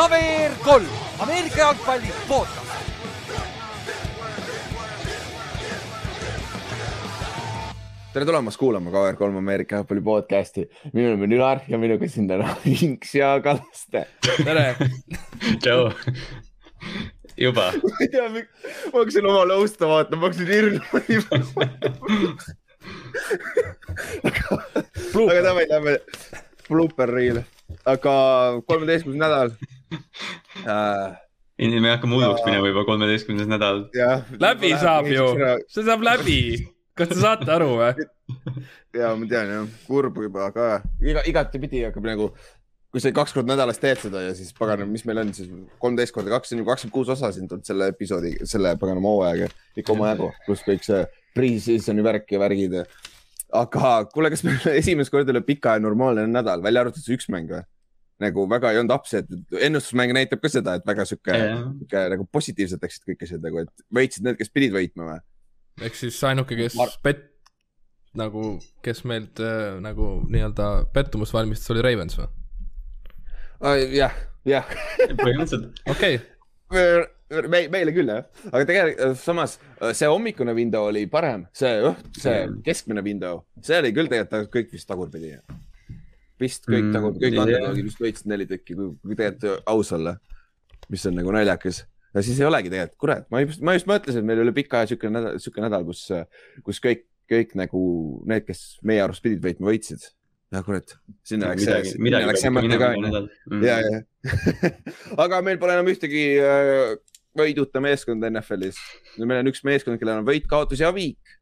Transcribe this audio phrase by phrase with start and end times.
[0.00, 0.86] KVR kolm,
[1.18, 2.70] Ameerika jalgpalli podcast.
[8.12, 10.70] tere tulemast kuulama KVR3 Ameerika jalgpalli podcasti.
[10.92, 14.06] minu nimi on Ülar ja minuga siin täna Inks ja Kallaste.
[14.44, 14.76] tere.
[15.60, 15.90] tšau.
[17.36, 17.66] juba.
[17.82, 18.40] ma ei tea, ma
[18.94, 21.50] hakkasin oma lõusta vaatama, ma hakkasin hirmuma nii palju.
[25.26, 25.98] aga davai, lähme
[26.70, 27.42] blooper reel,
[27.84, 28.14] aga
[28.64, 29.52] kolmeteistkümnes nädal
[30.66, 31.16] äh,.
[31.58, 33.84] me hakkame hulluks minema juba kolmeteistkümnes nädal.
[34.40, 35.26] läbi saab ju,
[35.68, 36.38] see saab läbi,
[36.98, 38.08] kas te saate aru või?
[39.00, 40.70] ja ma tean jah, kurb juba, aga
[41.02, 42.30] iga, igatepidi hakkab nagu,
[42.90, 46.14] kui sa kaks korda nädalas teed seda ja siis pagan, mis meil on siis kolmteist
[46.16, 49.94] korda kaks, on ju kakskümmend kuus osa siin tulnud selle episoodi, selle paganama hooajaga, ikka
[49.94, 51.04] omajagu, pluss kõik see
[51.36, 52.80] pre-season'i värk ja värgid
[53.54, 57.30] aga kuule, kas meil esimest korda üle pika ja normaalne nädal, välja arvatud see üks
[57.32, 57.62] mäng või?
[58.20, 59.28] Nagu väga ei olnud upset,
[59.60, 63.84] ennustusmäng näitab ka seda, et väga sihuke, sihuke nagu positiivselt läksid kõik asjad nagu, et
[63.96, 65.20] võitsid need, kes pidid võitma või?
[65.88, 67.28] ehk siis ainuke, kes Mar pet-,
[68.18, 72.28] nagu, kes meilt äh, nagu nii-öelda pettumust valmistas, oli Ravens või?
[73.96, 74.76] jah, jah.
[75.20, 75.82] põhimõtteliselt.
[75.90, 76.20] okei
[76.70, 79.56] me, meile küll jah, aga tegelikult samas
[79.96, 84.72] see hommikune window oli parem, see õht, see keskmine window, see oli küll tegelikult kõik
[84.74, 85.36] vist tagurpidi.
[86.40, 90.16] Vist kõik mm, tagurpidi, kõik underdogid vist võitsid neli tükki, kui, kui tegelikult aus olla,
[90.92, 91.82] mis on nagu naljakas.
[92.14, 94.80] ja siis ei olegi tegelikult, kurat, ma just, ma just mõtlesin, et meil oli pika
[94.80, 96.06] aja siukene nädal, siuke nädal, kus,
[96.66, 97.82] kus kõik, kõik nagu
[98.30, 100.08] need, kes meie arust pidid võitma, võitsid
[100.50, 100.96] ja kurat,
[101.26, 102.90] sinna läks midagi, midagi läks see mõte ka.
[103.62, 104.00] ja, ja
[105.24, 106.96] aga meil pole enam ühtegi äh,
[107.38, 108.78] võiduta meeskond NFL-is.
[109.22, 111.36] meil on üks meeskond, kellel on võit, kaotus ja viik.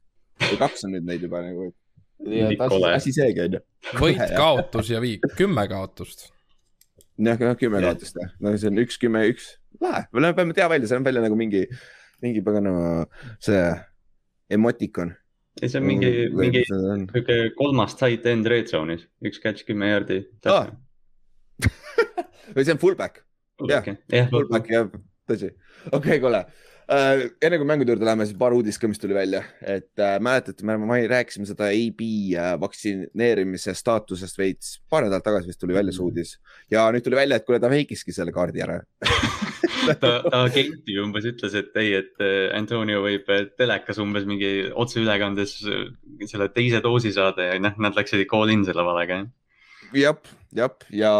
[0.44, 1.72] või kaks on nüüd neid juba nagu.
[2.92, 3.60] Asi seegi on ju.
[4.00, 6.28] võit, kaotus ja viik, kümme kaotust.
[7.18, 10.90] jah, kümme kaotust jah, no see on üks, kümme, üks, lahe, me peame tea välja,
[10.90, 11.64] see on välja nagu mingi,
[12.24, 13.06] mingi paganama
[13.42, 13.62] see
[14.50, 15.14] emotikon.
[15.58, 20.22] Ei, see on mingi, mingi sihuke kolmas tight end red zone'is, üks catch kümme jaardi.
[20.46, 20.70] Ah.
[22.54, 23.24] või see on fullback.
[23.66, 23.86] jah,
[24.30, 24.70] fullback.
[24.70, 24.90] Jah,
[25.28, 25.52] tõsi.
[25.90, 26.46] okei okay,, kuule
[26.88, 27.24] uh,.
[27.44, 30.66] enne kui mängude juurde läheme, siis paar uudist ka, mis tuli välja, et uh, mäletate,
[30.66, 35.94] me, me rääkisime seda AB uh, vaktsineerimise staatusest veits, paar nädalat tagasi vist tuli välja
[35.94, 36.34] see uudis
[36.72, 38.80] ja nüüd tuli välja, et kuule, ta veikiski selle kaardi ära
[40.02, 43.28] ta, ta Keiti umbes ütles, et ei, et Antonio võib
[43.58, 45.58] telekas umbes mingi otseülekandes
[46.28, 49.22] selle teise doosi saada ja noh, nad läksid ikka all in selle valega.
[49.96, 50.18] jah,
[50.56, 51.12] jah, ja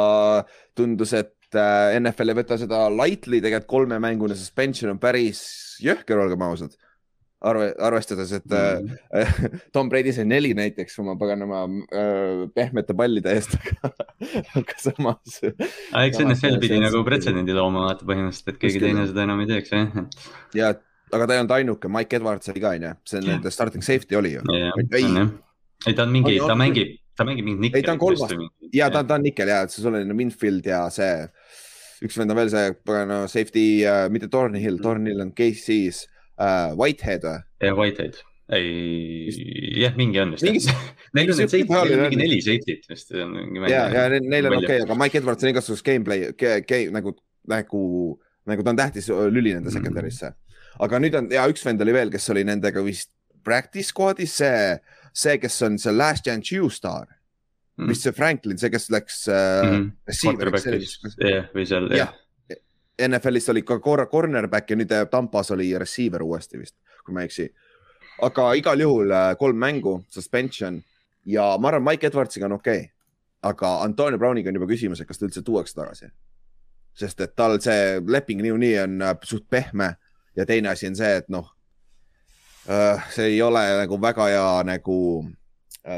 [0.77, 5.41] tundus, et Äh, NFL ei võta seda lightly, tegelikult kolmemängune suspension on päris
[5.85, 6.77] jõhker, olgem ausad.
[7.39, 8.97] arve, arvestades, et äh, mm.
[9.15, 9.35] äh,
[9.75, 11.63] Tom Brady sai neli näiteks oma paganama
[11.95, 13.55] äh, pehmete pallide eest
[14.59, 15.39] aga samas.
[15.45, 19.71] eks NFL pidi nagu pretsedendi looma vaata põhimõtteliselt, et keegi teine seda enam ei teeks
[19.71, 20.01] jah.
[20.59, 20.73] ja,
[21.13, 24.19] aga ta ei olnud ainuke, Mike Edwards oli ka onju, see on nende starting safety
[24.19, 24.43] oli ju.
[24.59, 25.07] ei,
[25.87, 27.83] ei ta on mingi, ta mängib ta mängib mingit nikkelit.
[27.83, 28.35] ei, ta on kolmas
[28.75, 31.27] ja ta, ta on nikkel ja, sul on Winfield ja see,
[32.05, 32.73] üks vend on veel see,
[33.09, 36.05] no safety uh,, mitte Thornhill, Thornhill on Casey's
[36.39, 37.39] uh,, Whitehead või?
[37.65, 38.21] jah, Whitehead,
[38.57, 39.29] ei,
[39.83, 40.73] jah, mingi on vist.
[41.17, 43.15] Neil on safety, mingi neli safety't vist.
[43.15, 47.15] ja, ja neil on okei okay,, aga Mike Edwards on igasugust gameplay, game nagu,
[47.51, 47.83] nagu,
[48.49, 50.35] nagu ta on tähtis lüli nende secondary'sse.
[50.85, 53.11] aga nüüd on ja üks vend oli veel, kes oli nendega vist
[53.47, 54.79] practice squad'is, see
[55.19, 57.18] see, kes on see Last Chance You staar
[57.79, 61.31] mm., mis see Franklin, see, kes läks äh, mm -hmm.
[61.31, 62.59] jah, või seal jah ja..
[63.09, 67.23] NFL-is oli ka korra cornerback ja nüüd äh, Tampas oli receiver uuesti vist, kui ma
[67.23, 67.49] ei eksi.
[68.23, 70.83] aga igal juhul äh, kolm mängu, suspension
[71.25, 72.89] ja ma arvan, Mike Edwardsiga on okei okay..
[73.43, 76.11] aga Antonio Browniga on juba küsimus, et kas ta üldse tuuakse tagasi.
[76.95, 79.95] sest et tal see leping niikuinii on äh, suht pehme
[80.37, 81.55] ja teine asi on see, et noh
[83.11, 85.25] see ei ole nagu väga hea nagu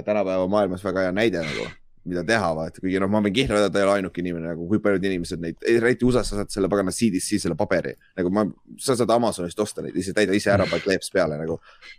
[0.06, 1.69] tänapäeva maailmas väga hea näide nagu,
[2.08, 4.64] mida teha, vaata, kuigi noh, ma võin kihla öelda, ta ei ole ainuke inimene nagu,
[4.70, 8.46] kui paljud inimesed neid, eriti USA-s sa saad selle pagana CDC selle paberi nagu ma,
[8.81, 11.58] sa saad Amazonist osta neid, ise täida ise ära, paned kleeps peale nagu.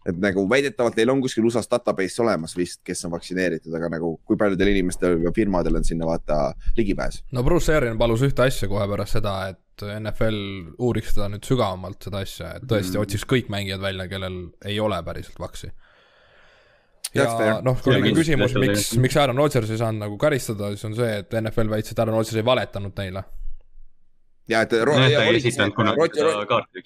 [0.09, 4.15] et nagu väidetavalt neil on kuskil USA-s database olemas vist, kes on vaktsineeritud, aga nagu
[4.25, 6.39] kui paljudel inimestel ja firmadel on sinna vaata
[6.79, 7.21] ligipääs.
[7.31, 10.41] no Bruce Arian palus ühte asja kohe pärast seda, et NFL
[10.81, 13.05] uuriks seda nüüd sügavamalt, seda asja, et tõesti mm.
[13.05, 15.71] otsiks kõik mängijad välja, kellel ei ole päriselt vaksi.
[17.15, 20.95] Ja noh, kui oli küsimus, miks, miks Aaron Rodgers ei saanud nagu karistada, siis on
[20.97, 23.23] see, et NFL väitis, et Aaron Rodgers ei valetanud neile.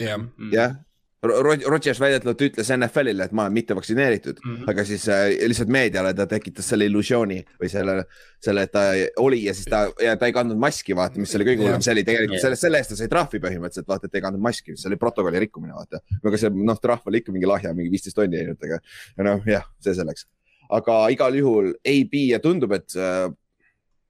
[0.09, 0.51] ja et.
[0.53, 0.75] jah,
[1.23, 4.69] Rodgers väidetavalt ütles NFL-ile, et ma olen mitte vaktsineeritud mm, -hmm.
[4.71, 7.95] aga siis äh, lihtsalt meediale ta tekitas selle illusiooni või selle,
[8.43, 8.83] selle, et ta
[9.23, 11.95] oli ja siis ta ja ta ei kandnud maski, vaata, mis oli kõige hullem, see
[11.95, 14.89] oli tegelikult selle, selle eest ta sai trahvi põhimõtteliselt, vaata, et ei kandnud maski, see
[14.91, 16.03] oli protokolli rikkumine, vaata.
[16.23, 18.81] aga see noh, trahv oli ikka mingi lahja, mingi viisteist tonni ainult, aga
[19.29, 20.27] noh, jah, see selleks.
[20.69, 23.31] aga igal juhul AB ja tundub, et äh,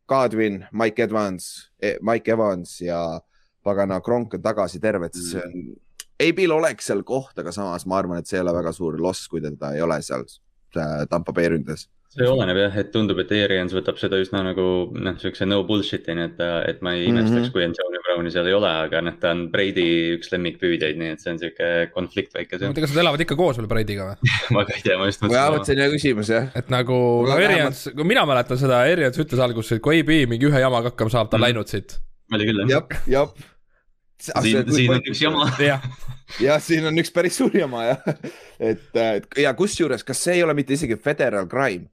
[0.08, 3.20] Godwin, Mike Evans, eh, Mike Evans ja
[3.64, 5.85] pagana Kronk on tagasi terved, siis see on
[6.24, 9.28] Abil oleks seal koht, aga samas ma arvan, et see ei ole väga suur loss,
[9.32, 10.24] kui teda ei ole seal
[11.10, 11.90] Tampa Bay ründes.
[12.16, 14.66] see oleneb jah, et tundub, et Arians võtab seda üsna nagu
[14.96, 16.38] noh, siukse no bullshit'ina, et,
[16.70, 17.52] et ma ei imestaks mm, -hmm.
[17.52, 19.84] kui Antonio Browni seal ei ole, aga noh, ta on Brady
[20.14, 22.56] üks lemmikpüüdjaid, nii et see on siuke konflikt väike.
[22.62, 24.96] ma ei tea, kas nad elavad ikka koos veel Brady'ga või ma ka ei tea,
[25.02, 25.66] ma just mõtlesin.
[25.68, 26.48] see on hea küsimus jah.
[26.56, 30.48] et nagu, no Arians, kui mina mäletan seda, Arians ütles alguses, et kui AB mingi
[30.48, 31.52] ühe jamaga hakkama saab, ta on mm -hmm.
[31.52, 32.00] läinud siit.
[32.32, 32.88] oli küll jah.
[32.88, 33.52] jah, jah
[34.20, 35.50] siin, siin on üks jama.
[36.48, 38.08] jah, siin on üks päris suur jama jah.
[38.60, 41.90] et, et ja kusjuures, kas see ei ole mitte isegi federal crime?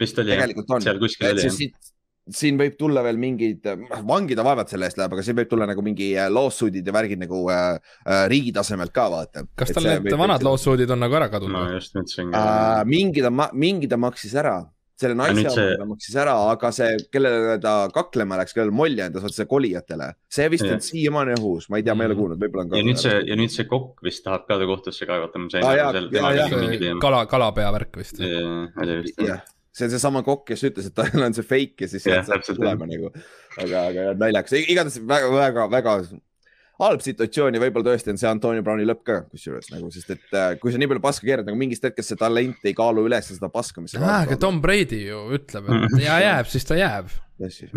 [0.00, 0.48] vist oli jah,
[0.80, 1.92] seal kuskil oli jah
[2.34, 3.66] siin võib tulla veel mingeid,
[4.06, 7.20] vangida vaevalt selle eest läheb, aga siin võib tulla nagu mingi äh, lawsuit'id ja värgid
[7.22, 9.44] nagu äh, äh, riigi tasemelt ka vaata.
[9.58, 11.54] kas tal need vanad lawsuit'id on nagu ära kadunud?
[11.54, 12.80] ma just mõtlesin ka äh,.
[12.90, 14.58] mingi ta, mingi ta maksis ära
[14.96, 15.72] selle naise see...
[15.76, 20.12] oma maksis ära, aga see, kellele ta kaklema läks, kellel molli andas, vot see kolijatele,
[20.32, 22.22] see vist on siiamaani õhus, ma ei tea, ma ei ole mhm.
[22.22, 22.80] kuulnud, võib-olla on ka.
[22.80, 25.68] ja nüüd see, ja nüüd see kokk vist tahab ka ta kohtusse kaevata, ma sain
[25.68, 26.96] aru.
[27.04, 28.22] kala, kalapea värk vist.
[28.22, 29.44] jah,
[29.76, 32.88] see on seesama kokk, kes ütles, et tal on see fake ja siis saab tulema
[32.88, 33.12] nagu,
[33.60, 35.98] aga, aga naljakas, igatahes väga, väga, väga
[36.80, 40.34] halb situatsioon ja võib-olla tõesti on see Antonio Browni lõpp ka kusjuures nagu, sest et
[40.36, 43.30] äh, kui sa nii palju paska keerad nagu mingist hetkest see talent ei kaalu üles
[43.30, 43.94] seda paska, mis.
[43.96, 47.08] aga Tom Brady ju ütleb, et ja jääb, siis ta jääb.
[47.40, 47.70] tõsi,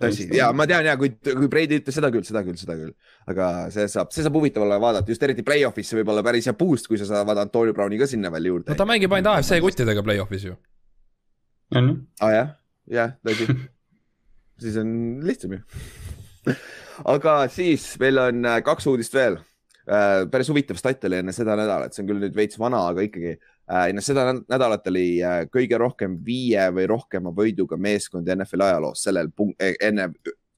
[0.00, 2.94] tõsi ja ma tean ja kui, kui Brady ütles seda küll, seda küll, seda küll,
[3.28, 6.48] aga see saab, see saab huvitav olla vaadata, just eriti play-off'is see võib olla päris
[6.48, 8.72] hea boost, kui sa saad Antonio Browni ka sinna veel juurde.
[8.72, 10.56] no ta mängib ainult AFC kuttidega play-off'is ju.
[11.76, 12.00] on ju?
[12.22, 12.52] aa ah, jah,
[13.02, 13.50] jah, tõsi
[14.64, 14.92] siis on
[15.28, 15.64] lihtsam ju
[17.14, 19.38] aga siis meil on äh, kaks uudist veel.
[19.86, 23.04] Äh, päris huvitav stat oli enne seda nädalat, see on küll nüüd veits vana, aga
[23.06, 25.06] ikkagi äh, enne seda nädalat oli
[25.52, 30.10] kõige rohkem viie või rohkema võiduga meeskond NFL ajaloos sellel punkt, enne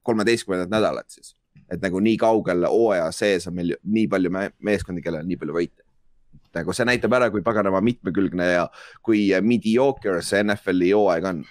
[0.06, 1.34] kolmeteistkümnendat nädalat siis.
[1.68, 5.56] et nagu nii kaugel hooaja sees on meil nii palju meeskondi, kellel on nii palju
[5.58, 5.84] võite
[6.56, 8.66] nagu see näitab ära, kui paganama mitmekülgne ja
[9.04, 11.44] kui mediocre see NFL-i hooaeg on.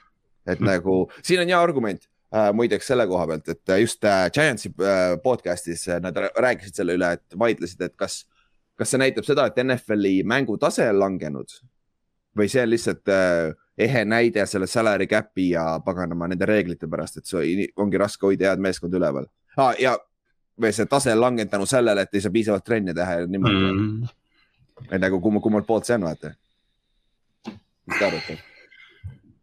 [0.47, 2.07] et nagu siin on hea argument.
[2.53, 6.97] Muideks selle koha pealt, et äh, just äh, Giantsi äh, podcast'is äh, nad rääkisid selle
[6.97, 8.25] üle, et vaidlesid, et kas,
[8.75, 11.55] kas see näitab seda, et NFL-i mängutase on langenud
[12.37, 17.21] või see on lihtsalt äh, ehe näide selle salary cap'i ja paganama nende reeglite pärast,
[17.21, 19.73] et see ongi raske hoida head meeskonda üleval ah,.
[19.79, 19.95] ja
[20.59, 23.71] või see tase on langenud tänu sellele, et ei saa piisavalt trenni teha ja niimoodi
[23.71, 24.11] mm..
[24.91, 26.35] et nagu kumma, kummalt poolt see on, vaata.
[27.47, 28.39] mis te arvate?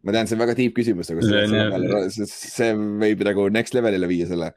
[0.04, 2.70] Ma tean, see on väga deep küsimus, aga see, see, see
[3.02, 4.52] võib nagu next level'ile viia selle.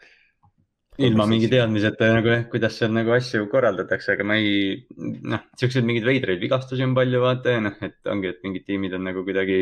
[0.98, 5.86] ilma mingi teadmiseta nagu jah, kuidas seal nagu asju korraldatakse, aga ma ei, noh, siukseid
[5.86, 9.22] mingeid veidraid vigastusi on palju, vaata ja noh, et ongi, et mingid tiimid on nagu
[9.28, 9.60] kuidagi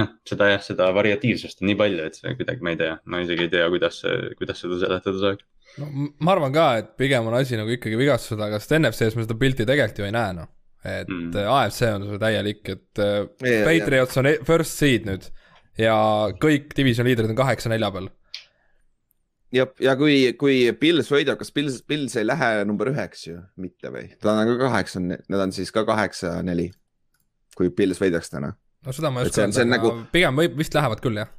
[0.00, 3.20] noh, seda jah, seda variatiivsust on nii palju, et see kuidagi, ma ei tea, ma
[3.22, 4.00] isegi ei tea, kuidas,
[4.40, 5.46] kuidas seda seletada saaks.
[5.82, 9.28] no ma arvan ka, et pigem on asi nagu ikkagi vigastused, aga sest NFC-s me
[9.28, 10.50] seda pilti tegelikult ju ei näe, noh
[10.82, 11.36] et mm.
[11.46, 14.22] AFC on sul täielik, et yeah, äh, Patriots yeah.
[14.22, 15.28] on e-, first seed nüüd
[15.78, 15.94] ja
[16.42, 18.08] kõik division liidrid on kaheksa nelja peal.
[19.54, 23.92] jah, ja kui, kui Pils võidab, kas Pils, Pils ei lähe number üheks ju, mitte
[23.94, 24.08] või?
[24.20, 26.70] ta on ka kaheksa, nad on siis ka kaheksa neli,
[27.58, 28.54] kui Pils võidaks täna.
[28.82, 29.94] no seda ma ei oska öelda, aga nagu...
[30.14, 31.30] pigem võib, vist lähevad küll jah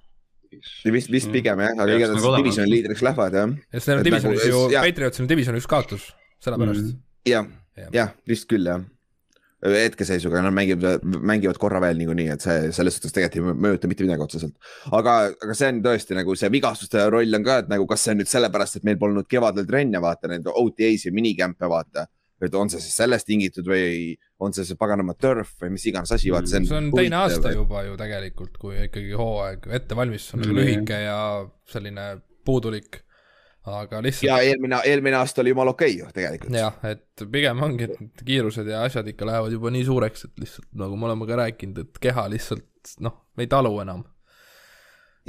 [0.53, 1.33] vist, vist mm.
[1.33, 3.53] pigem jah, aga igatahes nagu divisioni liidriks lähevad jah.
[3.59, 6.09] ja sest neil on divisionis nagu, ju, Patriotsil on divisiooni üks kaotus,
[6.45, 6.99] sellepärast mm..
[7.29, 7.47] jah,
[7.91, 8.81] jah, vist küll jah
[9.63, 14.03] hetkeseisuga, nad mängivad, mängivad korra veel niikuinii, et see selles suhtes tegelikult ei mõjuta mitte
[14.05, 14.55] midagi otseselt.
[14.91, 18.15] aga, aga see on tõesti nagu see vigastuste roll on ka, et nagu kas see
[18.15, 22.07] on nüüd sellepärast, et meil polnud kevadel trenne, vaata neid OTA-s ja minikämpe, vaata.
[22.43, 26.11] et on see siis sellest tingitud või on see see paganama turf või mis iganes
[26.11, 26.67] asi, vaata see on.
[26.67, 31.17] see on teine aasta juba ju tegelikult, kui ikkagi hooaeg ettevalmistus on nagu lühike ja
[31.71, 32.09] selline
[32.43, 32.99] puudulik
[33.65, 34.27] aga lihtsalt.
[34.27, 36.55] ja eelmine, eelmine aasta oli jumala okei okay ju tegelikult.
[36.57, 40.67] jah, et pigem ongi, et kiirused ja asjad ikka lähevad juba nii suureks, et lihtsalt
[40.79, 44.03] nagu me oleme ka rääkinud, et keha lihtsalt noh, ei talu enam.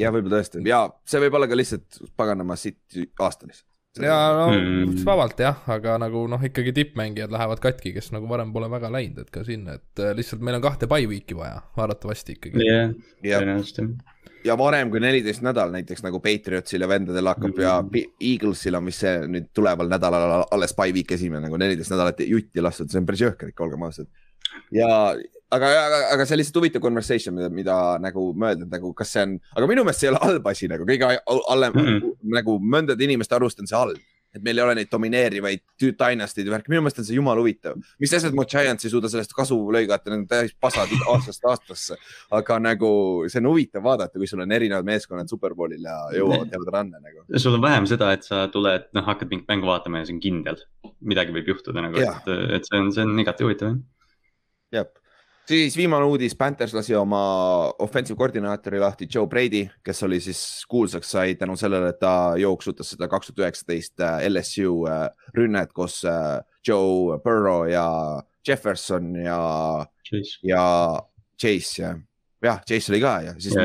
[0.00, 3.70] ja võib-olla tõesti ja see võib olla ka lihtsalt paganama sitt aasta lihtsalt.
[4.02, 4.96] ja no mm.
[5.06, 9.22] vabalt jah, aga nagu noh, ikkagi tippmängijad lähevad katki, kes nagu varem pole väga läinud,
[9.22, 12.66] et ka sinna, et lihtsalt meil on kahte week'i vaja, arvatavasti ikkagi.
[12.66, 12.90] jah,
[13.22, 14.13] tõenäoliselt jah
[14.44, 18.16] ja varem kui neliteist nädal näiteks nagu Patriotsil ja vendadel hakkab ja mhm.
[18.32, 22.64] Eaglesil on vist see nüüd tuleval nädalal alles by week esimene nagu neliteist nädalat jutti
[22.64, 24.10] lastud, see on päris jõhker ikka, olgem ausad.
[24.74, 24.88] ja
[25.54, 29.14] aga, aga, aga see on lihtsalt huvitav conversation, mida, mida nagu mõelda, et nagu kas
[29.14, 32.18] see on, aga minu meelest see ei ole halb asi nagu kõige allem mm -hmm.
[32.38, 34.00] nagu mõndade inimeste arust on see halb.
[34.34, 37.78] Et meil ei ole neid domineerivaid dynasty'd ja värki, minu meelest on see jumala huvitav.
[38.02, 41.98] mis asjad, mu Giants ei suuda sellest kasu lõigata, need on täis pasad aastast aastasse.
[42.34, 42.90] aga nagu
[43.28, 47.24] see on huvitav vaadata, kui sul on erinevad meeskonnad superbowlil ja jõuavad teevad run'e nagu.
[47.38, 50.22] sul on vähem seda, et sa tuled, noh, hakkad mingit mängu vaatama ja see on
[50.24, 50.62] kindel.
[51.04, 53.74] midagi võib juhtuda nagu, et, et see on, see on igati huvitav
[54.74, 54.90] jah.
[55.44, 57.20] Jah siis viimane uudis, Panthers lasi oma
[57.84, 62.94] offensive koordinaatori lahti, Joe Brady, kes oli siis kuulsaks sai tänu sellele, et ta jooksutas
[62.94, 67.86] seda kaks tuhat üheksateist äh, LSU äh, rünnet koos äh, Joe Burrow ja
[68.46, 69.38] Jefferson ja,
[70.42, 70.64] ja
[71.40, 71.94] Chase ja,
[72.42, 73.54] jah, Chase oli ka ja siis.
[73.54, 73.62] Ja,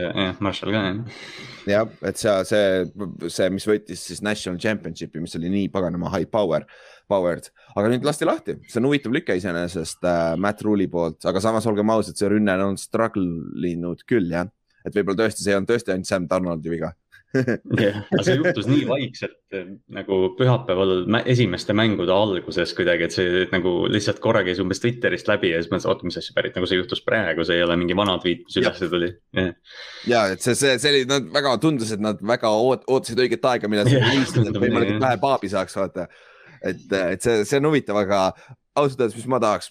[0.00, 1.24] ja, ja Marshall ka jah.
[1.66, 6.30] jah, et see, see, see, mis võitis siis national championship'i, mis oli nii paganama high
[6.30, 6.66] power
[7.08, 11.40] Powered, aga nüüd lasti lahti, see on huvitav lüke iseenesest äh, Matt Rule'i poolt, aga
[11.40, 13.24] samas olgem ausad, see rünne on struggle
[13.68, 14.48] inud küll jah,
[14.84, 16.92] et võib-olla tõesti, see on tõesti ainult Sam Donaldi viga.
[17.76, 23.42] Jah, aga see juhtus nii vaikselt äh, nagu pühapäeval esimeste mängude alguses kuidagi, et see
[23.52, 26.68] nagu lihtsalt korra käis umbes Twitterist läbi ja siis mõtlesin, oota, mis asja pärit, nagu
[26.70, 29.10] see juhtus praegu, see ei ole mingi vana tweet, mis üles tuli.
[30.08, 33.44] ja et see, see, see oli, nad väga tundus, et nad väga oot, ootasid õiget
[33.52, 36.08] aega, millal seda release et võimalikult vähe paabi saaks vaata
[36.62, 38.22] et, et see, see on huvitav, aga
[38.78, 39.70] ausalt öeldes, mis ma tahaks,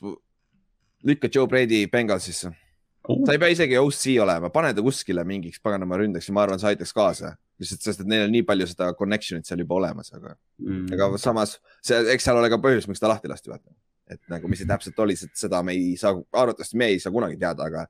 [1.08, 3.20] lükka Joe Brady Bengalsisse uh..
[3.26, 6.62] sa ei pea isegi OC olema, pane ta kuskile mingiks paganama ründeks ja ma arvan,
[6.62, 7.36] see aitaks kaasa.
[7.58, 11.22] lihtsalt sest, et neil on nii palju seda connection'it seal juba olemas, aga mm., aga
[11.22, 13.74] samas see, eks seal ole ka põhjus, miks ta lahti lasti, vaata.
[14.14, 17.40] et nagu, mis see täpselt oli, seda me ei saa, arvatavasti me ei saa kunagi
[17.42, 17.88] teada, aga,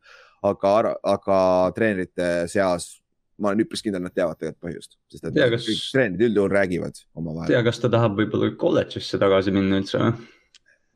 [0.47, 1.41] aga, aga
[1.75, 2.95] treenerite seas
[3.41, 5.67] ma olen üpris kindel, nad teavad tegelikult põhjust, sest et tea, kas...
[5.67, 7.51] kõik treenerid üldjuhul räägivad omavahel.
[7.53, 10.13] tea, kas ta tahab võib-olla kolledžisse tagasi minna üldse või?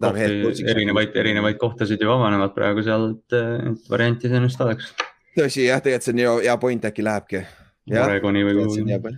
[0.02, 3.36] erinevaid, erinevaid kohtasid ju avanevad praegu seal, et,
[3.70, 4.94] et variant iseenesest oleks.
[5.38, 7.46] tõsi jah, tegelikult see on ju hea point, äkki lähebki.
[7.92, 9.16] Kuhugi.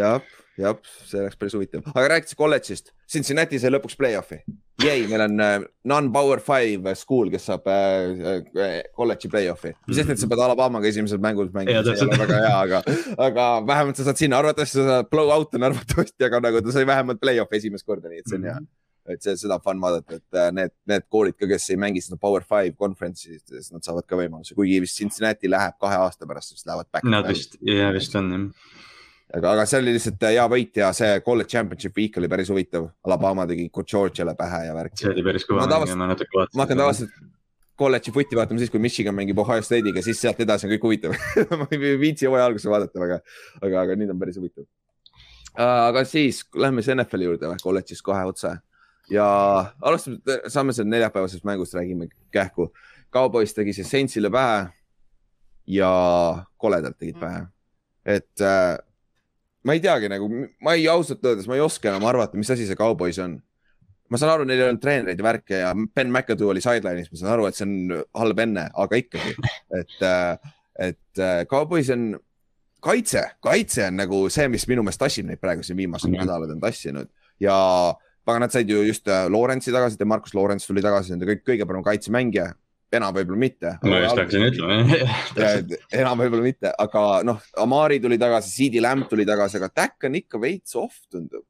[0.00, 0.76] jah jah,
[1.08, 4.40] see oleks päris huvitav, aga rääkides kolledžist, Cincinnati sai lõpuks play-off'i.
[4.82, 9.74] jäi, meil on uh, non-power five school, kes saab uh, uh, kolledži play-off'i.
[9.88, 12.82] mis sest, et sa pead Alabamaga esimesed mängud mängima, see ei ole väga hea, aga,
[13.28, 16.86] aga vähemalt sa saad sinna, arvatavasti sa saad blow-out on arvatavasti, aga nagu ta sai
[16.90, 18.64] vähemalt play-off'i esimest korda, nii et see on hea mm.
[18.64, 22.00] -hmm et see, seda on fun vaadata, et need, need koolid ka, kes ei mängi
[22.00, 23.36] seda Power Five conference'i,
[23.74, 27.04] nad saavad ka võimaluse, kuigi vist Cincinnati läheb kahe aasta pärast, siis lähevad back.
[27.04, 28.48] Nad vist, jah, vist on jah
[29.32, 32.88] aga, aga see oli lihtsalt hea võit ja see college championship week oli päris huvitav.
[33.06, 34.98] Alabama tegi Georgia'le pähe ja värk.
[34.98, 35.68] see oli päris kõva.
[35.68, 36.08] ma, ma,
[36.44, 37.22] ma hakkan tavaliselt
[37.78, 41.16] kolledži footi vaatama siis, kui Michigan mängib Ohio State'iga, siis sealt edasi on kõik huvitav
[41.60, 43.18] ma ei viitsi hooaja alguses vaadata väga,
[43.60, 44.68] aga, aga nüüd on päris huvitav.
[45.58, 48.54] aga siis lähme siis NFL-i juurde või, kolledžis kohe otse
[49.10, 49.26] ja
[49.82, 52.70] alustame, saame seal neljapäevasest mängust räägime kähku.
[53.12, 54.64] Cowboys tegi see Saintsile pähe
[55.70, 55.90] ja
[56.58, 57.44] koledalt tegid pähe,
[58.04, 58.78] et äh,
[59.64, 60.28] ma ei teagi nagu,
[60.64, 63.38] ma ei ausalt öeldes, ma ei oska enam arvata, mis asi see Cowboys on.
[64.12, 67.18] ma saan aru, neil ei olnud treenereid ja värke ja Ben McAdoo oli sideline'is, ma
[67.18, 69.32] saan aru, et see on halb enne, aga ikkagi,
[69.80, 70.52] et, äh,
[70.90, 72.12] et äh, Cowboys on
[72.84, 76.28] kaitse, kaitse on nagu see, mis minu meelest tassib neid praegu siin viimased mm -hmm.
[76.28, 77.08] nädalad on tassinud
[77.40, 77.56] ja
[78.26, 81.66] aga nad said ju just äh, Lawrence'i tagasi, Markus Lawrence tuli tagasi, nende kõik, kõige
[81.66, 82.52] parem kaitsemängija
[82.98, 83.72] enam võib-olla mitte.
[83.84, 84.76] ma just hakkasin ütlema
[86.02, 90.20] enam võib-olla mitte, aga noh, Amari tuli tagasi, CD Lamb tuli tagasi, aga Tack on
[90.20, 91.44] ikka veits off, tundub.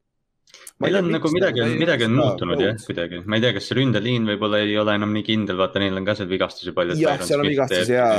[0.83, 4.33] meil on nagu midagi, midagi on muutunud jah, kuidagi, ma ei tea, kas see ründeliin
[4.33, 6.99] võib-olla ei ole enam nii kindel, vaata, neil on ka seal vigastusi palju.
[7.03, 8.11] jah, seal on vigastusi ja.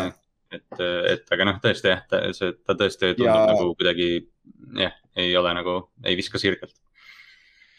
[0.55, 3.43] et, et aga noh, tõesti jah, ta, see, ta tõesti tundub ja...
[3.51, 4.09] nagu kuidagi
[4.85, 6.75] jah, ei ole nagu, ei viska sirgelt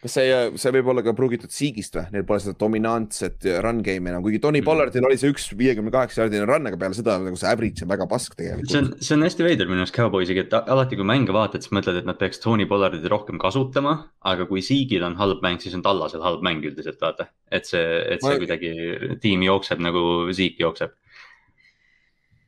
[0.04, 4.12] kas see, see võib olla ka pruugitud siigist või, neil pole seda dominantset run game'i
[4.12, 4.68] enam, kuigi Tony mm.
[4.68, 7.92] Pollardil oli see üks viiekümne kaheksa jaardine run, aga peale seda nagu see average on
[7.94, 8.72] väga pask tegelikult.
[8.72, 11.74] see on, see on hästi veider minu arust Cowboysiga, et alati kui mänge vaatad, siis
[11.76, 13.96] mõtled, et nad peaks Tony Pollardit rohkem kasutama,
[14.28, 17.82] aga kui siigil on halb mäng, siis on Tallasel halb mäng üldiselt vaata, et see,
[18.04, 18.42] et see Ma...
[18.44, 20.04] kuidagi tiim jookseb nagu
[20.36, 20.92] siik jookseb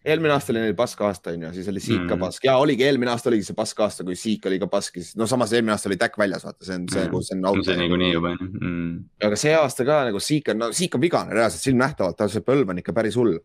[0.08, 2.08] eelmine aasta oli neil pask aasta, on ju, siis oli Siik mm.
[2.10, 4.98] ka pask ja oligi, eelmine aasta oligi see pask aasta, kui Siik oli ka pask,
[4.98, 7.46] siis no samas eelmine aasta oli Täkk väljas, vaata, see on see mm., kus on
[7.50, 7.64] auto.
[7.68, 8.92] see niikuinii juba on mm..
[9.28, 12.44] aga see aasta ka nagu Siik on, no Siik on vigane reaalselt silmnähtavalt, tal see
[12.46, 13.38] põlv on ikka päris hull.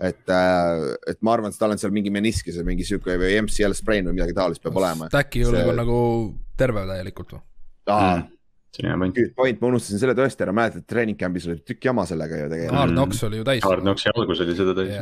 [0.00, 3.36] et äh,, et ma arvan, et tal on seal mingi meniskis või mingi sihuke või
[3.42, 5.10] MCL sprain või midagi taolist peab olema.
[5.12, 5.64] Täkki see...
[5.64, 5.96] on nagu
[6.60, 7.46] terve täielikult või?
[7.90, 8.28] Mm
[8.70, 9.14] see on hea point.
[9.14, 12.52] Good point, ma unustasin selle tõesti ära, mäletad, treening camp'is oli tükk jama sellega ju
[12.52, 12.78] tegelikult.
[12.78, 13.66] Hard Knocks oli ju täis.
[13.66, 14.94] Hard Knocksi algus oli seda täis.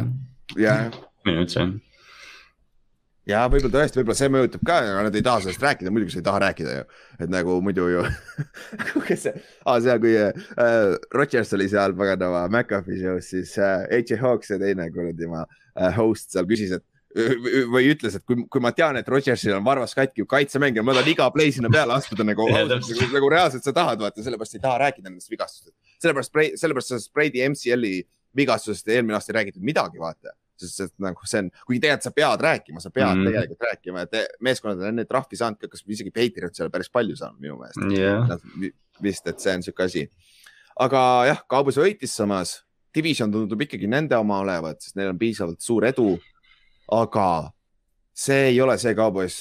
[0.56, 1.66] jah, minu üldse.
[3.28, 6.20] ja võib-olla tõesti, võib-olla see mõjutab ka, aga nad ei taha sellest rääkida, muidugi sa
[6.20, 6.84] ei taha rääkida ju.
[7.18, 8.04] et nagu muidu ju
[9.08, 9.34] kes see
[9.64, 10.32] ah,, seal kui äh,
[11.14, 15.92] Rodgers oli seal paganama McAfee show's, siis äh, AJ Hawks ja teine kuradi ma äh,
[15.96, 16.86] host seal küsis, et
[17.72, 21.08] või ütles, et kui, kui ma tean, et Rodgersil on varvas katki kaitsemängija, ma tahan
[21.10, 22.78] iga play sinna peale astuda nagu, nagu,
[23.14, 25.74] nagu reaalselt sa tahad, vaata, sellepärast ei taha rääkida nendest vigastustest.
[26.02, 28.02] sellepärast, sellepärast sellest Brady MCL-i
[28.36, 32.12] vigastusest eelmine aasta ei räägitud midagi, vaata sest et nagu see on, kuigi tegelikult sa
[32.14, 33.20] pead rääkima, sa pead mm.
[33.20, 33.30] -hmm.
[33.30, 37.16] tegelikult rääkima, et meeskonnad on enne trahvi saanud, kas isegi Patriots ei ole päris palju
[37.16, 38.72] saanud minu meelest yeah..
[39.02, 40.08] vist, et see on sihuke asi.
[40.78, 42.58] aga jah, kaubus võitis samas,
[42.94, 46.18] division tundub ikkagi nende oma olevat, sest neil on piisavalt suur edu.
[46.92, 47.52] aga
[48.14, 49.38] see ei ole see kaubois,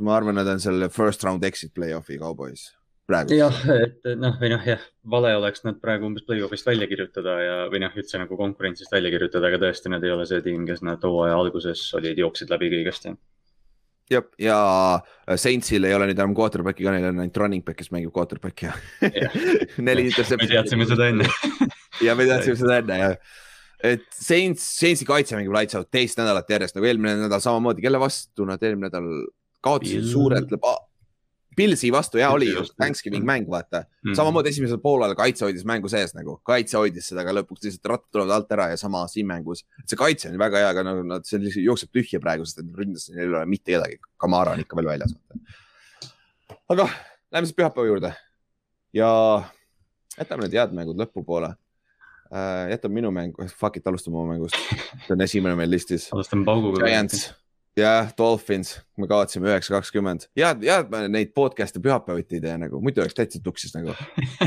[0.00, 2.70] ma arvan, nad on selle first round exit play-off'i kaubois
[3.08, 3.36] praegu.
[3.36, 7.60] jah, et noh, või noh, jah, vale oleks nad praegu umbes play-off'ist välja kirjutada ja,
[7.72, 10.84] või noh, üldse nagu konkurentsist välja kirjutada, aga tõesti, nad ei ole see tiim, kes
[10.86, 13.08] nad hooaja alguses olid, jooksid läbi kõigest.
[14.12, 14.58] jah, ja
[15.40, 18.68] Saintsil ei ole nüüd enam quarterback'i ka, neil on ainult running back, kes mängib quarterback'i
[18.68, 18.76] ja
[19.88, 20.50] neli interceptsiooni.
[20.50, 21.30] me teadsime seda enne
[22.08, 23.40] ja me teadsime seda enne, jah
[23.84, 28.00] et Saints, Saintsi kaitse mängib lights out teist nädalat järjest nagu eelmine nädal samamoodi, kelle
[28.00, 29.08] vastu nad eelmine nädal
[29.64, 30.52] kaotasid suurelt
[31.56, 34.16] Pilsi vastu ja oli just Thanksgiving mäng, vaata mm -hmm..
[34.16, 38.10] samamoodi esimesel poolel kaitse hoidis mängu sees nagu, kaitse hoidis seda, aga lõpuks lihtsalt rattad
[38.12, 39.64] tulevad alt ära ja sama siin mängus.
[39.86, 42.78] see kaitse on väga hea, aga nagu nad, see lihtsalt jookseb tühja praegu, sest et
[42.80, 44.00] ründas neil ei ole mitte kedagi.
[44.16, 45.14] Kamara on ikka veel väljas.
[46.68, 46.88] aga
[47.32, 48.14] lähme siis pühapäeva juurde
[48.92, 49.10] ja
[50.18, 51.54] jätame need head mängud lõpupoole
[52.34, 52.70] äh,.
[52.70, 54.58] jätame minu mängu, fuck it, alustame oma mängust.
[55.06, 56.12] see on esimene meil listis.
[56.12, 56.86] alustame pauguga.
[56.86, 57.32] Giants
[57.78, 60.28] jah, Dolphins, me kaotasime üheksa, kakskümmend.
[60.38, 63.96] head, head me neid podcast'e pühapäeviti ei tee nagu, muidu oleks täitsa tuksis nagu.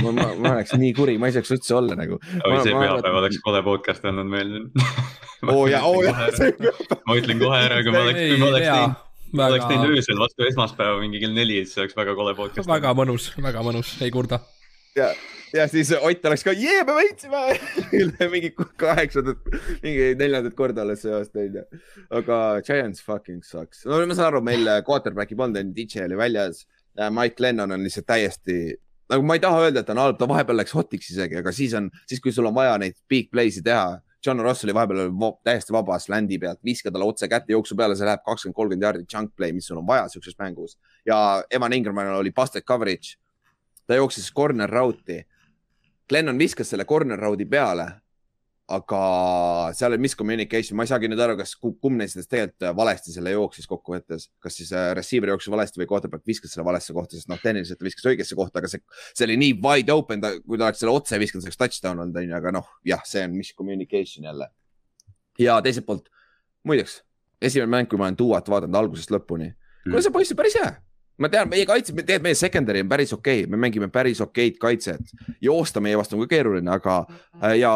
[0.04, 2.20] ma, ma, ma oleks nii kuri, ma ei saaks üldse olla nagu.
[2.20, 3.24] oi, see pühapäev ma...
[3.24, 4.54] oleks kole podcast olnud meil
[5.54, 6.16] oo ja, oo ja.
[7.04, 9.04] ma ütlen kohe ära, kui ma oleks, kui ma oleks teinud
[9.34, 9.50] väga...
[9.52, 12.70] oleks teinud öösel vastu esmaspäeva mingi kell neli, siis oleks väga kole podcast.
[12.70, 14.40] väga mõnus, väga mõnus, ei kurda.
[14.98, 15.12] Ja
[15.56, 17.44] ja siis Ott oleks ka, jee, me võitsime
[18.34, 18.50] mingi
[18.80, 19.46] kaheksandat,
[19.84, 21.64] mingi neljandat korda alles see aasta onju.
[22.20, 23.86] aga Giants fucking sucks.
[23.88, 26.66] no ma saan aru, meil quarterback'i polnud, DJ oli väljas.
[27.14, 28.74] Mike Lennon on lihtsalt täiesti,
[29.12, 31.54] nagu ma ei taha öelda, et ta on halb, ta vahepeal läks hotiks isegi, aga
[31.54, 34.00] siis on, siis kui sul on vaja neid big play'si teha.
[34.26, 35.14] John Ross oli vahepeal
[35.46, 39.06] täiesti vabas landi pealt, viska talle otse kätte jooksu peale, see läheb kakskümmend, kolmkümmend jaardi
[39.06, 40.76] junk play, mis sul on vaja siukses mängus.
[41.06, 43.16] ja Evan Ingermanil oli busted coverage.
[43.88, 45.24] Ta jooksis corner route'i
[46.08, 47.86] Glennon viskas selle corner round'i peale,
[48.72, 49.00] aga
[49.76, 53.68] seal oli miscommunication, ma ei saagi nüüd aru, kas kumb neist tegelikult valesti selle jooksis
[53.68, 57.40] kokkuvõttes, kas siis äh, receiver jooksis valesti või quarterback viskas selle valesse kohta, sest noh,
[57.44, 60.84] tehniliselt ta viskas õigesse kohta, aga see, see oli nii wide open, kui ta oleks
[60.84, 64.52] selle otse viskanud, see oleks touchdown olnud, onju, aga noh, jah, see on miscommunication jälle.
[65.40, 66.12] ja teiselt poolt,
[66.68, 67.02] muideks,
[67.40, 69.52] esimene mäng, kui ma olen Duat vaadanud algusest lõpuni.
[69.52, 70.76] Mm., kuule see poiss on päris hea
[71.18, 74.60] ma tean, meie kaitse, tegelikult meie secondary on päris okei okay., me mängime päris okeid
[74.62, 75.14] kaitset.
[75.42, 77.00] joosta meie vastu on ka keeruline, aga
[77.42, 77.72] äh, ja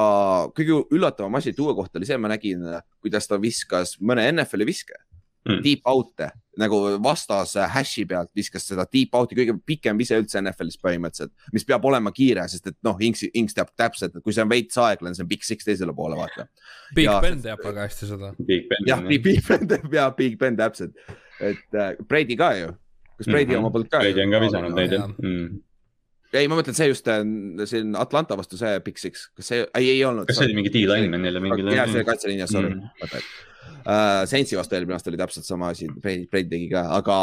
[0.58, 2.68] kõige üllatavam asi Duo kohta oli see, ma nägin,
[3.02, 4.98] kuidas ta viskas mõne NFL-i viske
[5.48, 10.42] mm., deep out'e nagu vastas hash'i pealt viskas seda deep out'i, kõige pikem vise üldse
[10.42, 14.36] NFL-is põhimõtteliselt, mis peab olema kiire, sest et noh, Inks, Inks teab täpselt, et kui
[14.36, 16.50] see on veits aeglane, see on Big Six teisele poole, vaata.
[16.98, 18.34] Big ja, Ben teab väga hästi seda.
[18.90, 21.00] jah, Big Ben teab ja Big Ben täpselt,
[21.40, 22.74] et äh, Brady ka ju
[23.22, 23.66] kas Brady mm -hmm.
[23.66, 24.02] oma poolt ka?
[24.04, 25.62] Brady on ka visanud neid jah mm..
[26.34, 27.22] ei, ma mõtlen, see just, äh,
[27.70, 30.28] siin Atlanta vastu see Big Six, kas see, ei, ei olnud.
[30.30, 31.78] kas see oli mingi D-lineman jälle mingi?
[31.78, 32.92] jah, see kaitseliin, sorry mm..
[33.82, 37.18] Uh, Saintsi vastu eelmine aasta oli täpselt sama asi, Brady tegi ka, aga,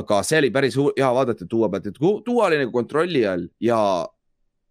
[0.00, 3.80] aga see oli päris hea vaadata Duo pealt, et Duo oli nagu kontrolli all ja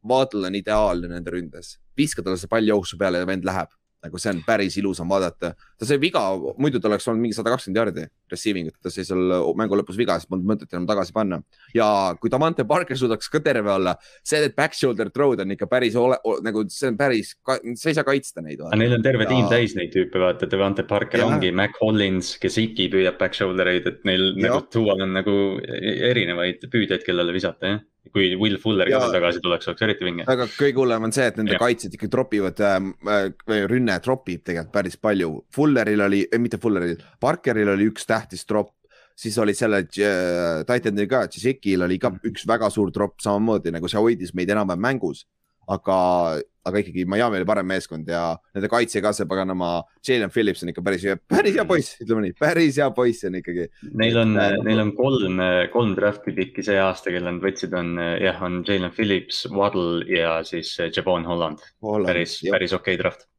[0.09, 1.77] Vaadl on ideaalne nende ründes.
[1.97, 3.69] viska talle see pall jooksu peale ja vend läheb
[4.03, 5.51] nagu see on päris ilus on vaadata.
[5.55, 6.21] ta sai viga,
[6.57, 9.97] muidu ta oleks olnud mingi sada kakskümmend jardi receiving ut, ta sai seal mängu lõpus
[9.99, 11.41] viga, siis polnud mõtet enam tagasi panna.
[11.75, 11.89] ja
[12.21, 15.97] kui Davante Parker suudaks ka terve olla, see, need back shoulder throw'd on ikka päris
[15.99, 18.63] ole, nagu see on päris, sa ei saa kaitsta neid.
[18.79, 19.33] Neil on terve ja...
[19.33, 21.27] tiim täis neid tüüpe, vaata, Davante Parker ja.
[21.27, 24.47] ongi, Mac Hollins, kes iki püüab back shoulder eid, et neil ja.
[24.47, 29.69] nagu tuual on nagu erinevaid püüdjaid, kellele visata, jah kui Will Fuller ka tagasi tuleks,
[29.69, 30.25] oleks eriti vinge.
[30.31, 31.61] aga kõige hullem on see, et nende ja.
[31.61, 32.77] kaitsjad ikka tropivad äh,,
[33.11, 35.31] äh rünne tropib tegelikult päris palju.
[35.55, 38.73] Fulleril oli eh,, mitte Fulleril, Parkeril oli üks tähtis tropp,
[39.19, 43.91] siis oli selle äh, Titanil ka, Tšesikil oli ka üks väga suur tropp samamoodi nagu
[43.91, 45.25] see hoidis meid enam-vähem mängus
[45.69, 45.97] aga,
[46.65, 48.23] aga ikkagi Miami oli parem meeskond ja
[48.55, 49.71] nende kaitse ka see paganama,
[50.05, 53.39] Jalen Phillips on ikka päris hea, päris hea poiss, ütleme nii, päris hea poiss on
[53.39, 53.69] ikkagi.
[54.01, 55.41] Neil on, neil on kolm,
[55.73, 60.39] kolm draft'i pikki see aasta, kelle nad võtsid, on jah, on Jalen Phillips, Waddle ja
[60.47, 62.11] siis Jabon Holland, Holland.
[62.13, 63.29] päris, päris okei okay draft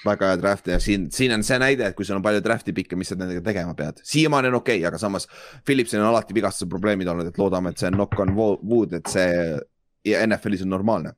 [0.00, 2.72] väga hea draft ja siin, siin on see näide, et kui sul on palju draft'i
[2.72, 4.00] pikke, mis sa nendega tegema pead.
[4.06, 5.28] siiamaani on okei okay,, aga samas
[5.66, 10.16] Philipsil on alati vigastuse probleemid olnud, et loodame, et see knock on wood, et see
[10.16, 11.12] NFL-is on normaalne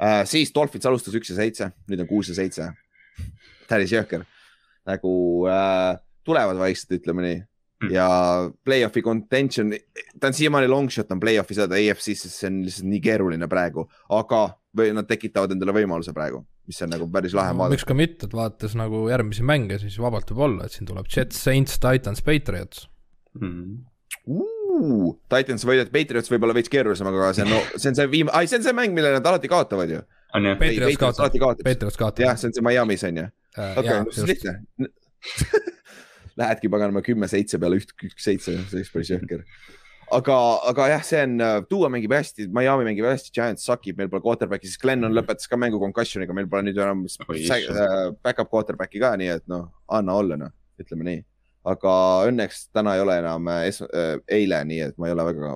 [0.00, 0.22] uh,.
[0.28, 2.70] siis Dolphins alustas üks ja seitse, nüüd on kuus ja seitse.
[3.68, 4.24] päris jõhker,
[4.88, 5.10] nagu
[5.46, 5.94] uh,
[6.26, 7.36] tulevad vaikselt, ütleme nii
[7.84, 7.92] mm.
[7.94, 8.08] ja
[8.64, 9.72] play-off'i contention,
[10.20, 13.86] ta on siiamaani long shot on play-off'i saada EFC-sse, see on lihtsalt nii keeruline praegu,
[14.14, 17.78] aga või nad tekitavad endale võimaluse praegu, mis on nagu päris lahe no, vaadata.
[17.78, 21.08] miks ka mitte, et vaadates nagu järgmisi mänge, siis vabalt võib olla, et siin tuleb
[21.10, 22.88] Jets, Saints, Titans, Patriots
[23.38, 23.82] mm..
[24.74, 28.32] Uh, Titans võidab, Patriots võib-olla veits keerulisem, aga see on no,, see on see viim-,
[28.34, 30.00] ai, see on see mäng, mille nad alati kaotavad ju.
[30.34, 30.58] on jah?
[30.60, 32.26] Patriots kaotab, Patriots kaotab.
[32.26, 33.28] jah, see on see Miami's on ju.
[33.54, 34.58] Äh, okei, siis lihtne
[36.40, 39.44] Lähedki paganama kümme-seitse peale üht, üks-seitse, see oleks päris jõhker
[40.12, 40.36] aga,
[40.70, 41.36] aga jah, see on,
[41.70, 45.58] Duo mängib hästi, Miami mängib hästi, Giants sakib, meil pole quarterback'i, siis Glennon lõpetas ka
[45.60, 50.38] mängu concussion'iga, meil pole nüüd enam äh, back-up quarterback'i ka, nii et noh, anna olla
[50.40, 51.22] noh, ütleme nii.
[51.64, 51.94] Aga
[52.28, 55.54] õnneks täna ei ole enam äh, es, äh, eile, nii et ma ei ole väga,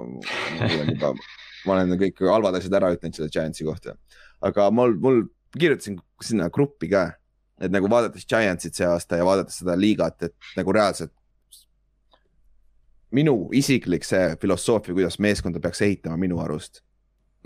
[0.58, 1.12] ma olen juba,
[1.66, 3.96] ma olen kõik halvad asjad ära ütelnud selle Giantsi kohta.
[4.40, 5.22] aga mul, mul
[5.58, 7.10] kirjutasin sinna gruppi ka,
[7.60, 11.12] et nagu vaadates Giantsit see aasta ja vaadates seda liigat, et nagu reaalselt
[13.14, 16.82] minu isiklik see filosoofia, kuidas meeskonda peaks ehitama minu arust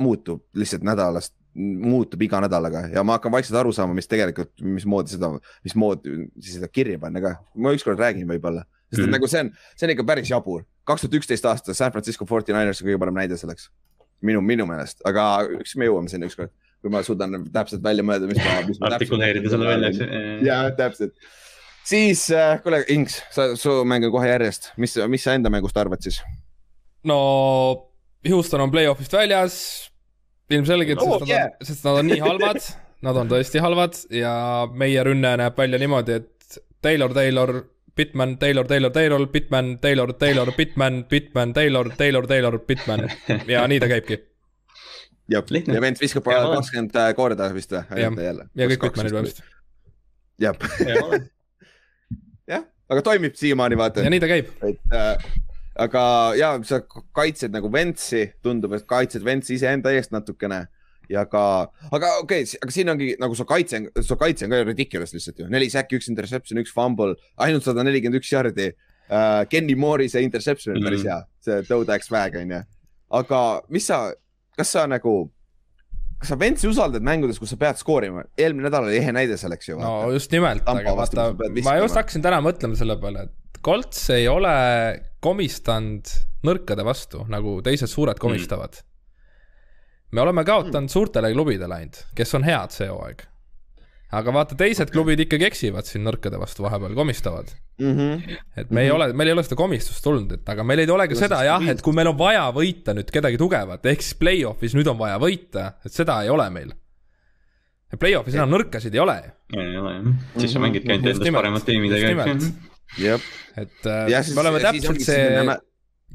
[0.02, 5.14] muutub lihtsalt nädalast, muutub iga nädalaga ja ma hakkan vaikselt aru saama, mis tegelikult, mismoodi
[5.14, 5.32] seda,
[5.66, 7.34] mismoodi siis seda kirja panna ka.
[7.54, 9.14] ma ükskord räägin võib-olla, sest et mm.
[9.16, 10.64] nagu see on, see on ikka päris jabur.
[10.88, 13.68] kaks tuhat üksteist aasta San Francisco 49ers on kõige parem näide selleks.
[14.22, 15.28] minu, minu meelest, aga
[15.60, 18.92] eks me jõuame sinna ükskord, kui ma suudan täpselt välja mõelda, mis ma, mis ma.
[18.94, 20.44] artikuleerida selle välja, eks.
[20.46, 21.16] ja täpselt
[21.84, 25.76] siis äh,, kuule, Inks, sa, su mäng on kohe järjest, mis, mis sa enda mängust
[25.76, 26.22] arvad siis?
[27.04, 27.18] no
[28.28, 29.56] Houston on play-off'ist väljas,
[30.56, 31.50] ilmselgelt oh,, sest, yeah.
[31.50, 32.64] nad on, sest nad on nii halvad
[33.02, 34.32] nad on tõesti halvad ja
[34.78, 37.54] meie rünne näeb välja niimoodi, et Taylor, Taylor,
[37.96, 43.08] Bitman, Taylor, Taylor, Taylor, Bitman, Taylor, Taylor, Bitman, Bitman, Taylor, Taylor, Taylor, Bitman
[43.52, 44.18] ja nii ta käibki.
[45.30, 48.00] jah, ja vend viskab kakskümmend korda vist või?
[48.00, 49.44] jah, ja kõik Bitmanid vist.
[50.42, 50.56] jah
[52.48, 54.06] jah, aga toimib siiamaani vaata.
[54.06, 54.54] ja nii ta käib.
[54.68, 55.32] et äh,
[55.80, 56.04] aga
[56.36, 56.82] ja sa
[57.16, 60.66] kaitsed nagu Ventsi, tundub, et kaitsed Ventsi iseenda eest natukene
[61.10, 61.42] ja ka,
[61.90, 65.42] aga okei okay,, aga siin ongi nagu su kaitse, su kaitse on ka ridiculous lihtsalt
[65.42, 69.42] ju, neli säki, üks interception, üks fumble, ainult sada nelikümmend üks jardi uh,.
[69.50, 70.90] Kenny Moore'i see interception on mm -hmm.
[70.90, 72.62] päris hea, see Toad X-Väg on ju.
[73.20, 74.12] aga mis sa,
[74.56, 75.30] kas sa nagu
[76.18, 78.24] kas sa Ventsi usaldad mängudes, kus sa pead skoorima?
[78.38, 79.78] eelmine nädal oli ehe näide selleks ju.
[79.80, 81.32] no just nimelt, aga vaata,
[81.64, 84.52] ma just hakkasin täna mõtlema selle peale, et Colts ei ole
[85.22, 86.14] komistanud
[86.46, 88.22] nõrkade vastu, nagu teised suured mm.
[88.22, 88.88] komistavad mm..
[90.16, 90.94] me oleme kaotanud mm.
[90.94, 93.28] suurtele klubidele ainult, kes on head see hooaeg
[94.12, 94.94] aga vaata, teised okay.
[94.94, 97.48] klubid ikkagi eksivad siin nõrkade vastu vahepeal, komistavad
[97.80, 97.94] mm.
[97.96, 98.36] -hmm.
[98.56, 98.78] et me mm -hmm.
[98.80, 98.96] ei mhm.
[98.96, 101.68] ole, meil ei ole seda komistust tulnud, et aga meil ei ole ka seda jah,
[101.68, 105.18] et kui meil on vaja võita nüüd kedagi tugevat, ehk siis play-off'is nüüd on vaja
[105.18, 106.74] võita, et seda ei ole meil.
[107.92, 109.16] ja play-off'is enam nõrkasid ei ole
[109.56, 112.52] ei ole jah, siis sa mängidki ainult endast paremate tiimidega, eks ju.
[112.98, 115.58] Et äh, ja, me oleme täpselt see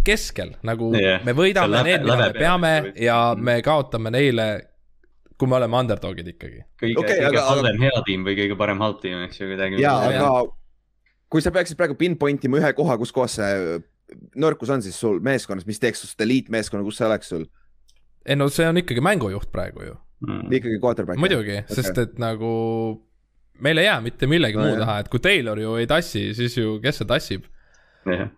[0.07, 1.23] keskel, nagu yeah.
[1.25, 4.47] me võidame need, mida me peame ja me kaotame neile
[5.37, 6.63] kui me oleme underdog'id ikkagi.
[6.81, 9.81] kõige okay,, kõige halvem hea tiim või kõige parem halb tiim, eks ju, kuidagi.
[9.83, 10.31] ja, aga
[11.31, 13.79] kui sa peaksid praegu pinpoint ima ühe koha, kus kohas see
[14.39, 17.47] nõrkus on siis sul meeskonnas, mis teeks sinust eliitmeeskonna, kus see oleks sul?
[18.27, 20.47] ei no see on ikkagi mängujuht praegu ju mm..
[20.59, 21.19] ikkagi quarterback.
[21.21, 22.51] muidugi okay., sest et nagu
[23.63, 26.57] meil ei jää mitte millegi no, muu taha, et kui Taylor ju ei tassi, siis
[26.57, 27.47] ju kes see tassib?
[28.07, 28.29] jah.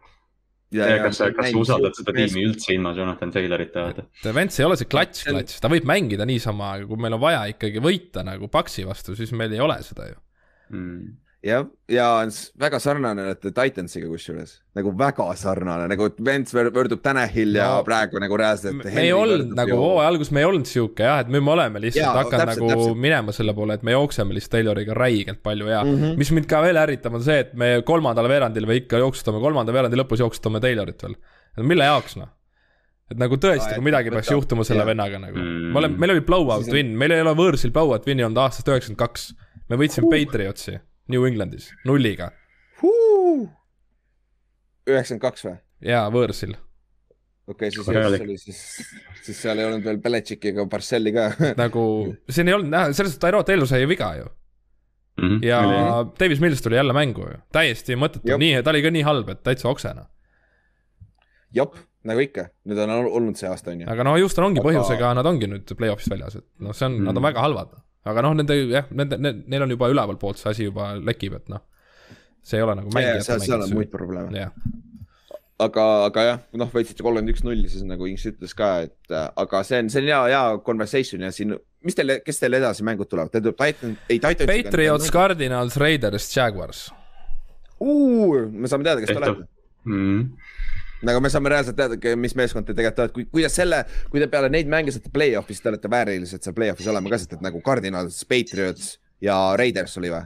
[0.70, 4.34] Ja, ja kas sa, kas sa usaldad seda tiimi üldse ilma Jonathan Taylorita, vaata?
[4.38, 7.40] Vents ei ole see klats, klats, ta võib mängida niisama, aga kui meil on vaja
[7.50, 10.20] ikkagi võita nagu Paxi vastu, siis meil ei ole seda ju.
[10.70, 11.10] Mm
[11.46, 17.56] jah, ja on väga sarnane olete Titansiga kusjuures, nagu väga sarnane, nagu Vents võrdub Tanahil
[17.56, 18.82] ja no, praegu nagu reaalselt.
[18.84, 21.84] me ei olnud nagu hooaja alguses me ei olnud sihuke jah, et nüüd me oleme
[21.84, 23.00] lihtsalt hakanud nagu täpselt.
[23.06, 26.18] minema selle poole, et me jookseme lihtsalt Tayloriga räigelt palju ja mm -hmm.
[26.20, 29.76] mis mind ka veel ärritab, on see, et me kolmandal veerandil või ikka jooksutame, kolmanda
[29.76, 31.16] veerandi lõpus jooksutame Taylorit veel.
[31.64, 32.36] mille jaoks noh?
[33.10, 36.22] et nagu tõesti, kui midagi peaks juhtuma selle vennaga nagu mm., me oleme, meil oli
[36.22, 39.34] blowout win, meil ei ole võõrsil blowout win'i olnud aastast üheksakümmend kaks.
[39.70, 40.12] me võitsime uh.
[40.14, 40.78] Patriotsi
[41.10, 42.32] New Englandis, nulliga.
[44.90, 45.56] üheksakümmend kaks või?
[45.90, 46.56] jaa, võõrsil.
[47.50, 48.62] okei okay,, siis, siis oli siis,
[49.26, 51.30] siis seal ei olnud veel Belichicki ega Barcelli ka
[51.64, 51.84] nagu,
[52.30, 55.28] siin ei olnud näha, selles suhtes Tyro Taylor sai ju viga ju mm.
[55.28, 55.46] -hmm.
[55.48, 56.16] ja mm -hmm.
[56.20, 59.44] Davis Mills tuli jälle mängu ju, täiesti mõttetu, nii, ta oli ka nii halb, et
[59.44, 60.06] täitsa oksena.
[61.56, 63.90] jep, nagu ikka, nüüd on olnud see aasta on ju.
[63.90, 64.70] aga no Houston ongi aga...
[64.70, 67.06] põhjusega, nad ongi nüüd play-off'ist väljas, et noh, see on mm, -hmm.
[67.06, 70.68] nad on väga halvad aga noh, nende jah, nende, neil on juba ülevalpoolt see asi
[70.70, 71.64] juba lekib, et noh,
[72.46, 74.46] see ei ole nagu mängijate seal, seal on muid probleeme.
[75.60, 79.28] aga, aga jah, noh, võitsite kolmkümmend üks nulli, siis nagu Inks ütles ka, et äh,
[79.44, 82.88] aga see on, see on hea, hea conversation ja siin, mis teil, kes teil edasi
[82.88, 84.48] mängud tulevad, teil tuleb Titan, ei Titan.
[84.48, 86.88] Patriots, Cardinals, Raiders, Jaguars.
[87.80, 89.50] me saame teada, kes te olete
[89.88, 90.58] mm
[91.08, 94.50] nagu me saame reaalselt teada, mis meeskond te tegelikult olete, kuidas selle, kui te peale
[94.52, 98.20] neid mänge saate play-off'is, te olete väärilised seal play-off'is olema ka, sest et nagu Cardinals,
[98.30, 100.26] Patriots ja Raiders oli või?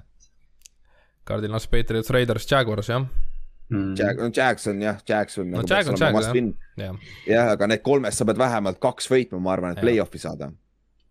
[1.28, 3.94] Cardinals, Patriots, Raiders, Jaguars jah mm..
[4.00, 7.00] Jag-, no Jackson jah, Jackson no, nagu on Jag jah.
[7.30, 10.52] jah, aga need kolmest sa pead vähemalt kaks võitma, ma arvan, et play-off'i saada.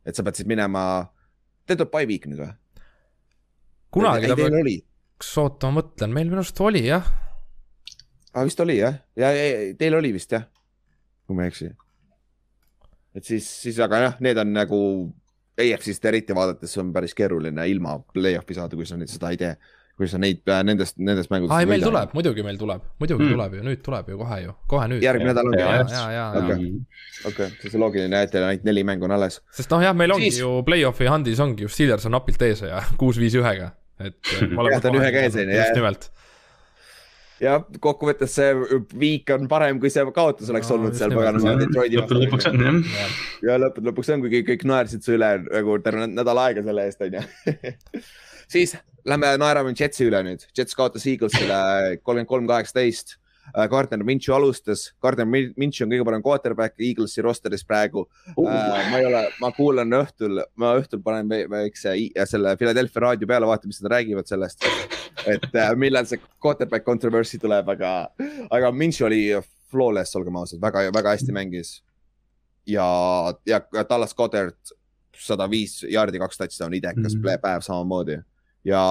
[0.07, 1.07] et sa pead siis minema,
[1.67, 2.53] teil tuleb by week nüüd või?
[3.95, 7.07] kunagi ta peaks, oota, ma mõtlen, meil minu arust oli jah
[8.35, 8.45] ah,.
[8.45, 10.47] vist oli jah, ja, ja teil oli vist jah,
[11.27, 11.73] kui ma ei eksi.
[13.17, 14.81] et siis, siis aga jah, need on nagu
[15.61, 19.55] EFC-st eriti vaadates on päris keeruline ilma play-off'i saada, kui sa nüüd seda ei tee.
[19.93, 21.53] kui sa neid, äh, nendest, nendest mängudest.
[21.53, 23.35] aa, ei meil tuleb, muidugi meil tuleb, muidugi hmm.
[23.37, 25.05] tuleb ju, nüüd tuleb ju kohe ju, kohe nüüd.
[25.05, 25.75] järgmine nädal ongi jah?
[25.77, 26.25] ja, ja, ja.
[26.41, 26.71] okei,
[27.29, 29.37] okei, siis on loogiline, et teil ainult neli mängu on alles.
[29.53, 30.41] sest noh, jah, meil ongi siis...
[30.41, 33.69] ju play-off'i handis ongi ju, Steelers on napilt ees ja kuus-viis ühega,
[34.01, 34.17] et.
[34.33, 35.69] jah, ta on ühega ees on ju, jah.
[35.69, 36.09] just nimelt
[37.43, 38.53] ja kokkuvõttes see
[38.99, 42.67] viik on parem, kui see kaotus oleks no, olnud seal paganama Detroiti lõppude lõpuks on
[42.67, 43.17] jah.
[43.49, 47.03] ja lõppude lõpuks on, kuigi kõik naersid su üle nagu terve nädal aega selle eest,
[47.03, 47.25] on ju.
[48.55, 48.77] siis
[49.09, 50.47] lähme naerame Jetsi üle nüüd.
[50.57, 51.59] Jets kaotas Eaglesile
[52.03, 53.19] kolmkümmend kolm, kaheksateist
[53.71, 58.49] Gardner Minshew alustas, Gardner Minshew on kõige parem quarterback Eaglesi rosteris praegu uh..
[58.49, 61.95] ma ei ole, ma kuulan õhtul, ma õhtul panen väikse
[62.31, 64.65] selle Philadelphia raadio peale, vaatan, mis nad räägivad sellest.
[65.27, 67.93] et äh, millal see quarterback controversy tuleb, aga,
[68.51, 69.25] aga Minshew oli
[69.73, 71.81] flawless, olgem ausad, väga, väga hästi mängis.
[72.67, 72.87] ja,
[73.47, 74.77] ja Dallas Goddard
[75.19, 77.41] sada viis jaardi, kaks touchdown'i, idekas mm -hmm.
[77.43, 78.23] päev samamoodi
[78.65, 78.83] ja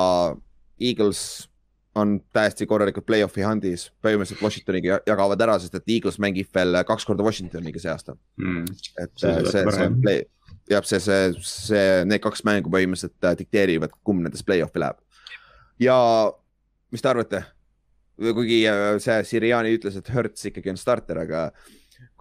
[0.79, 1.49] Eagles
[1.95, 7.07] on täiesti korralikult play-off'i handis, põhimõtteliselt Washingtoniga jagavad ära, sest et Eagles mängib veel kaks
[7.07, 8.77] korda Washingtoniga see aasta mm..
[9.03, 10.21] et see, see, see play,
[10.71, 15.01] jah, see, see, see, need kaks mängu põhimõtteliselt äh, dikteerivad, kumb nendest play-off'i läheb.
[15.83, 15.97] ja
[16.95, 17.43] mis te arvate?
[18.21, 21.49] kuigi äh, see Siriani ütles, et Hertz ikkagi on starter, aga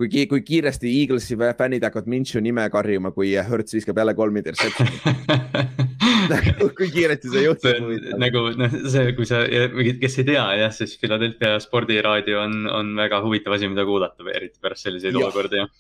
[0.00, 5.00] kui, kui kiiresti Eaglesi fännid hakkavad Minshew nime karjuma, kui Hertz viskab jälle kolm interception'it
[6.78, 7.90] kui kiiresti see juhtub.
[8.20, 9.42] nagu noh, see, kui sa,
[10.00, 14.62] kes ei tea jah, siis Philadelphia spordiraadio on, on väga huvitav asi, mida kuulata, eriti
[14.62, 15.70] pärast selliseid olukordi jah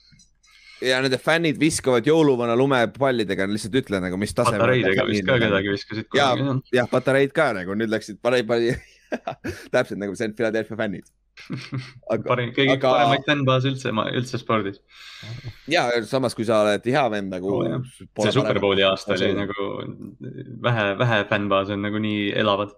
[0.80, 4.62] ja nende fännid viskavad jõuluvana lumepallidega, lihtsalt ütlen nagu, mis tasemel.
[4.62, 6.08] patareidega vist ka kedagi viskasid.
[6.16, 6.32] ja,
[6.72, 8.20] jah, patareid ka nagu nüüd läksid,
[9.74, 11.08] täpselt nagu see on Philadelphia fännid
[12.28, 12.92] parim, kõige aga...
[12.92, 14.80] paremaid fännbaase üldse, üldse spordis.
[15.70, 17.92] ja samas, kui sa oled hea vend nagu oh,.
[18.22, 19.68] see Superbowli aasta oli nagu
[20.68, 22.74] vähe, vähe fännbaase on nagu nii elavad.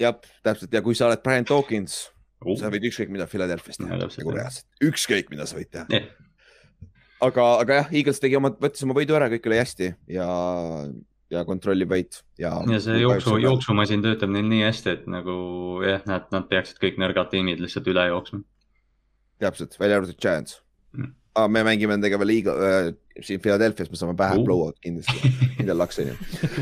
[0.00, 0.16] jah,
[0.46, 2.00] täpselt ja kui sa oled Brian Dawkins
[2.44, 6.08] uh., sa võid ükskõik mida Philadelphia's teha, nagu reaalselt, ükskõik mida sa võid teha yeah.
[7.24, 10.28] aga, aga jah, Eagles tegi oma, võttis oma võidu ära, kõik oli hästi ja
[11.32, 12.54] ja kontrollib võit ja.
[12.68, 15.34] ja see jooksu, jooksumasin töötab neil nii hästi, et nagu
[15.84, 18.42] jah, nad, nad peaksid kõik nõrgad tiimid lihtsalt üle jooksma.
[19.44, 20.60] täpselt, välja arvatud Giants
[20.96, 21.12] mm..
[21.36, 24.44] aga me mängime nendega veel liiga äh,, siin Philadelphia's me saame pähe uh.
[24.46, 26.14] blowout kindlasti, kindel laks on ju.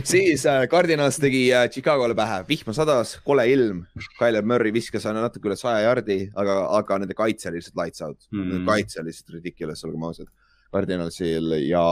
[0.02, 3.84] siis äh, Cardinals tegi äh, Chicagole pähe, vihma sadas, kole ilm.
[4.18, 8.18] Tyler Murry viskas natuke üle saja jardi, aga, aga nende kaitse oli lihtsalt lights out
[8.32, 8.48] mm..
[8.50, 10.32] nende kaitse oli lihtsalt ridiculous, olgem ausad.
[10.74, 11.84] Cardinalsil ja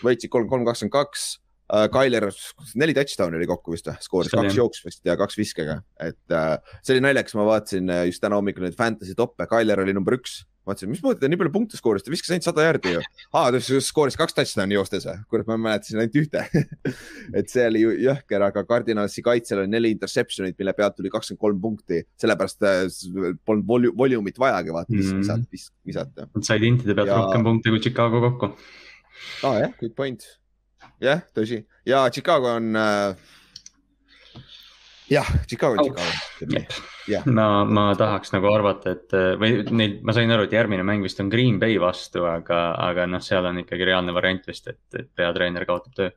[0.00, 1.26] võitsid kolm, kolm, kakskümmend kaks
[1.68, 2.28] Tyler,
[2.80, 6.94] neli touchdown'i oli kokku vist või, skooris kaks jooksvast ja kaks viskega, et uh, see
[6.94, 10.40] oli naljakas, ma vaatasin uh, just täna hommikul neid fantasy toppe, Tyler oli number üks.
[10.68, 13.02] vaatasin, mismoodi ta nii palju punkte skooris, ta viskas ainult sada järgi ju.
[13.36, 16.46] aa, ta skooris kaks touchdown'i joostes või, kurat, ma mäletasin ainult ühte
[17.42, 21.62] et see oli jõhker, aga Cardinalsi kaitsel oli neli interception'it, mille pealt tuli kakskümmend kolm
[21.68, 22.64] punkti, sellepärast
[23.44, 25.20] polnud volu-, volumit vajagi vaata mm -hmm.
[25.20, 26.28] visata, visata.
[26.32, 27.20] Nad said intide pealt ja...
[27.20, 28.54] rohkem punkte kui Chicago kokku.
[29.44, 30.24] aa jah, good point
[31.02, 33.16] jah, tõsi ja Chicago on äh....
[35.10, 36.84] jah, Chicago on Chicago.
[37.08, 37.24] Yeah.
[37.24, 41.20] ma, ma tahaks nagu arvata, et või neil, ma sain aru, et järgmine mäng vist
[41.24, 45.08] on Green Bay vastu, aga, aga noh, seal on ikkagi reaalne variant vist, et, et
[45.16, 46.10] peatreener kaotab töö.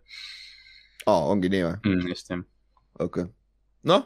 [1.06, 2.12] aa, ongi nii või mm,?
[2.12, 2.44] just jah.
[3.00, 3.32] okei okay.,
[3.88, 4.06] noh.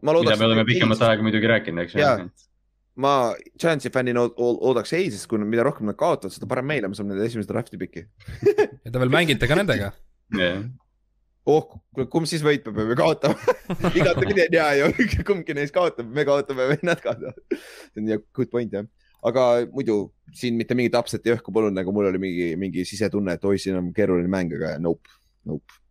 [0.00, 2.08] mida me oleme pikemat aega muidugi rääkinud, eks ju
[3.00, 6.98] ma Giantsi fännina oodaks ei, sest kui mida rohkem nad kaotavad, seda parem meile, me
[6.98, 9.90] saame nende esimese draft'i piki ja te veel mängite ka nendega
[10.36, 10.62] yeah.?
[11.50, 11.74] oh,
[12.12, 13.56] kumb siis võitma peab, me kaotame
[13.98, 17.40] igatepidi on hea ju, kumbki neist kaotab, me kaotame või nad kaotavad.
[17.58, 18.86] see on jah, good point jah,
[19.26, 19.98] aga muidu
[20.36, 23.80] siin mitte mingit upset'i õhku polnud, nagu mul oli mingi, mingi sisetunne, et oi, siin
[23.80, 25.83] on keeruline mäng, aga nope, Nope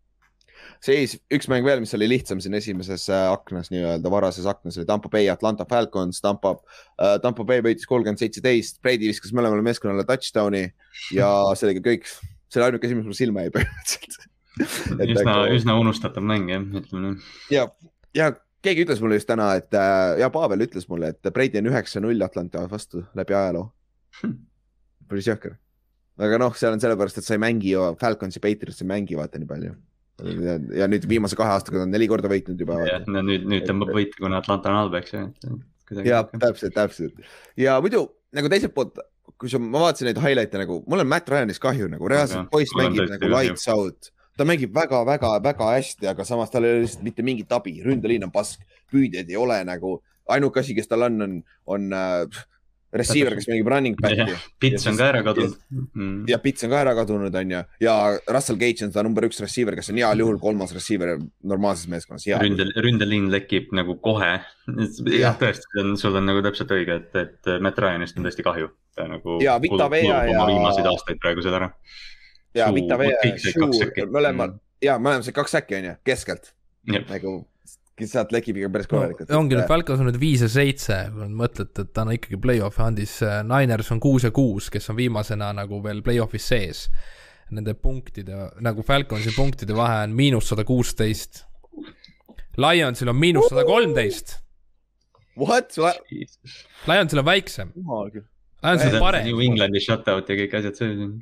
[0.84, 4.88] siis üks mäng veel, mis oli lihtsam siin esimeses äh, aknas, nii-öelda varases aknas oli
[4.90, 10.06] Tampo Bay, Atlanta Falcons, Tampo uh,, Tampo Bay võitis kolmkümmend seitseteist, Brady viskas mõlemale meeskonnale
[10.10, 10.66] touchdown'i
[11.16, 12.10] ja ka kõik.
[12.52, 14.30] see oli ainuke asi, mis mul silma jäi põhimõtteliselt
[15.14, 17.32] üsna äkki..., üsna unustatav mäng jah, ütleme nii.
[17.56, 17.68] ja,
[18.18, 21.72] ja keegi ütles mulle just täna, et äh, ja Pavel ütles mulle, et Brady on
[21.72, 23.70] üheksa-null Atlanta vastu läbi ajaloo
[24.20, 24.36] hm..
[25.08, 25.56] päris jõhker.
[26.20, 29.40] aga noh, seal on sellepärast, et sa ei mängi ju Falconsi, Patriots ei mängi vaata
[29.40, 29.74] nii palju
[30.22, 32.82] ja, ja nüüd viimase kahe aastaga on neli korda võitnud juba.
[32.88, 35.26] jah, no nüüd, nüüd tõmbab võita, kuna Atlanta on halb, eks ju.
[36.06, 37.24] ja täpselt, täpselt
[37.60, 39.00] ja muidu nagu teiselt poolt,
[39.40, 42.54] kui sa, ma vaatasin neid highlight'e nagu, mul on Matt Ryan'ist kahju nagu reaalselt okay.
[42.58, 47.06] poiss mängib nagu lights out ta mängib väga-väga-väga hästi, aga samas tal ei ole lihtsalt
[47.06, 50.00] mitte mingit abi, ründeliin on pask, püüdjaid ei ole nagu,
[50.34, 51.36] ainuke asi, kes tal on, on,
[51.76, 52.42] on äh,
[52.94, 54.36] receiver, kes mängib running back'i.
[54.62, 55.56] Pits on ka ära kadunud.
[55.94, 56.24] Mm.
[56.30, 57.96] ja Pits on ka ära kadunud, on ju, ja
[58.30, 61.16] Russell Gage on seda number üks receiver, kes on heal juhul kolmas receiver
[61.54, 62.28] normaalses meeskonnas.
[62.44, 64.34] ründel, ründeliin lekib nagu kohe.
[65.24, 68.72] jah, tõesti, sul on nagu täpselt õige, et, et Matt Ryanist on tõesti kahju.
[68.96, 69.40] ta nagu.
[69.44, 70.44] ja Vita Vea ja.
[70.50, 71.72] viimaseid aastaid praegu seal ära.
[72.56, 73.72] ja Vita Vea ja Shu,
[74.14, 76.54] mõlemal, ja mõlemal said kaks äkki, on ju, keskelt.
[77.10, 77.42] nagu
[78.02, 79.40] sealt lekib ikka päris korralikult no,.
[79.40, 82.84] ongi nüüd Falcons on nüüd viis ja seitse, kui mõtlete, et ta on ikkagi play-off'i
[82.86, 86.86] andis, äh, Niners on kuus ja kuus, kes on viimasena nagu veel play-off'is sees.
[87.54, 91.44] Nende punktide, nagu Falconsi punktide vahe on miinus sada kuusteist.
[92.58, 94.40] Lionsil on miinus sada kolmteist.
[95.38, 95.78] What?
[96.90, 97.76] Lionsil on väiksem.
[97.78, 99.30] Lionsil on parem.
[99.30, 101.14] New Englandi shutout ja kõik asjad on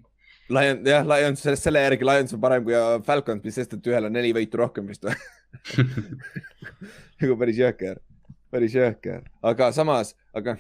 [0.51, 2.75] Lion, jah, Lions, selle järgi Lions on parem kui
[3.07, 5.15] Falcons, mis sest, et ühel on neli võitu rohkem vist või
[7.21, 8.01] nagu päris jõhker,
[8.53, 10.57] päris jõhker, aga samas, aga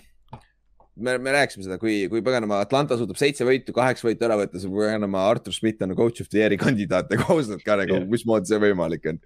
[0.95, 4.61] me, me rääkisime seda, kui, kui paganama Atlanta suudab seitse võitu, kaheksa võitu ära võtta,
[4.61, 8.07] siis paganama Artur Schmidt on coach of the year'i kandidaat nagu ausalt ka nagu yeah.,
[8.11, 9.21] mismoodi see võimalik on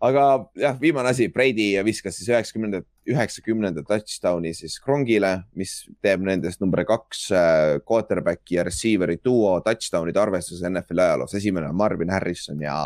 [0.00, 0.24] aga
[0.56, 5.74] jah, viimane asi, Brady viskas siis üheksakümnendat, üheksakümnenda touchdown'i siis Krongile, mis
[6.04, 11.36] teeb nendest number kaks äh, quarterback'i ja receiver'i duo touchdown'ide arvestuses NFL-i ajaloos.
[11.36, 12.82] esimene on Marvin Harrison ja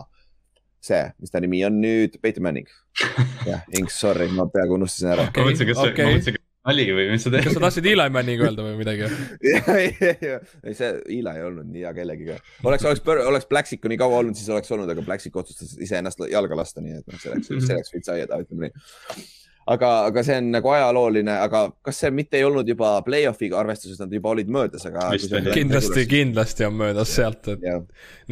[0.85, 2.70] see, mis ta nimi on nüüd, Peyton Manning.
[3.51, 5.29] jah, Inks, sorry, ma peaaegu unustasin ära.
[5.31, 7.47] ma mõtlesin, kas okay., ma mõtlesin, nali või mis sa teed?
[7.47, 9.09] kas sa tahtsid Eli Manning öelda või midagi?
[9.79, 12.38] ei, see Eli ei olnud nii hea kellegiga.
[12.64, 16.61] oleks, oleks, oleks Blacksicku nii kaua olnud, siis oleks olnud, aga Blacksik otsustas iseennast jalga
[16.62, 19.33] lasta, nii et noh, see läks, see läks veits aia taha, ütleme nii
[19.70, 23.98] aga, aga see on nagu ajalooline, aga kas see mitte ei olnud juba play-off'iga arvestuses,
[24.03, 25.09] nad juba olid möödas, aga.
[25.55, 27.79] kindlasti, kindlasti on möödas sealt, et ja.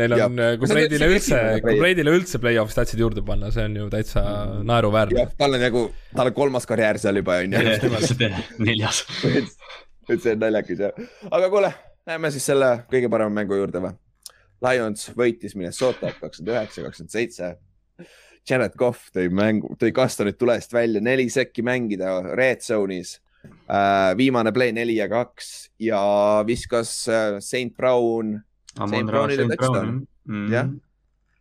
[0.01, 3.89] neil on, kui Brady'le üldse, kui Brady'le üldse play-off statsid juurde panna, see on ju
[3.93, 4.67] täitsa mm.
[4.69, 5.27] naeruväärne.
[5.41, 7.65] tal on nagu, tal on kolmas karjäär seal juba on ju.
[8.69, 9.05] neljas.
[10.13, 11.75] et see on naljakas jah, aga kuule,
[12.09, 13.99] lähme siis selle kõige parema mängu juurde või?
[14.63, 17.49] Lions võitis Minnesota kakskümmend üheksa, kakskümmend seitse
[18.49, 24.13] Jared Cough tõi mängu, tõi kastonid tulest välja, neli sekki mängida red zone'is uh,.
[24.19, 25.53] viimane play neli ja kaks
[25.83, 26.01] ja
[26.47, 28.41] viskas uh, Saint Brown.
[28.79, 30.73] Saint Brownile touchdown mm., jah.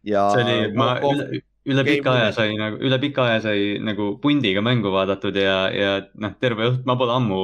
[0.03, 0.27] ja.
[0.35, 4.63] see oli, ma üle, üle pika aja sai nagu, üle pika aja sai nagu pundiga
[4.65, 7.39] mängu vaadatud ja, ja noh, terve õht, ma pole ammu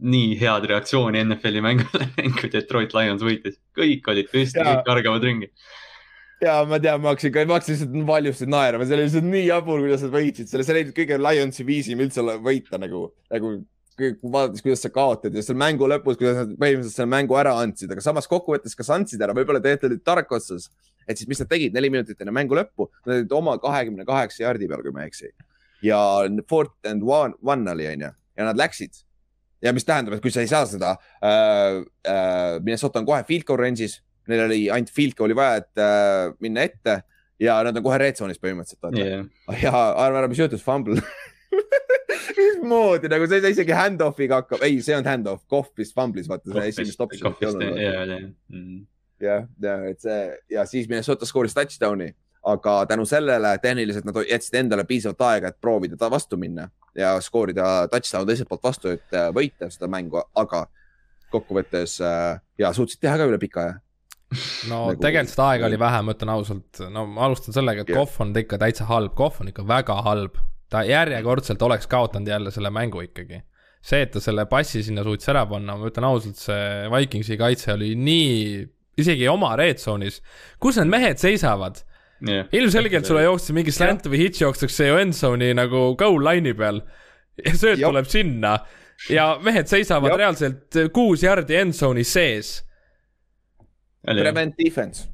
[0.00, 3.58] nii head reaktsiooni NFL-i mängule näinud, kui Detroit Lions võitis.
[3.76, 5.52] kõik olid püsti, kõik kargavad ringi
[6.42, 9.82] ja ma tean, ma hakkasin, ma hakkasin lihtsalt valjusti naerma, see oli lihtsalt nii jabur,
[9.82, 13.56] kuidas nad võitsid selle, see oli kõige Lionsi viisim üldse võita nagu, nagu
[13.98, 17.90] vaadates, kuidas sa kaotad ja seal mängu lõpus, kuidas nad põhimõtteliselt selle mängu ära andsid,
[17.90, 20.70] aga samas kokkuvõttes, kas andsid ära, võib-olla tegelikult olid tark otsas.
[21.08, 24.44] et siis, mis nad tegid neli minutit enne mängu lõppu, nad olid oma kahekümne kaheksa
[24.44, 25.32] jardi peal, kui ma ei eksi.
[25.82, 25.98] ja
[26.48, 29.02] fourth and one, one oli, onju, ja nad läksid.
[29.62, 33.44] ja mis tähendab, et kui sa ei saa seda äh,, äh, Minnesota on kohe field
[33.44, 33.98] goal range'is
[34.30, 37.00] neil oli ainult field goal'i vaja, et äh, minna ette
[37.40, 39.26] ja nad on kohe red zone'is põhimõtteliselt yeah..
[39.62, 41.02] ja arva ära, mis juhtus, fumble
[42.38, 46.28] mismoodi nagu see ei saa isegi hand-off'iga hakkab, ei, see on hand-off, Kohv vist fumblis,
[46.30, 48.32] vaata seda esimest optsiooni ei olnud.
[48.54, 48.80] Mm.
[49.22, 50.22] jah, ja et see
[50.54, 52.10] ja siis Minnesota skooris touchdown'i,
[52.48, 57.16] aga tänu sellele tehniliselt nad jätsid endale piisavalt aega, et proovida ta vastu minna ja
[57.22, 60.66] skoorida touchdown teiselt poolt vastu, et äh, võita seda mängu, aga
[61.32, 63.76] kokkuvõttes äh, ja suutsid teha ka üle pika aja
[64.68, 65.00] no nagu...
[65.00, 68.00] tegelikult seda aega oli vähe, ma ütlen ausalt, no ma alustan sellega, et yeah.
[68.00, 70.40] Kohv on ikka täitsa halb, Kohv on ikka väga halb.
[70.68, 73.42] ta järjekordselt oleks kaotanud jälle selle mängu ikkagi.
[73.80, 77.72] see, et ta selle passi sinna suutis ära panna, ma ütlen ausalt, see Vikingsi kaitse
[77.72, 78.66] oli nii,
[79.00, 80.20] isegi oma red zone'is,
[80.60, 81.84] kus need mehed seisavad?
[82.18, 82.48] Yeah..
[82.50, 86.82] ilmselgelt sulle jooksis mingi slant või hitch jookstakse ju end zone'i nagu goal line'i peal.
[87.38, 88.56] Ja sööt tuleb sinna.
[89.06, 90.18] Ja mehed seisavad Jop.
[90.18, 92.56] reaalselt kuus jardi end zone'is sees
[94.08, 95.06] Prevent defense.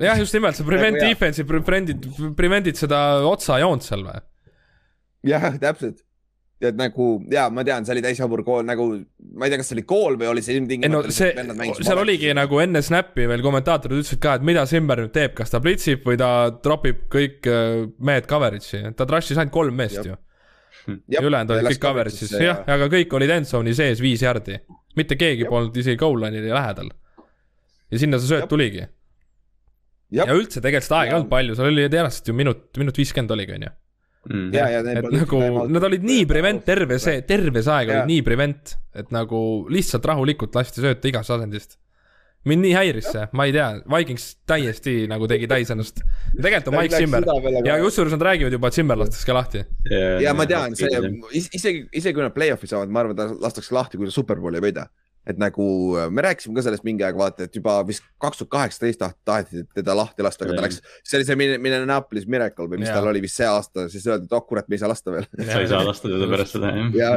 [0.00, 4.20] jah, just nimelt, sa prevent defense'i, prevent'id, prevent'id seda otsajoont seal või?
[5.26, 6.04] jah, täpselt
[6.58, 8.88] ja et nagu ja ma tean, see oli täis jabur kool nagu,
[9.38, 10.90] ma ei tea, kas see oli kool või oli see ilmtingimata.
[10.90, 15.14] no see, seal oligi nagu enne snappi veel kommentaatorid ütlesid ka, et mida Simber nüüd
[15.14, 16.30] teeb, kas ta blitsib või ta
[16.64, 20.10] tropib kõik äh, mehed coverage'i, ta trash'is ainult kolm meest Jab.
[20.10, 20.98] ju.
[21.14, 24.58] ja ülejäänud olid kõik coverage'is, jah, aga kõik olid endzone'i sees viis jardi.
[24.98, 25.54] mitte keegi Jab.
[25.54, 26.90] polnud isegi goal line'i lähedal.
[27.88, 28.52] Ja sinna see sööt Jab.
[28.52, 28.86] tuligi.
[30.14, 33.34] ja üldse tegelikult seda aega ei olnud palju, seal oli tõenäoliselt ju minut, minut viiskümmend
[33.36, 33.74] oligi, on ju
[34.28, 34.46] mm..
[34.54, 38.24] ja, ja et nagu nad olid nii prevent terve see, terve see aeg olid nii
[38.26, 41.78] prevent, et nagu lihtsalt rahulikult lasti sööta igast asendist.
[42.48, 43.66] mind nii häiris see, ma ei tea,
[43.96, 46.00] Vikings täiesti nagu tegi täis ennast.
[46.36, 49.64] tegelikult on Mike Zimmer ja kusjuures nad räägivad juba, et Zimmer lastakse ka lahti.
[50.24, 50.88] ja ma tean, see
[51.40, 54.68] isegi, isegi kui nad play-off'i saavad, ma arvan, ta lastakse lahti, kui ta superbowli ei
[54.70, 54.88] võida
[55.28, 55.64] et nagu
[55.98, 59.64] äh, me rääkisime ka sellest mingi aeg, vaata, et juba vist kaks tuhat kaheksateist taheti
[59.76, 62.96] teda lahti lasta, aga ta läks, see oli see Minneapolis Miracle või mis ja.
[62.96, 65.28] tal oli vist see aasta, siis öeldi, et oh kurat, me ei saa lasta veel.
[65.50, 66.96] sa ei saa lasta teda pärast seda jah.
[66.96, 67.12] ja,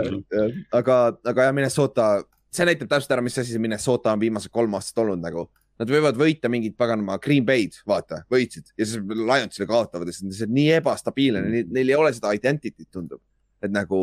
[0.82, 1.00] aga,
[1.32, 2.12] aga jah, Minnesota,
[2.52, 5.48] see näitab täpselt ära, mis asi see Minnesota on viimased kolm aastat olnud nagu.
[5.82, 10.46] Nad võivad võita mingit paganama Green Bay'd, vaata, võitsid ja siis Lionsile kaotavad ja see
[10.46, 13.24] on nii ebastabiilne mm., neil ei ole seda identity't tundub.
[13.62, 14.02] et nagu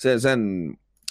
[0.00, 0.46] see, see on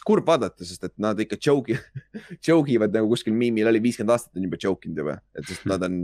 [0.06, 1.76] kurb vaadata, sest et nad ikka joke,
[2.48, 5.68] joke ivad nagu kuskil miimil oli viiskümmend aastat on juba joke inud juba, et sest
[5.70, 5.98] nad on,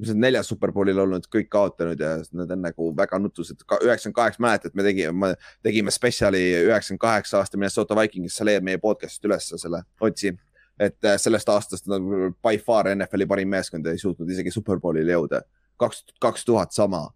[0.00, 3.64] mis nad neljas superbowlil olnud, kõik kaotanud ja nad on nagu väga nutused.
[3.66, 5.32] üheksakümmend kaheksa, mäletad, me tegime,
[5.66, 10.36] tegime spetsiali üheksakümmend kaheksa aasta Minnesota Vikings, sa leiad meie podcast'ist üles selle, otsi.
[10.80, 12.02] et äh, sellest aastast nad
[12.40, 15.42] by far NFL-i parim meeskond ei suutnud isegi superbowlile jõuda.
[15.76, 17.08] kaks, kaks tuhat sama,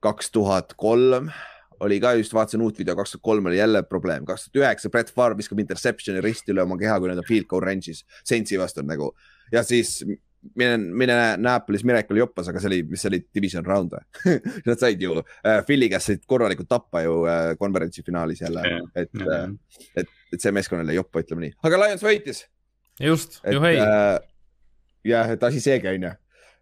[0.00, 1.30] kaks tuhat kolm
[1.80, 4.90] oli ka just, vaatasin uut video, kaks tuhat kolm oli jälle probleem, kaks tuhat üheksa
[4.92, 8.58] Brett Favre viskab interception'i risti üle oma keha, kui nad on field goal range'is, Saintsi
[8.60, 9.12] vastu nagu.
[9.52, 10.00] ja siis
[10.54, 14.36] mine, mine Naples Miracle joppas, aga see oli, mis see oli, division round või
[14.68, 18.84] Nad said ju äh,, Philly käest said korralikult tappa ju äh, konverentsi finaalis jälle yeah.,
[18.94, 22.44] et yeah., äh, et, et see meeskonnale joppa, ütleme nii, aga Lions võitis.
[23.02, 24.14] just, juhei äh,.
[25.06, 26.14] jah, et asi seegi on ju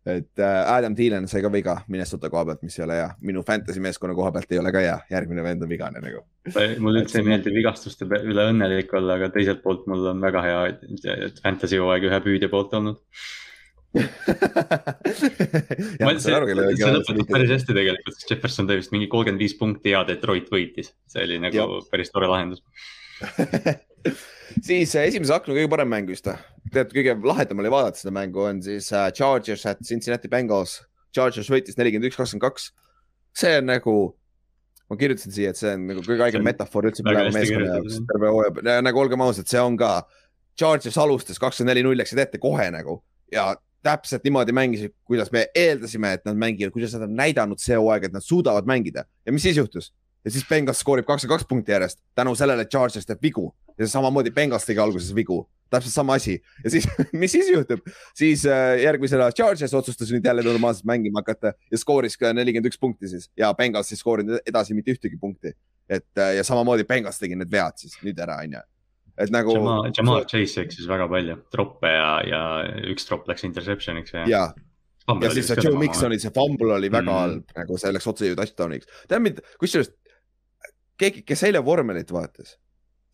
[0.06, 3.42] et äh, Adam Thielen sai ka viga Minnesota koha pealt, mis ei ole hea, minu
[3.46, 6.20] fantasy meeskonna koha pealt ei ole ka hea, järgmine vend on vigane nagu.
[6.84, 10.60] mulle üldse ei meeldi vigastuste üle õnnelik olla, aga teiselt poolt mul on väga hea,
[11.28, 13.00] et fantasy hooaeg ühe püüdja poolt olnud.
[16.02, 19.94] Ma, see, see lõpetas päris hästi tegelikult, sest Jefferson tõi vist mingi kolmkümmend viis punkti
[19.94, 21.68] ja Detroit võitis, see oli nagu ja.
[21.92, 22.60] päris tore lahendus
[24.68, 26.28] siis äh, esimese akna kõige parem mäng vist,
[26.74, 30.80] tead, kõige lahedam oli vaadata seda mängu on siis uh, Chargers at Cincinnati Bengals.
[31.14, 32.70] Chargers võitis nelikümmend üks, kakskümmend kaks.
[33.34, 33.94] see on nagu,
[34.90, 38.32] ma kirjutasin siia, et see on nagu kõige haigem metafoor üldse mõlema meeskonna jaoks terve
[38.34, 39.96] hooaja, nagu olgem ausad, see on ka.
[40.58, 43.00] Chargers alustas kakskümmend neli null läksid ette kohe nagu
[43.32, 43.48] ja
[43.84, 48.06] täpselt niimoodi mängisid, kuidas me eeldasime, et nad mängivad, kuidas nad on näidanud see hooaeg,
[48.08, 49.90] et nad suudavad mängida ja mis siis juhtus?
[50.24, 53.48] Ja siis Bengals skoorib kakskümmend kaks punkti järjest tänu sellele, et Chargers teeb vigu
[53.78, 56.88] ja samamoodi Bengals tegi alguses vigu, täpselt sama asi ja siis
[57.20, 57.84] mis siis juhtub,
[58.16, 62.80] siis äh, järgmisena Chargers otsustas nüüd jälle normaalselt mängima hakata ja skooris ka nelikümmend üks
[62.80, 65.52] punkti siis ja Bengals ei skoorinud edasi mitte ühtegi punkti.
[65.88, 68.62] et äh, ja samamoodi Bengals tegi need vead siis nüüd ära, onju
[69.18, 69.56] et nagu.
[69.94, 72.44] Jamal Chase eksis väga palju, troppe ja, ja
[72.90, 74.24] üks tropp läks interception'iks ja.
[74.30, 74.44] ja,
[75.22, 77.20] ja siis see Joe Mixoni see fumble oli väga mm.
[77.20, 78.90] halb, nagu see läks otse ju touchdown'iks.
[79.10, 79.92] tead mind, kusjuures
[81.04, 82.56] keegi, kes eile vormelit vaatas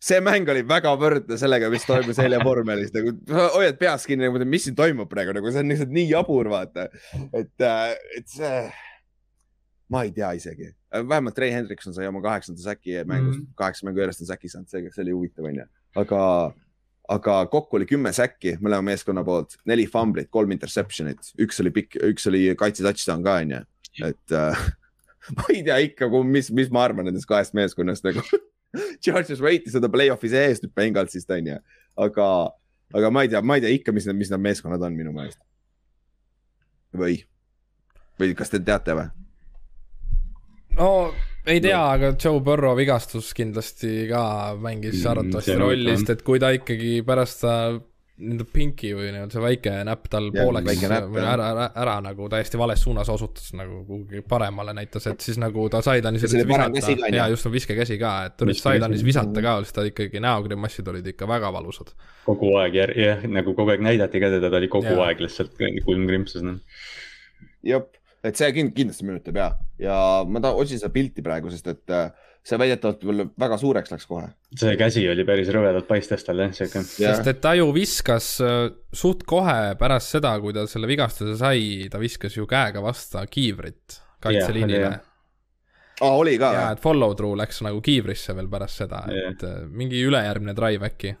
[0.01, 3.13] see mäng oli väga võrdne sellega, mis toimus eile vormelis, nagu
[3.55, 6.87] hoiad peas kinni, nagu mis siin toimub praegu, nagu see on lihtsalt nii jabur, vaata.
[7.37, 8.63] et, äh, et see,
[9.93, 13.53] ma ei tea isegi, vähemalt Ray Hendrikson sai oma kaheksanda säki mängus mm, -hmm.
[13.61, 15.67] kaheksa mängu järjest on säki saanud, see, see oli huvitav, onju.
[16.01, 16.23] aga,
[17.17, 22.01] aga kokku oli kümme säki mõlema meeskonna poolt, neli fumblit, kolm interception'it, üks oli pikk,
[22.09, 23.61] üks oli kaitse touchdown ka, onju.
[24.07, 24.65] et äh,
[25.37, 28.23] ma ei tea ikka, mis, mis ma arvan nendest kahest meeskonnast nagu
[29.03, 31.57] Chargers võitis seda play-off'i sees nüüd Bengalsist onju,
[32.05, 32.27] aga,
[32.95, 35.13] aga ma ei tea, ma ei tea ikka, mis need, mis need meeskonnad on minu
[35.15, 35.41] meelest.
[36.97, 37.19] või,
[38.19, 39.09] või kas te teate või?
[40.79, 40.89] no
[41.45, 44.23] ei tea no., aga Joe Burrow vigastus kindlasti ka
[44.61, 47.55] mängis arvatavasti mm, rolli, sest et kui ta ikkagi pärast ta
[48.21, 52.27] nii-öelda pinki või nii-öelda see väike näpp tal ja, pooleks näpp, ära, ära, ära nagu
[52.31, 57.27] täiesti vales suunas osutas nagu kuhugi paremale näitas, et siis nagu ta side'inis visata ja
[57.31, 61.29] just on viskekäsi ka, et üritas side'inis visata ka, siis ta ikkagi näogrimassid olid ikka
[61.29, 61.93] väga valusad.
[62.25, 65.07] kogu aeg jah ja,, nagu kogu aeg näidati ka teda, ta oli kogu ja.
[65.07, 66.59] aeg lihtsalt kulm krimpsus noh.
[67.65, 69.95] jep, et see kind, kindlasti meenutab ja, ja
[70.27, 72.11] ma ta, otsin seda pilti praegu, sest et äh,
[72.41, 74.25] see väidetavalt veel väga suureks läks kohe.
[74.57, 76.81] see käsi oli päris rõvedalt paistes tal jah, siuke.
[76.87, 78.63] sest et ta ju viskas äh,
[78.93, 84.01] suht kohe pärast seda, kui ta selle vigastuse sai, ta viskas ju käega vasta kiivrit
[84.21, 84.91] kaitseliinile.
[86.01, 86.53] aa, oli ka?
[86.57, 90.89] jaa, et follow through läks nagu kiivrisse veel pärast seda, et äh, mingi ülejärgmine drive
[90.89, 91.15] äkki.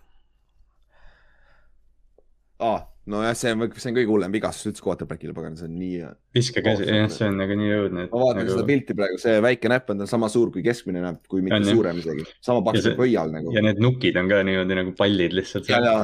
[2.65, 6.01] aa nojah, see on, see on kõige hullem vigastus üldse quarterback'ile, pagan, see on nii.
[6.37, 8.07] viskekäsi, jah, see on nagu nii õudne.
[8.11, 8.53] ma vaatan nagu...
[8.53, 11.57] seda pilti praegu, see väike näpp on tal sama suur kui keskmine näpp, kui mitte
[11.57, 12.27] on, suurem isegi.
[12.45, 13.53] sama paks kui pöial nagu.
[13.55, 15.71] ja need nukid on ka niimoodi nagu pallid lihtsalt.
[15.71, 15.95] ja, ja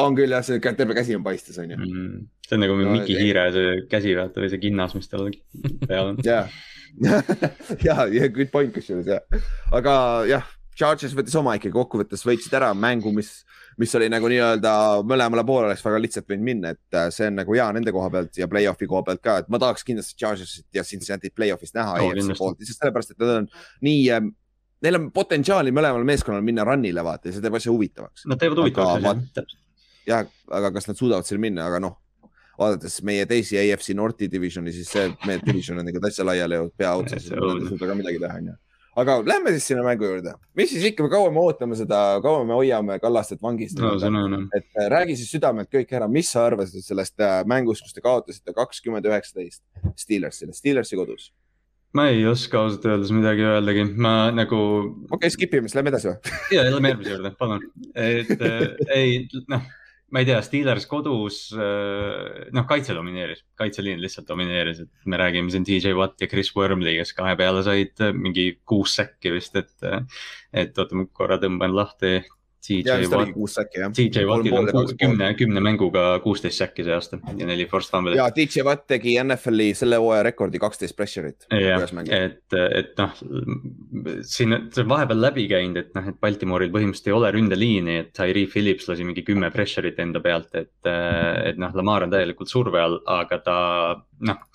[0.00, 2.20] on küll jah, see terve käsi on paistes, on ju mm,.
[2.48, 5.28] see on nagu no, Miki Hiire see käsi vaata või see kinnas, mis tal
[5.88, 6.20] peal on.
[6.26, 6.52] jah,
[7.86, 9.42] ja, ja good point kusjuures jah,
[9.72, 9.94] aga
[10.28, 13.42] jah, Chargers võttis oma ikkagi kokkuvõttes, võitsid ära mängu, mis
[13.80, 14.72] mis oli nagu nii-öelda
[15.08, 18.10] mõlemale poole oleks väga lihtsalt võinud minna, et äh, see on nagu hea nende koha
[18.12, 21.96] pealt ja play-off'i koha pealt ka, et ma tahaks kindlasti Chargersit ja Cincinnati't play-off'is näha
[21.98, 23.50] no, EFC poolt, lihtsalt sellepärast, et nad on
[23.88, 24.28] nii äh,
[24.82, 28.26] neil on potentsiaali mõlemal meeskonnal minna run'ile vaata ja see teeb asja huvitavaks.
[28.30, 29.60] Nad teevad huvitavaks asja, täpselt.
[30.08, 31.96] jah, aga kas nad suudavad seal minna, aga noh,
[32.58, 36.76] vaadates meie teisi AFC Northi divisioni, siis see, meie division on ikka täitsa laiali jõudnud
[36.76, 38.58] pea otsas, ei suuda ka midagi teha, onju
[38.96, 42.56] aga lähme siis sinna mängu juurde, mis siis ikka, kaua me ootame seda, kaua me
[42.58, 43.92] hoiame Kallastet vangis no,?
[44.56, 48.04] Et äh, räägi siis südamelt kõik ära, mis sa arvasid sellest äh, mängust, kus te
[48.04, 49.62] kaotasite kakskümmend üheksateist
[49.96, 51.30] Steelersile, Steelersi kodus?
[51.92, 54.58] ma ei oska ausalt öeldes midagi öeldagi, ma nagu.
[55.10, 56.34] okei okay,, skip ime, siis lähme edasi või?
[56.56, 57.70] ja, lähme järgmise juurde, palun.
[57.94, 58.66] et äh,
[58.96, 59.22] ei,
[59.52, 59.70] noh
[60.12, 65.52] ma ei tea, Steelers kodus, äh, noh, kaitse domineeris, kaitseliin lihtsalt domineeris, et me räägime
[65.52, 69.56] siin DJ Watt ja Chris Wormley, kes kahe peale said äh, mingi kuus säkki vist,
[69.56, 69.74] et.
[69.88, 70.04] Äh,
[70.52, 72.18] et oota, ma korra tõmban lahti
[72.62, 73.32] CJ Watt,
[73.96, 78.20] CJ Wattil on kümne, kümne mänguga kuusteist säkki see aasta ja neli forced fumble'it.
[78.20, 81.48] ja DJ Watt tegi NFL-i selle hooaja rekordi kaksteist pressure'it.
[81.50, 81.82] jah,
[82.14, 83.18] et, et noh,
[84.22, 88.12] siin see on vahepeal läbi käinud, et noh, et Baltimooril põhimõtteliselt ei ole ründeliini, et
[88.14, 92.78] Tyree Phillips lasi mingi kümme pressure'it enda pealt, et, et noh, Lamar on täielikult surve
[92.82, 93.56] all, aga ta
[94.28, 94.46] noh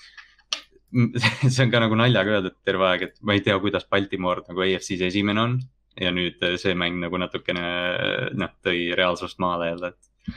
[1.51, 4.63] see on ka nagu naljaga öeldud terve aeg, et ma ei tea, kuidas Baltimoor nagu
[4.63, 5.57] EFC-s esimene on
[6.01, 10.35] ja nüüd äh, see mäng nagu natukene äh, noh, tõi reaalsust maale jälle, et.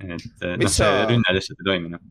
[0.00, 2.04] et äh, noh, see rünne lihtsalt ei toimi noh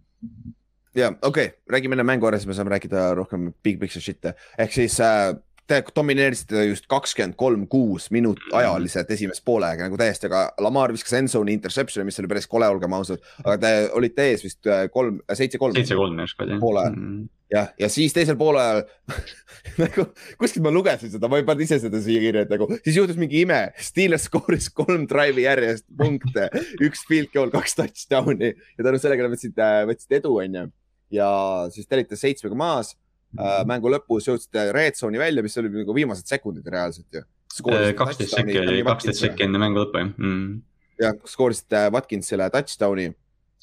[0.97, 4.33] ja okei okay., räägime enne mängu ära, siis me saame rääkida rohkem big picture shit'e
[4.57, 5.31] ehk siis äh,
[5.69, 8.55] te domineerisite just kakskümmend kolm, kuus minut mm.
[8.57, 12.95] ajaliselt esimest poolega nagu täiesti, aga Lamar viskas endzone'i interception'i, mis oli päris kole, olgem
[12.97, 15.77] ausad, aga te olite ees vist kolm, seitse-kolm.
[15.77, 16.57] seitse-kolm just jah.
[16.63, 18.83] poole ajal mm jah, ja siis teisel poolel
[19.81, 20.05] nagu
[20.39, 23.19] kuskilt ma lugesin seda, ma ei pannud ise seda siia kirja, et nagu siis juhtus
[23.19, 23.59] mingi ime.
[23.83, 26.49] Steelers skooris kolm drive'i järjest punkte,
[26.85, 30.65] üks field goal, kaks touchdown'i ja tänu sellega võtsid, äh, võtsid edu, onju.
[31.13, 31.29] ja
[31.73, 33.61] siis te olite seitsmega maas äh,.
[33.69, 37.25] mängu lõpus jõudsite red zone'i välja, mis oli nagu viimased sekundid reaalselt ju.
[37.73, 40.59] Äh, kaksteist sekki oli, kaksteist sekki enne mängu lõppu jah mm..
[41.01, 43.09] jah, skoorisite Watkinsile touchdown'i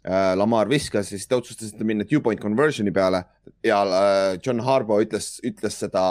[0.07, 3.25] Äh, Lamar viskas ja siis te otsustasite minna two point conversion'i peale.
[3.67, 6.05] Ja äh, John Harbo ütles, ütles seda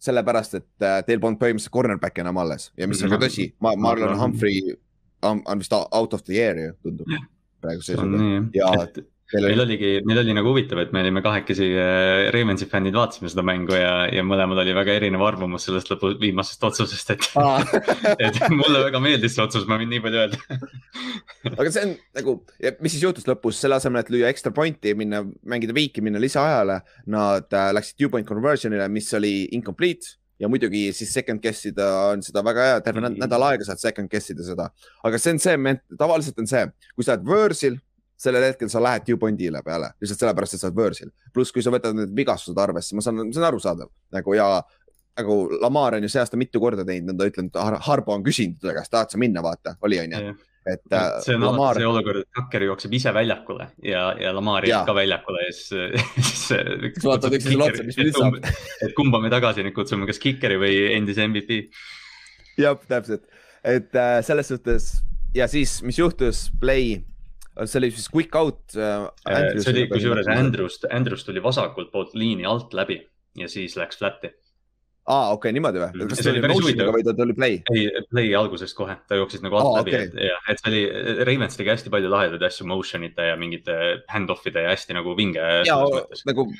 [0.00, 2.70] sellepärast, et äh, teil polnud põhimõtteliselt cornerback'i enam alles.
[2.78, 4.76] Ja mis on ka tõsi, Marlon Humphrey
[5.26, 7.10] on, on vist out of the year ju tundub
[7.60, 8.28] praegu seisuga.
[8.54, 9.02] ja et
[9.38, 13.44] meil oligi, meil oli nagu huvitav, et me olime kahekesi äh, Ravensi fännid, vaatasime seda
[13.46, 17.28] mängu ja, ja mõlemal oli väga erinev arvamus sellest lõpu viimasest otsusest, et
[18.26, 20.60] et mulle väga meeldis see otsus, ma võin nii palju öelda.
[21.60, 22.36] Aga see on nagu,
[22.82, 26.80] mis siis juhtus lõpus, selle asemel, et lüüa extra pointi, minna, mängida viiki, minna lisaajale,
[27.14, 31.86] nad äh, läksid two point conversion'ile, mis oli incomplete ja muidugi siis second guess ida
[32.10, 34.70] on seda väga hea, terve nädal aega saad second guess ida seda,
[35.04, 36.64] aga see on see, tavaliselt on see,
[36.96, 37.76] kui sa oled võõrsil
[38.20, 41.14] sellel hetkel sa lähed Dewpointile peale lihtsalt sellepärast, et sa oled börsil.
[41.34, 44.50] pluss, kui sa võtad need vigastused arvesse, ma saan, see on arusaadav nagu ja
[45.20, 47.50] nagu Lamar on ju see aasta mitu korda teinud, nõnda ütlen,
[47.86, 51.34] Harbo on küsinud ta käest, tahad sa minna, vaata, oli on ju et äh, see
[51.38, 51.72] on Lamar...
[51.72, 55.54] alati see olukord, et Tucker jookseb ise väljakule ja, ja Lamar jääb ka väljakule ja
[55.56, 55.70] siis,
[56.30, 58.36] siis vaatad üksteisele otsa, mis nüüd saab.
[58.84, 61.62] et kumba me tagasi nüüd kutsume, kas Kikeri või endise MVP?
[62.60, 63.24] jah, täpselt,
[63.64, 64.92] et äh, selles suhtes
[65.34, 66.98] ja siis, mis juhtus, play
[67.64, 69.08] see oli siis quick out äh,.
[69.58, 73.00] see oli kusjuures Andrewst, Andrewst tuli vasakult poolt liini alt läbi
[73.38, 74.32] ja siis läks flat'i.
[75.10, 76.08] aa, okei okay,, niimoodi või?
[76.10, 77.60] kas see oli motion'iga või ta tuli play?
[77.74, 80.72] ei, play algusest kohe, ta jooksis nagu alt aa, läbi okay., et jah, et see
[80.72, 80.82] oli,
[81.28, 83.78] Ravens tegi hästi palju lahedaid asju motion ite ja mingite
[84.12, 85.46] hand-off'ide ja hästi nagu vinge.
[86.30, 86.50] nagu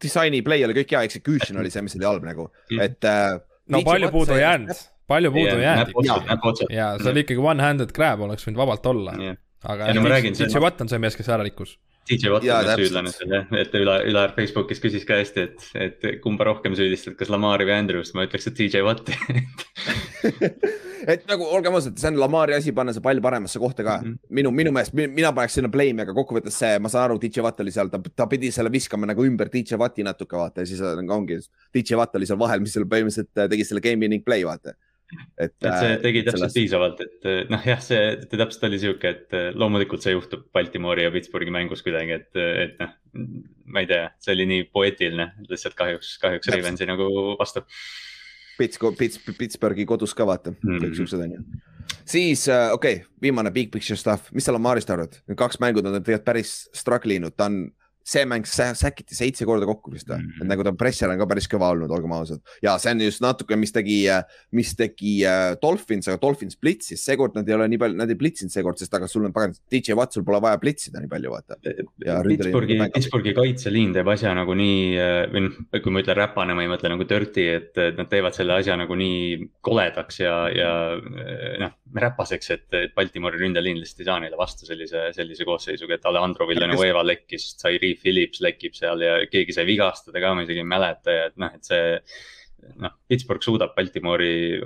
[0.00, 2.48] disaini play oli kõik hea, execution oli see, mis oli halb nagu,
[2.78, 3.36] et äh,.
[3.70, 6.66] no palju puudu ei jäänud, palju puudu ei jäänud.
[6.72, 10.62] ja see oli ikkagi one-handed grab oleks võinud vabalt olla yeah aga ja, no, DJ
[10.62, 11.76] Watt on see mees, kes ära rikkus.
[12.08, 16.06] DJ Watt on süüdlane seal jah, et Ülar, Ülar Facebookis küsis ka hästi, et, et
[16.24, 19.14] kumba rohkem süüdistad, kas Lamari või Andrewst, ma ütleks, et DJ Watti
[21.12, 24.08] et nagu olgem ausad, see on Lamari asi panna see pall paremasse kohta ka mm.
[24.08, 24.34] -hmm.
[24.40, 27.60] minu, minu meelest, mina paneks sinna play'mi, aga kokkuvõttes see, ma saan aru, DJ Watt
[27.60, 30.80] oli seal, ta, ta pidi selle viskama nagu ümber DJ Watti natuke vaata ja siis
[30.80, 31.38] nagu ongi,
[31.74, 34.74] DJ Watt oli seal vahel, mis seal põhimõtteliselt tegi selle game'i ning play vaata
[35.38, 36.58] et, et see äh, tegi täpselt sellest...
[36.58, 38.02] piisavalt, et äh, noh, jah, see,
[38.32, 42.78] täpselt oli sihuke, et äh, loomulikult see juhtub Baltimoori ja Pittsburghi mängus kuidagi, et, et
[42.82, 42.94] noh,
[43.70, 47.64] ma ei tea, see oli nii poeetiline, lihtsalt kahjuks, kahjuks Ravensi nagu vastu.
[48.60, 50.84] Pits, Pits, Pittsburghi kodus ka vaata mm, -hmm.
[50.84, 51.44] kõik siuksed on ju.
[52.04, 55.16] siis okei okay,, viimane big picture stuff, mis sa Lamarist arvad?
[55.36, 57.70] kaks mängu ta on tegelikult päris struggle inud, ta on
[58.06, 60.44] see mäng säkiti seitse korda kokku vist või mm, -hmm.
[60.44, 62.40] et nagu ta pressure on ka päris kõva olnud, olgem ausad.
[62.62, 63.98] ja see on just natuke, mis tegi,
[64.56, 68.18] mis tegi uh, Dolphins, aga Dolphins blitsis, seekord nad ei ole nii palju, nad ei
[68.20, 71.34] blitsinud seekord, sest aga sul on pagan, DJ Watt, sul pole vaja blitsida nii palju,
[71.34, 71.58] vaata.
[71.60, 74.80] Pittsburghi, Pittsburghi kaitseliin teeb asja nagu nii
[75.34, 78.56] või noh, kui ma ütlen räpane, ma ei mõtle nagu dirty, et nad teevad selle
[78.60, 80.72] asja nagu nii koledaks ja, ja
[81.60, 86.04] noh, räpaseks, et, et Baltimori ründeliin lihtsalt ei saa neile vastu sellise, sellise koosseisuga, et
[86.06, 90.62] Alejandro Villanueva lekkis, sai Lee Phillips lekib seal ja keegi sai vigastada ka, ma isegi
[90.62, 91.96] ei mäleta ja et noh, et see.
[92.80, 94.60] noh, Pittsburgh suudab Baltimori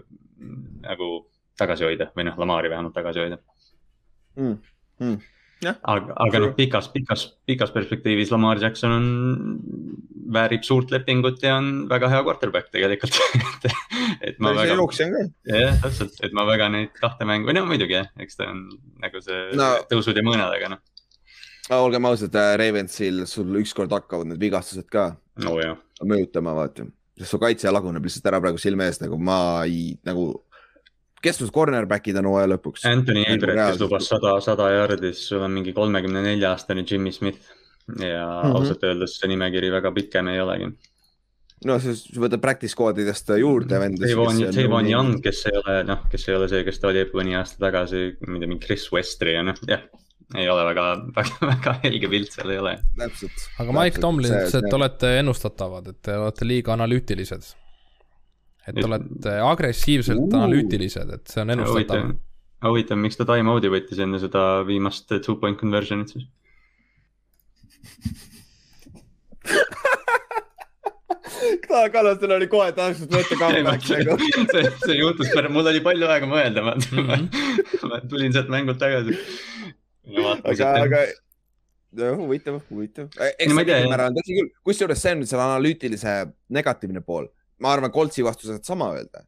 [0.85, 1.11] nagu
[1.59, 3.39] tagasi hoida või noh, Lamari vähemalt tagasi hoida
[4.37, 4.57] mm..
[5.01, 5.21] Mm.
[5.65, 9.07] Aga, aga noh, pikas, pikas, pikas perspektiivis Lamar Jackson on,
[10.35, 13.69] väärib suurt lepingut ja on väga hea quarterback tegelikult et,
[14.21, 14.77] et ma väga.
[14.81, 15.23] jooksja ka.
[15.49, 18.67] jah, täpselt, et ma väga neid kahte mängu, või no muidugi jah, eks ta on
[19.05, 19.71] nagu see no.
[19.93, 20.83] tõusud ja mõõnad, aga noh
[21.73, 25.15] olgem ausad, äh, Ravensil sul ükskord hakkavad need vigastused ka
[25.49, 25.61] oh,
[26.05, 26.85] mõjutama, vaata.
[27.25, 30.45] su kaitse laguneb lihtsalt ära praegu silme ees, nagu ma ei, nagu
[31.25, 32.87] kes sul cornerback'id on hooaja lõpuks?
[32.91, 37.53] Anthony kes lubas sada, sada jaardi, siis sul on mingi kolmekümne nelja aastane Jimmy Smith
[38.01, 38.57] ja mm -hmm.
[38.57, 40.71] ausalt öeldes see nimekiri väga pikem ei olegi.
[41.65, 44.57] no siis võtad practice squad'idest juurde vendasid.
[44.61, 47.59] Javon Young, kes ei ole, noh, kes ei ole see, kes ta oli mõni aasta
[47.67, 49.85] tagasi, ma ei tea, mingi Chris Westry ja noh, jah
[50.35, 50.85] ei ole väga,
[51.17, 52.79] väga, väga helge pilt seal ei ole.
[52.99, 53.45] täpselt.
[53.61, 57.53] aga Mike Tomlin ütles, et te olete ennustatavad, et te olete liiga analüütilised.
[58.69, 60.39] Et te olete agressiivselt uh.
[60.41, 62.15] analüütilised, et see on ennustatav.
[62.65, 66.25] huvitav, miks ta time out'i võttis enne seda viimast two point conversion'it siis
[71.93, 74.17] Kallastel oli kohe täpselt võtta comeback nagu.
[74.53, 77.91] see, see juhtus, mul oli palju aega mõelda, ma mm, -hmm.
[77.91, 79.17] ma tulin sealt mängult tagasi
[80.45, 81.05] aga, aga
[81.95, 83.09] jah, huvitav, huvitav.
[83.39, 86.15] eks no, see määral on tõsi küll, kusjuures see on nüüd selle analüütilise
[86.59, 87.29] negatiivne pool.
[87.65, 89.25] Ma arvan, Coltsi vastu saad sama öelda.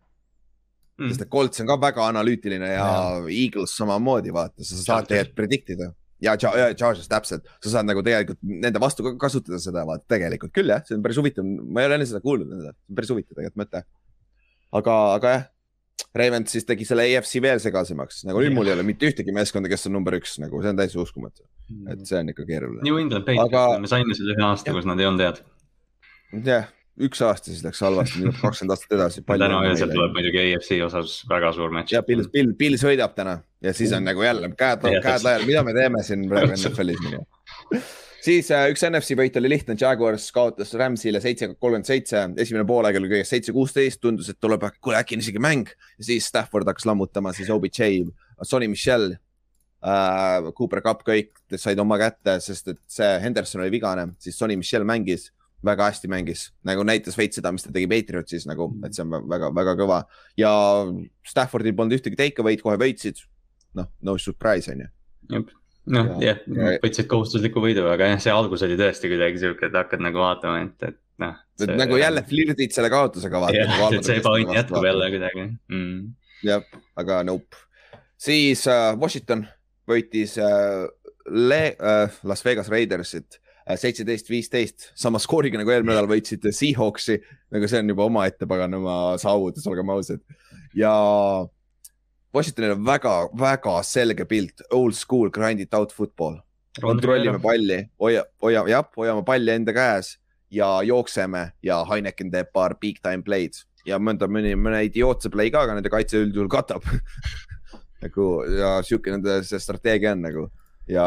[0.96, 1.10] Mm..
[1.12, 3.16] sest et Colts on ka väga analüütiline ja, ja.
[3.28, 5.90] Eagles samamoodi, vaata, sa saad tegelikult predict ida.
[6.24, 10.06] Ja, Charges täpselt, sa saad nagu tegelikult nende vastu ka kasutada seda, vaata.
[10.14, 13.36] Tegelikult küll jah, see on päris huvitav, ma ei ole enne seda kuulnud, päris huvitav
[13.36, 13.84] tegelikult mõte.
[14.80, 15.44] aga, aga jah,
[16.16, 19.68] Ravens siis tegi selle EFC veel segasemaks, nagu nüüd mul ei ole mitte ühtegi meeskonda,
[19.68, 21.44] kes on number üks, nagu see on täiesti uskumatu.
[21.66, 21.92] Mm.
[21.92, 22.84] et see on ikka keeruline.
[22.86, 25.40] New England Patriots Aga..., me saime selle ühe aasta, kus nad ei olnud head.
[26.46, 29.22] jah, üks aasta siis läks halvasti, nüüd kakskümmend aastat edasi.
[29.26, 31.92] täna öösel tuleb muidugi EFC osas väga suur matš.
[31.92, 35.64] ja Pils, Pils, Pils võidab täna ja siis on nagu jälle käed, käed laiali, mida
[35.66, 37.02] me teeme siin praegu NFL-is
[38.26, 42.98] siis äh, üks NFC võit oli lihtne, Jaguars kaotas Ramsile seitse, kolmkümmend seitse, esimene poolaeg
[43.00, 45.70] oli kõigest seitse, kuusteist, tundus, et tuleb, kuule äkki on isegi mäng.
[45.98, 48.06] ja siis Stafford hakkas lammutama, siis OBJ,
[48.42, 54.14] Sonny Michel äh,, Cooper Cup, kõik said oma kätte, sest et see Henderson oli vigane,
[54.18, 55.30] siis Sonny Michel mängis
[55.64, 59.14] väga hästi mängis, nagu näitas veits seda, mis ta tegi Patriotsis nagu, et see on
[59.30, 60.02] väga-väga kõva
[60.38, 60.50] ja
[61.26, 63.24] Staffordil polnud ühtegi take away'd, kohe võitsid.
[63.76, 65.42] noh, no surprise on ju
[65.92, 66.38] noh, jah,
[66.82, 70.62] võtsid kohustusliku võidu, aga jah, see algus oli tõesti kuidagi sihuke, et hakkad nagu vaatama,
[70.66, 71.38] et, et noh.
[71.78, 73.56] Nagu jälle flirdid selle kaotusega vaata.
[73.56, 76.02] jah, nagu et see ebaõnn jätkub jälle kuidagi mm..
[76.46, 76.66] jah,
[77.00, 77.64] aga nope.
[78.20, 79.46] siis uh, Washington
[79.88, 80.86] võitis uh,
[81.26, 83.40] Le- uh,, Las Vegas Raidersit
[83.74, 87.18] seitseteist, viisteist, sama skooriga nagu eelmine nädal võitsid Seahawksi,
[87.54, 90.22] nagu see on juba omaette paganama saavutus, olgem ausad.
[90.74, 90.92] ja
[92.36, 96.38] Washingtonil on väga-väga selge pilt, old school grind it out football.
[96.80, 100.18] kontrollime palli, hoia, hoia, jah, hoiame palli enda käes
[100.52, 103.56] ja jookseme ja Heineken teeb paar big time play'd
[103.86, 106.86] ja mõnda, mõni, mõne idiootse play ka, aga nende kaitse üldjuhul katab.
[108.04, 108.26] Nagu
[108.58, 110.42] ja sihuke nende see strateegia on nagu.
[110.90, 111.06] Ja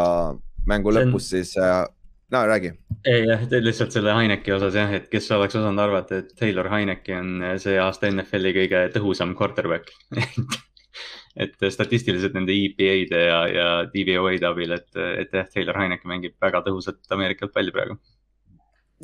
[0.67, 1.29] mängu see lõpus on...
[1.29, 1.83] siis äh,
[2.31, 2.73] no räägi.
[3.05, 7.15] ei jah, lihtsalt selle Heineki osas jah, et kes oleks osanud arvata, et Taylor Heineki
[7.17, 9.91] on see aasta NFL-i kõige tõhusam quarterback
[11.43, 14.89] et statistiliselt nende EPA-de ja, ja DVOA-de abil, et,
[15.23, 17.99] et jah, Taylor Heineke mängib väga tõhusat Ameerikat palli praegu.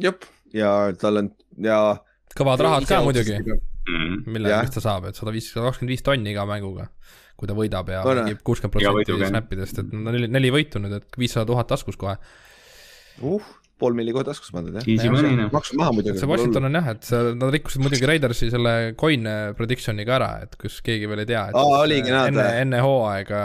[0.02, 0.72] jep, ja
[1.02, 1.32] tal on
[1.64, 1.80] ja.
[2.36, 6.06] kõvad rahad ka muidugi mm., mille eest ta saab, et sada viis, sada kakskümmend viis
[6.06, 6.90] tonni iga mänguga.
[7.36, 11.48] kui ta võidab ja mängib kuuskümmend protsenti snappidest, et neli, neli võitu nüüd, et viissada
[11.50, 12.16] tuhat taskus kohe
[13.22, 14.86] uh pool milli kohe taskus pandud jah.
[14.86, 15.50] Noh.
[15.52, 16.20] maksud maha muidugi.
[16.22, 20.56] see Washington on jah, et see, nad rikkusid muidugi Raidersi selle coin prediction'iga ära, et
[20.60, 21.42] kus keegi veel ei tea.
[21.52, 22.32] aa, oligi näed.
[22.32, 23.42] enne, enne hooaega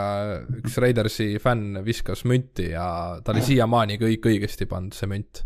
[0.60, 2.84] üks Raidersi fänn viskas münti ja
[3.24, 5.42] ta oli siiamaani kõik õigesti pannud, see münt.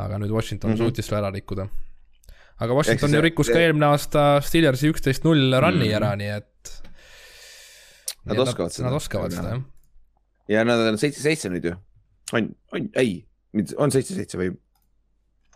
[0.00, 0.92] aga nüüd Washington mm -hmm.
[0.92, 1.68] suutis selle ära rikkuda.
[2.60, 5.96] aga Washington ju rikkus ka eelmine aasta Steelersi üksteist null run'i mm -hmm.
[5.96, 6.76] ära, nii et.
[8.28, 8.90] Nad oskavad seda.
[8.90, 9.64] Nad oskavad seda jah.
[10.48, 11.74] ja nad on seitse-seitse nüüd ju.
[12.36, 13.24] on, on, ei
[13.76, 14.52] on seitse-seitse või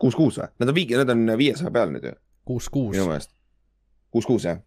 [0.01, 0.51] kuus-kuus või?
[0.61, 2.15] Nad on viigi, nad on viiesaja peal nüüd ju.
[2.51, 2.93] kuus-kuus.
[2.97, 3.31] minu meelest.
[4.15, 4.61] kuus-kuus jah.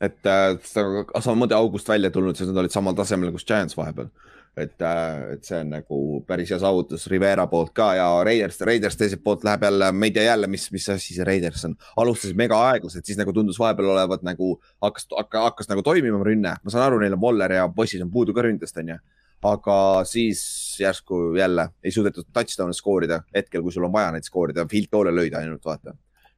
[0.00, 4.10] et äh, samamoodi august välja tulnud, sest nad olid samal tasemel kus Giants vahepeal.
[4.56, 5.98] et äh,, et see on nagu
[6.28, 10.14] päris hea saavutus Rivera poolt ka ja Raiders, Raiders teiselt poolt läheb jälle, ma ei
[10.16, 11.76] tea jälle, mis, mis asi see Raiders on.
[11.96, 16.56] alustasid mega aeglaselt, siis nagu tundus vahepeal olevat nagu hakkas, hakkas, hakkas nagu toimima rünne.
[16.62, 19.00] ma saan aru, neil on Waller ja bossid on puudu ka ründest, onju
[19.44, 20.40] aga siis
[20.80, 25.14] järsku jälle ei suudetud touchdown'e skoorida hetkel, kui sul on vaja neid skoorida, field goal'e
[25.14, 25.94] lööda ainult vaata.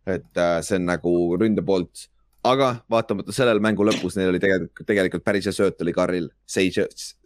[0.06, 2.08] et äh, see on nagu ründe poolt,
[2.48, 6.70] aga vaatamata sellele mängu lõpus neil oli tegelikult, tegelikult päris hea sööt oli Carril Say,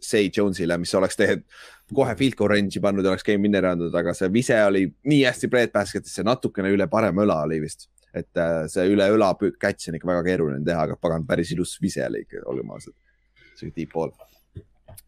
[0.01, 3.95] Say Jones'ile, mis oleks tegelikult kohe field goal range'i pannud ja oleks game winner andnud,
[3.95, 7.89] aga see vise oli nii hästi breadbasket'isse, natukene üle parema õla oli vist.
[8.13, 11.79] et äh, see üle õla catch on ikka väga keeruline teha, aga pagan, päris ilus
[11.81, 12.93] vise oli ikka, olgem ausad.
[13.55, 14.11] see deep ball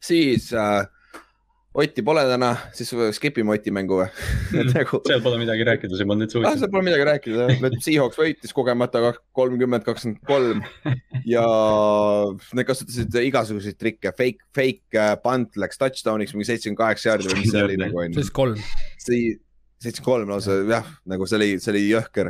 [0.04, 0.86] siis äh,
[1.76, 4.06] Otti pole täna, siis skip ime Oti mängu või
[4.54, 5.00] mm, nagu...
[5.04, 6.60] seal pole midagi rääkida, see polnud üldse huvitav ah,.
[6.62, 7.48] seal pole midagi rääkida,
[7.84, 9.02] Seahawks võitis kogemata
[9.36, 10.62] kolmkümmend, kakskümmend kolm
[11.28, 11.44] ja
[12.56, 17.42] nad kasutasid igasuguseid trikke, fake, fake äh, punt läks touchdown'iks mingi seitsekümmend kaheksa jaardi või
[17.42, 18.22] mis see oli nagu onju.
[18.22, 18.62] seitsekümmend kolm.
[19.04, 22.30] seitsekümmend kolm lausa jah, nagu see oli, see oli jõhker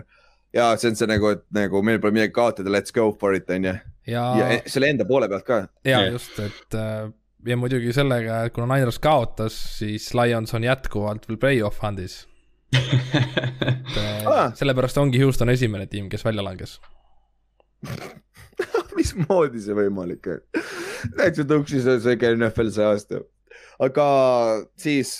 [0.57, 3.53] ja see on see nagu, et nagu meil pole midagi kaotada, let's go for it
[3.53, 3.75] onju.
[4.09, 5.61] ja, ja selle enda poole pealt ka.
[5.85, 7.13] ja just, et äh
[7.45, 12.23] ja muidugi sellega, et kuna Niners kaotas, siis Lions on jätkuvalt veel play-off hand'is
[12.75, 13.97] et
[14.31, 14.49] ah.
[14.57, 16.79] sellepärast ongi Houston esimene tiim, kes välja langes
[18.97, 20.41] mismoodi see võimalik on?
[21.19, 23.21] täitsa tuksis on see NFL see aasta.
[23.83, 24.07] aga
[24.81, 25.15] siis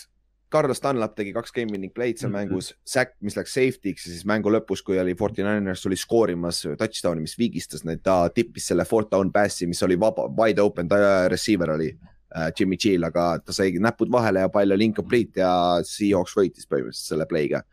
[0.51, 2.49] Carlos Dunlap tegi kaks game winning play'd seal mm -hmm.
[2.49, 6.61] mängus, sack, mis läks safety'ks ja siis mängu lõpus, kui oli Forty Niners oli skoorimas
[6.78, 10.88] touchdown'i, mis viigistas neid, ta tippis selle fourth down pass'i, mis oli vaba, wide open,
[10.88, 12.14] ta receiver oli Äh,
[12.57, 17.13] Jimmy G-l, aga ta sai näpud vahele ja pall oli incomplete ja Seahawks võitis põhimõtteliselt
[17.13, 17.63] selle play'ga.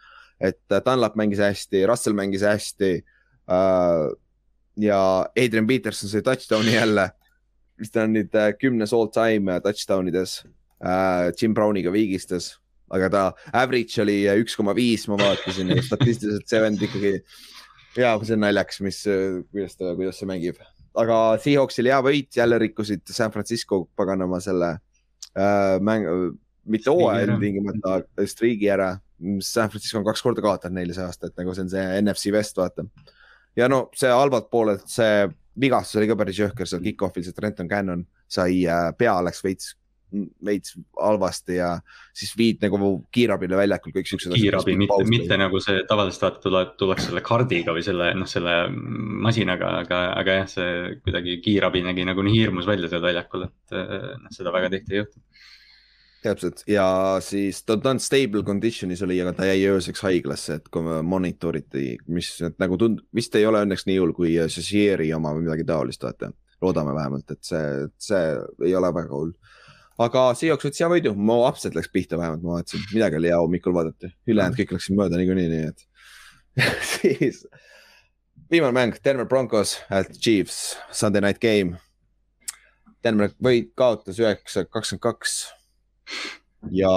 [0.40, 2.92] et äh, Dunlap mängis hästi, Russell mängis hästi
[3.50, 4.06] äh,.
[4.82, 5.00] ja
[5.36, 7.10] Adrian Peterson sai touchdown'i jälle,
[7.78, 10.42] mis ta on nüüd kümnes all time touchdown ides
[10.82, 11.32] äh,.
[11.40, 12.56] Jim Browniga viigistas,
[12.90, 17.16] aga ta average oli üks koma viis, ma vaatasin ja statistiliselt see vend ikkagi.
[17.96, 19.02] ja see on naljakas, mis,
[19.50, 20.62] kuidas ta, kuidas see mängib
[20.99, 26.09] aga Seahawksil hea võit, jälle rikkusid San Francisco paganama selle äh, mäng,
[26.64, 28.95] mitte hooaja tingimata, striigi ära.
[29.40, 32.32] San Francisco on kaks korda kaotanud neile see aasta, et nagu see on see NFC
[32.34, 32.84] West, vaata.
[33.57, 35.28] ja no see halvalt poolelt, see
[35.61, 39.74] vigastus oli ka päris jõhker seal kick-off'il, see Trenton Cannon sai äh,, pea läks veits
[40.44, 41.72] veits halvasti ja
[42.14, 44.34] siis viid nagu kiirabile väljakul kõik siuksed.
[44.36, 48.56] kiirabi, mitte, mitte nagu see tavaliselt vaata tuleb, tullakse selle kaardiga või selle, noh, selle
[49.26, 53.78] masinaga, aga, aga jah, see kuidagi kiirabi nägi nagu nii hirmus välja seal väljakul, et
[54.22, 55.22] noh, seda väga tihti ei juhtu
[56.22, 56.84] täpselt ja
[57.24, 62.30] siis ta on stable condition'is oli, aga ta jäi ööseks haiglasse, et kui monitoriti, mis
[62.62, 66.32] nagu tund-, vist ei ole õnneks nii hull kui Shazieri oma või midagi taolist, vaata.
[66.62, 68.36] loodame vähemalt, et see, see
[68.68, 69.32] ei ole väga hull
[70.01, 73.40] aga Seahawks võttis hea võidu, mu upset läks pihta vähemalt, ma vaatasin, midagi oli hea
[73.40, 75.86] hommikul vaadata, ülejäänud kõik läksid mööda niikuinii, nii et
[76.95, 77.43] siis
[78.53, 81.80] viimane mäng, Denver Broncos at Chiefs, Sunday night game.
[83.03, 85.38] Denver võit kaotas üheksa, kakskümmend kaks.
[86.70, 86.93] Ja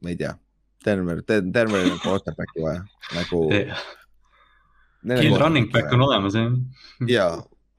[0.00, 0.32] ma ei tea,
[0.86, 2.86] Denver, Denveril on quarterback'i vaja.
[3.16, 3.42] Nagu
[5.06, 6.54] Kill running back on olemas jah.
[7.06, 7.26] ja,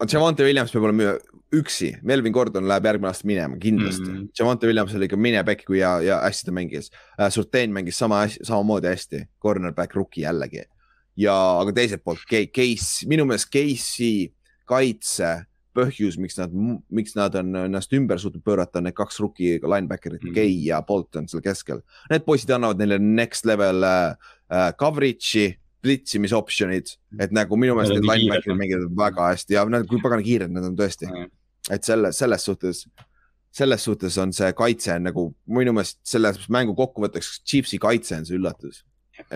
[0.06, 1.16] Javante Williams peab olema
[1.58, 4.16] üksi, Melvin Gordon läheb järgmine aasta minema kindlasti mm.
[4.16, 4.30] -hmm.
[4.40, 7.30] Javante Williams oli ikka mine back kui ja, ja hästi ta mängis uh,.
[7.30, 10.64] Surtain mängis sama, samamoodi hästi, cornerback rookie jällegi.
[11.18, 14.34] ja, aga teiselt poolt Case, minu meelest Case'i
[14.66, 15.46] kaitse
[15.78, 16.54] põhjus, miks nad,
[16.90, 20.36] miks nad on ennast ümber suutnud pöörata, need kaks rookie linebacker'it mm, -hmm.
[20.36, 21.82] Gay ja Bolton seal keskel.
[22.10, 28.08] Need poisid annavad neile next level uh, coverage'i blitsimis option'id, et nagu minu meelest need
[28.08, 31.10] linebacker'id mängivad väga hästi ja nad, kui pagana kiired nad on tõesti.
[31.72, 32.86] et selle, selles suhtes,
[33.52, 38.40] selles suhtes on see kaitse nagu minu meelest selle mängu kokkuvõtteks, Chiefsi kaitse on see
[38.40, 38.84] üllatus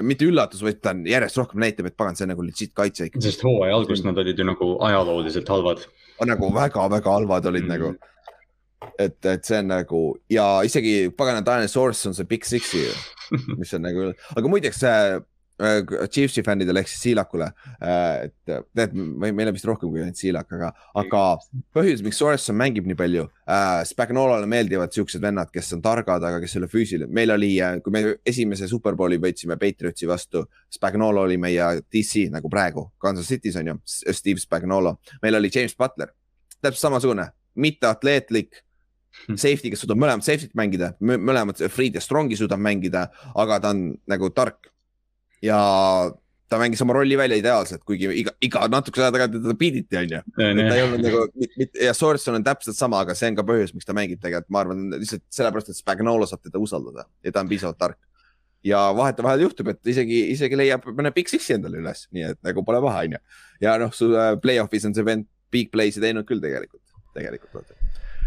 [0.06, 3.08] mitte üllatus, vaid ta on järjest rohkem näitab, et pagan, see on nagu legit kaitse
[3.10, 3.22] ikka.
[3.26, 5.86] sest hooaja alguses nad olid ju nagu ajalooliselt halvad.
[6.30, 7.80] nagu väga-väga halvad olid mm -hmm.
[7.80, 8.12] nagu
[9.00, 12.86] et, et see on nagu ja isegi pagana Dinosaurus on see Big Six'i
[13.60, 15.22] mis on nagu, aga muideks äh,
[16.12, 20.50] Chiefsi fännidele ehk siis Siilakule äh,, et tead, meil on vist rohkem kui ainult Siilak,
[20.58, 21.24] aga, aga
[21.76, 26.42] põhjus, miks Sorenson mängib nii palju äh,, Spagnolole meeldivad siuksed vennad, kes on targad, aga
[26.44, 27.14] kes ei ole füüsilised.
[27.14, 32.50] meil oli äh,, kui me esimese Superbowli võitsime Patriotsi vastu, Spagnolo oli meie DC nagu
[32.52, 36.14] praegu, Kansas City's on ju, Steve Spagnolo, meil oli James Butler,
[36.62, 37.30] täpselt samasugune,
[37.62, 38.64] mitteatleetlik
[39.36, 43.90] Safety, kes suudab mõlemat safety't mängida, mõlemat free'd ja strong'i suudab mängida, aga ta on
[44.10, 44.71] nagu tark.
[45.46, 45.60] Ja
[46.52, 50.22] ta mängis oma rolli välja ideaalselt, kuigi iga, iga natukese aja tagant teda piiditi, onju.
[50.36, 53.88] ta ei olnud nagu, ja Sorenson on täpselt sama, aga see on ka põhjus, miks
[53.88, 57.52] ta mängib tegelikult, ma arvan, lihtsalt sellepärast, et Spagnolo saab teda usaldada ja ta on
[57.52, 58.00] piisavalt tark.
[58.68, 62.66] ja vahetevahel juhtub, et isegi, isegi leiab mõne big six'i endale üles, nii et nagu
[62.68, 63.24] pole paha, onju.
[63.64, 66.84] ja noh, su äh, play-off'is on see vend big play'si teinud küll tegelikult,
[67.16, 67.64] tegelikult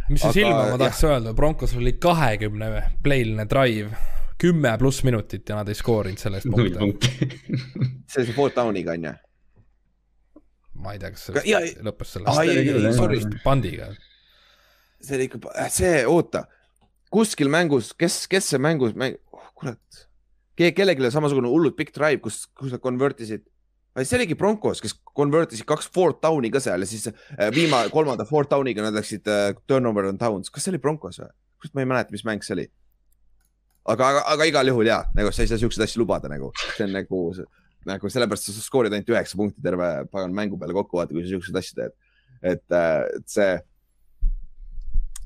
[0.09, 2.71] mis see silma ma tahaks öelda, Broncos oli kahekümne
[3.05, 3.93] play'line drive,
[4.41, 7.29] kümme pluss minutit ja nad ei skoorinud selle eest punkte.
[8.11, 9.15] see oli see fourth down'iga on ju?
[10.85, 13.93] ma ei tea, kas see ja, lõppes sellest pandiga.
[15.01, 16.45] see oli ikka, see, oota,
[17.15, 19.17] kuskil mängus, kes, kes see mängus mäng...
[19.33, 20.05] oh,, kurat,
[20.59, 23.47] kellelegi oli samasugune hullult pikk drive, kus, kus nad convert isid
[24.03, 27.93] see oligi Broncos, kes convert isid kaks fourth down'i ka seal ja siis äh, viimane,
[27.95, 31.31] kolmanda fourth down'iga nad läksid uh, turnover on downs, kas see oli Broncos või?
[31.73, 32.67] ma ei mäleta, mis mäng see oli.
[33.85, 36.87] Aga, aga, aga igal juhul ja, nagu sa ei saa siukseid asju lubada nagu, see
[36.87, 37.21] on nagu,
[37.89, 41.35] nagu sellepärast sa skoorid ainult üheksa punkti terve pagan mängu peale kokku, vaata, kui sa
[41.35, 41.97] siukseid asju teed.
[42.45, 43.53] et, äh, et see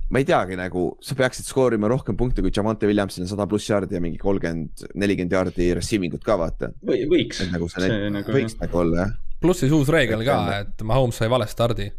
[0.09, 3.68] ma ei teagi nagu, sa peaksid skoorima rohkem punkte kui Javante Williamsil on sada pluss
[3.68, 7.02] jaardi ja mingi kolmkümmend, nelikümmend jaardi receiving ut ka vaata või,.
[7.11, 7.42] võiks.
[7.52, 8.62] nagu see, see nagu, võiks jah.
[8.64, 9.16] nagu olla jah.
[9.42, 11.90] pluss siis uus reegel ka, et Mahomes sai vale stardi.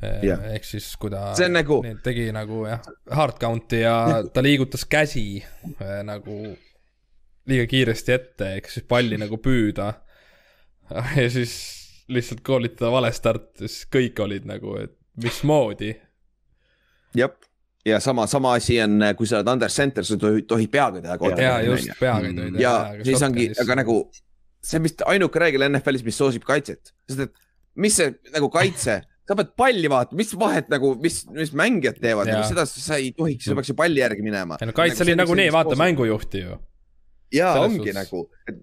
[0.00, 0.40] Yeah.
[0.54, 1.82] ehk siis, kui ta nagu...
[2.04, 2.80] tegi nagu jah,
[3.12, 6.36] hard count'i ja ta liigutas käsi eh, nagu
[7.50, 9.90] liiga kiiresti ette, ehk siis palli nagu püüda.
[11.20, 11.54] ja siis
[12.10, 15.92] lihtsalt koolitada vale start, siis kõik olid nagu, et mismoodi
[17.16, 17.36] jah,
[17.86, 21.36] ja sama, sama asi on, kui sa oled under center, sa tohid, tohid peaga teha.
[21.42, 22.64] ja just, peaga ei tohi teha.
[22.64, 24.00] ja siis ongi, aga nagu
[24.64, 27.46] see on vist ainuke reegel NFL-is, mis soosib kaitset, sest et
[27.80, 29.00] mis see nagu kaitse
[29.30, 33.12] sa pead palli vaatama, mis vahet nagu, mis, mis mängijad teevad, nagu seda sa ei
[33.16, 34.58] tohiks, sa peaks ju palli järgi minema.
[34.58, 36.58] no kaitse oli nagu nagunii, vaata mängujuhti ju.
[37.36, 37.98] ja Selles ongi suhtes.
[38.00, 38.58] nagu, et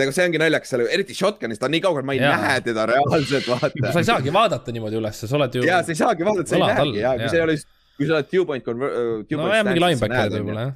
[0.00, 2.32] nagu see ongi naljakas seal, eriti shotgun'is, ta on nii kaugel, ma ei ja.
[2.40, 3.92] näe teda reaalselt, vaata.
[3.92, 5.68] sa ei saagi vaadata niimoodi ülesse, sa oled ju.
[5.68, 7.60] ja sa ei saagi vaadata, sa ei näegi ja kui sa ei ole
[7.96, 9.22] kui sa oled two point conver-.
[9.36, 10.74] nojah, mingi linebacker võib-olla jah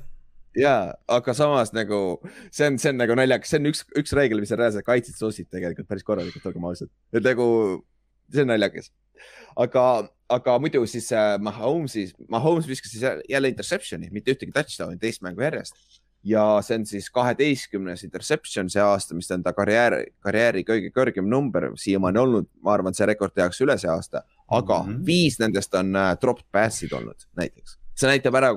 [0.56, 0.74] ja,
[1.10, 2.18] aga samas nagu
[2.50, 5.18] see on, see on nagu naljakas, see on üks, üks reegel, mis on reaalselt kaitset
[5.20, 6.90] soosib tegelikult päris korralikult, olgem ausad.
[7.14, 7.46] et nagu
[8.32, 8.90] see on naljakas.
[9.56, 9.84] Aga,
[10.28, 15.42] aga muidu siis äh, Mahomes'is, Mahomes viskas siis jälle interception'i, mitte ühtegi touchdown'i teist mängu
[15.42, 15.74] järjest.
[16.24, 21.28] ja see on siis kaheteistkümnes interception see aasta, mis on ta karjääri, karjääri kõige kõrgem
[21.28, 22.50] number siiamaani olnud.
[22.62, 25.06] ma arvan, et see rekord tehakse üle see aasta aga mm -hmm.
[25.06, 27.78] viis nendest on uh, dropped pass'id olnud näiteks.
[27.94, 28.54] see näitab ära,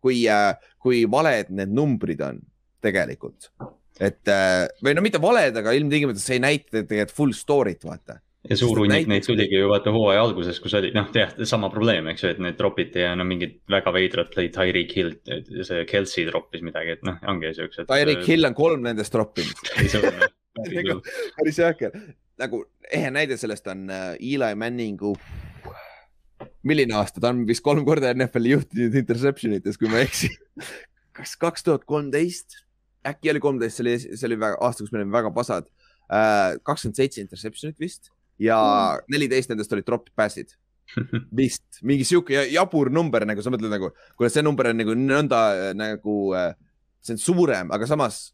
[0.00, 2.40] kui uh,, kui valed need numbrid on
[2.80, 3.52] tegelikult.
[4.00, 8.20] et uh, või no mitte valed, aga ilmtingimata see ei näita tegelikult full story't, vaata
[8.50, 12.08] ja suur hunnik neid tuligi ju vaata hooaja alguses, kus oli noh, jah, sama probleem,
[12.10, 15.12] eks ju, et need dropiti ja no mingid väga veidrad lõid Tyreek Hill,
[15.62, 17.86] see Kelsey droppis midagi, et noh, ongi siuksed.
[17.90, 19.62] Tyreek Hill on kolm nendest droppinud
[21.38, 21.94] päris jõhker,
[22.42, 25.14] nagu ehe näide sellest on äh, Eli Manningu.
[26.66, 30.30] milline aasta, ta on vist kolm korda NFL-i juhtinud interception ites, kui ma ei eksi.
[31.16, 32.58] kas kaks tuhat kolmteist,
[33.06, 35.70] äkki oli kolmteist, see oli, see oli väga, aasta, kus me olime väga pasad.
[36.12, 38.10] Äh, kakskümmend seitse interception'it vist
[38.40, 38.58] ja
[39.12, 39.56] neliteist mm.
[39.56, 40.54] nendest olid drop pass'id
[41.38, 45.40] vist mingi sihuke jabur number, nagu sa mõtled nagu, kuule, see number on nagu nõnda
[45.78, 46.52] nagu, äh,
[47.02, 48.28] see on suurem, aga samas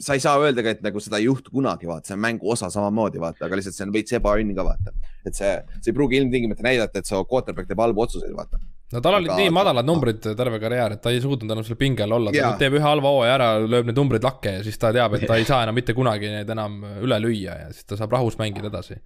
[0.00, 2.52] sa ei saa öelda ka, et nagu seda ei juhtu kunagi, vaata, see on mängu
[2.52, 4.94] osa samamoodi, vaata, aga lihtsalt see on veits ebaõnn ka, vaata.
[5.28, 8.60] et see, see ei pruugi ilmtingimata näidata, et su quarterback teeb halbu otsuseid, vaata.
[8.94, 12.06] no tal olid nii madalad numbrid terve karjäär, et ta ei suutnud enam seal pinge
[12.06, 14.94] all olla, ta teeb ühe halva hooaja ära, lööb need numbrid lakke ja siis ta
[14.96, 18.00] teab, et ta ei saa enam mitte kunagi neid enam üle lüüa ja siis ta
[18.00, 18.96] saab rahus mängida edasi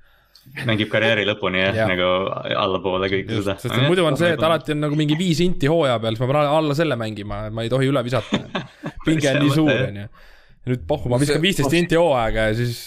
[0.66, 2.10] mängib karjääri lõpuni jah ja., nagu
[2.56, 3.56] allapoole kõike seda.
[3.60, 6.32] sest muidu on see, et alati on nagu mingi viis inti hooaja peal, siis ma
[6.32, 8.40] pean alla selle mängima, ma ei tohi üle visata
[9.06, 10.08] pinge on nii suur, onju
[10.66, 12.80] nüüd pohhu, ma viskan viisteist inti hooaega ja siis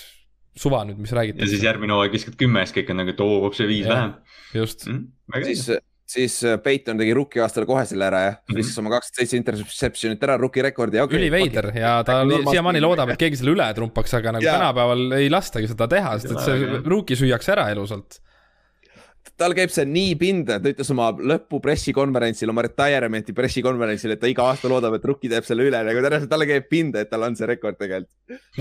[0.59, 1.45] suva nüüd, mis räägitakse.
[1.45, 4.17] ja siis järgmine hooaeg viskad kümme, siis kõik on nagu, et oo, see viis vähem.
[4.57, 5.05] just mm,.
[5.47, 5.65] siis,
[6.09, 9.39] siis äh, Peiton tegi rookie aastal kohe selle ära jah -hmm., viskas oma kakskümmend seitse
[9.39, 11.19] interception'it ära rookie rekordi okay,.
[11.19, 14.57] üliveider ja ta siiamaani loodab, et keegi selle üle trumpaks, aga nagu ja.
[14.57, 18.21] tänapäeval ei lastagi seda teha, sest et see rookie süüakse ära elusalt
[19.39, 24.29] tal käib see nii pinda, ta ütles oma lõpu pressikonverentsil, oma retirement'i pressikonverentsil, et ta
[24.29, 27.23] iga aasta loodab, et Rookie teeb selle üle, nagu tõenäoliselt talle käib pinda, et tal
[27.27, 28.11] on see rekord tegelikult.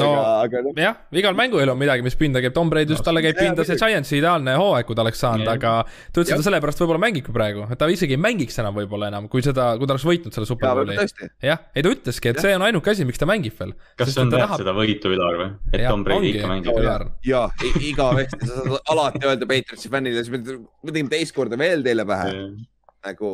[0.01, 0.11] no
[0.45, 0.73] aga, no.
[0.79, 3.67] jah, igal mänguil on midagi, mis pinda käib, Tom Brady just no, talle käib pinda
[3.67, 7.03] see Giantsi ideaalne hooaeg, kui ta oleks saanud, aga ta ütles, et ta sellepärast võib-olla
[7.07, 10.07] mängibki praegu, et ta isegi ei mängiks enam võib-olla enam, kui seda, kui ta oleks
[10.09, 10.99] võitnud selle superbowli.
[11.45, 13.75] jah, ei ta ütleski, et see on ainuke asi, miks ta mängib veel.
[13.99, 14.63] kas see on väärt tahab...
[14.65, 15.51] seda võitu ülar või?
[15.73, 16.83] et ja, Tom Brady ikka mängib?
[17.29, 17.45] ja,
[17.91, 20.25] igavesti, sa saad alati öelda Patriotsi fännile,
[20.83, 22.65] me tegime teist korda veel teile pähe mm..
[23.09, 23.33] nagu,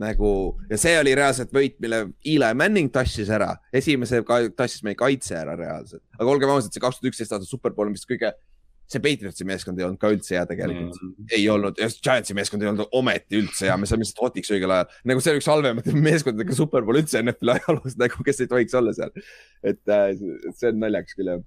[0.00, 0.30] nagu
[0.70, 4.22] ja see oli reaalselt võit, mille Eli Manning tassis ära, esimese
[4.56, 6.04] tassis meie kaitse ära reaalselt.
[6.18, 8.32] aga olgem ausad, see kaks tuhat üksteist aasta superpool on vist kõige,
[8.92, 11.30] see Patriotsi meeskond ei olnud ka üldse hea tegelikult mm..
[11.38, 15.00] ei olnud Giantsi meeskond ei olnud ometi üldse hea, me saime lihtsalt hotiks õigel ajal.
[15.12, 18.94] nagu see oli üks halvemaid meeskondadega superpool üldse NFL-i ajaloos nagu, kes ei tohiks olla
[18.96, 19.14] seal.
[19.64, 20.12] et äh,
[20.58, 21.42] see on naljakas küll jah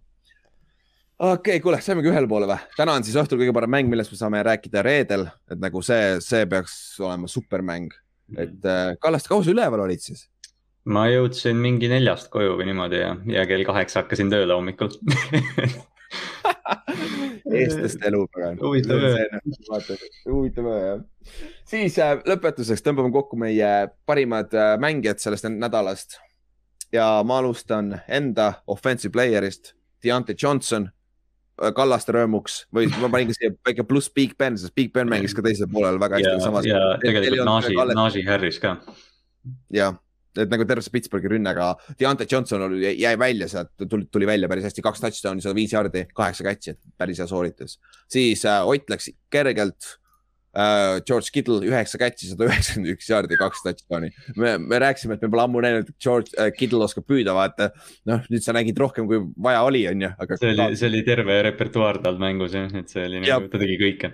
[1.20, 2.59] okei okay,, kuule, saimegi ühele poole või?
[2.76, 6.18] täna on siis õhtul kõige parem mäng, millest me saame rääkida reedel, et nagu see,
[6.24, 7.93] see peaks olema supermäng.
[8.38, 10.26] et äh, Kallaste, kaua sa üleval olid siis?
[10.86, 14.91] ma jõudsin mingi neljast koju või niimoodi ja, ja kell kaheksa hakkasin tööle hommikul
[17.55, 18.26] eestlaste elu.
[18.59, 19.39] huvitav öö.
[20.28, 20.99] huvitav öö jah.
[21.72, 23.72] siis äh, lõpetuseks tõmbame kokku meie
[24.05, 26.20] parimad äh, mängijad sellest nädalast.
[26.91, 31.05] ja ma alustan enda offensive player'ist, Deontay Johnson Äh,
[31.76, 35.36] Kallaste rõõmuks või ma panin ka siia väike pluss Big Ben, sest Big Ben mängis
[35.36, 36.68] ka teisel poolel väga hästi.
[36.68, 38.76] ja, ja tegelikult Najee, Najee Harris ka.
[39.72, 39.95] jah,
[40.36, 44.28] et nagu terve see Pittsburghi rünne, aga Deontay Johnson oli, jäi välja sealt, tuli, tuli
[44.28, 47.80] välja päris hästi, kaks touchdown'i, sada viis jaardi, kaheksa catch'i, et päris hea sooritus.
[48.12, 49.95] siis äh, Ott läks kergelt.
[50.56, 54.12] George Kittle üheksa catch'i, sada üheksakümmend üks jaardi, kaks touchdown'i.
[54.39, 57.72] me, me rääkisime, et me pole ammu näinud, et George uh, Kittle oskab püüda, vaata.
[58.08, 60.39] noh, nüüd sa nägid rohkem, kui vaja oli, on ju, aga.
[60.39, 63.78] see oli, see oli terve repertuaar tal mängus jah, et see oli nagu, ta tegi
[63.84, 64.14] kõike.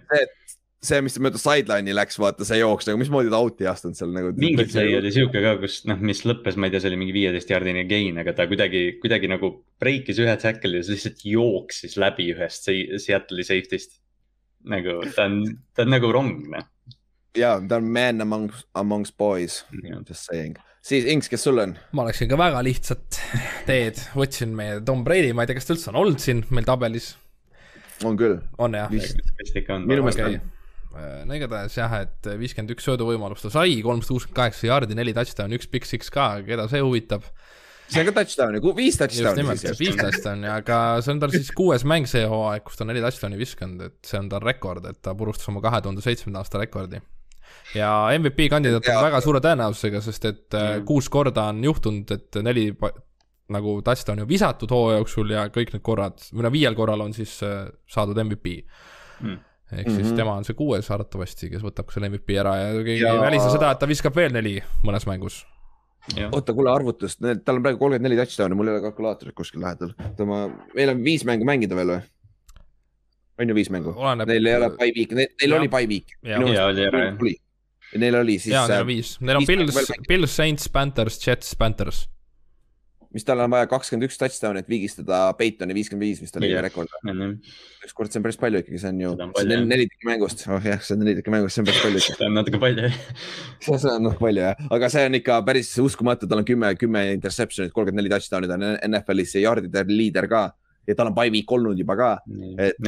[0.82, 4.14] see, mis mööda sideline'i läks, vaata see jooks nagu, mismoodi ta out'i ei astunud seal
[4.18, 4.34] nagu.
[4.42, 7.18] mingi play oli sihuke ka, kus noh, mis lõppes, ma ei tea, see oli mingi
[7.22, 12.00] viieteist jaardine gain, aga ta kuidagi, kuidagi nagu breikis ühe tackle'i ja siis lihtsalt jooksis
[12.02, 12.66] läbi ühest
[13.06, 14.02] Seattle'i safety'st
[14.68, 15.42] nagu ta on,
[15.76, 16.68] ta on nagu rong, noh.
[17.38, 20.58] ja ta on man amongst, amongst boys yeah., just saying.
[20.86, 21.76] siis Inks, kes sul on?
[21.98, 23.20] ma läksin ka väga lihtsat
[23.70, 26.68] teed, võtsin meie Tom Brady, ma ei tea, kas ta üldse on olnud siin meil
[26.68, 27.14] tabelis.
[28.06, 28.40] on küll.
[28.62, 28.92] on jah?
[28.92, 34.42] minu meelest on äh, no igatahes jah, et viiskümmend üks sööduvõimalust ta sai, kolmsada kuuskümmend
[34.44, 37.26] kaheksa jaardi, neli touchdown'i, üks big six ka, keda see huvitab
[37.92, 39.26] see on ka touchdown'i, viis touchdown'i.
[39.28, 42.86] just nimelt, viis touchdown'i, aga see on tal siis kuues mäng see hooaeg, kus ta
[42.86, 46.04] on neli touchdown'i viskanud, et see on tal rekord, et ta purustas oma kahe tuhande
[46.06, 47.02] seitsmenda aasta rekordi.
[47.76, 50.88] ja MVP kandidaat on väga suure tõenäosusega, sest et mm.
[50.88, 52.70] kuus korda on juhtunud, et neli
[53.52, 57.16] nagu touchdown'i on visatud hooaja jooksul ja kõik need korrad, või no viiel korral on
[57.16, 58.60] siis äh, saadud MVP
[59.22, 59.40] mm
[59.72, 60.16] ehk siis mm -hmm.
[60.16, 63.72] tema on see kuues arvatavasti, kes võtab selle MVP ära ja keegi ei välista seda,
[63.72, 65.46] et ta viskab veel neli mõnes mängus
[66.32, 69.94] oota, kuule arvutust, tal on praegu kolmkümmend neli touchdown'i, mul ei ole kalkulaatorit kuskil lähedal.
[70.08, 70.42] oota, ma,
[70.76, 72.02] meil on viis mängu mängida veel või?
[73.42, 73.94] on ju viis mängu?
[74.30, 76.16] Neil ei ole by week, neil oli by week.
[78.02, 78.54] Neil oli siis.
[78.54, 82.06] ja, neil on viis, neil on Pils, Pils, Saints, Panthers, Jets, Panthers
[83.16, 86.54] mis tal on vaja kakskümmend üks touchdown'i, et vigistada Peitoni viiskümmend viis, mis tal oli
[86.64, 86.92] rekord.
[87.86, 90.66] ükskord, see on päris palju ikkagi, see on ju, see on neli tükki mängust, oh
[90.66, 92.04] jah, see on neli tükki mängust, see on päris palju.
[92.08, 92.92] see on natuke palju
[93.68, 97.06] see on noh palju jah, aga see on ikka päris uskumatu, tal on kümme, kümme
[97.18, 100.50] interception'it, kolmkümmend neli touchdown'i, ta on NFL-is yard'ide liider ka.
[100.90, 102.14] Ja tal on by week olnud juba ka.
[102.58, 102.80] et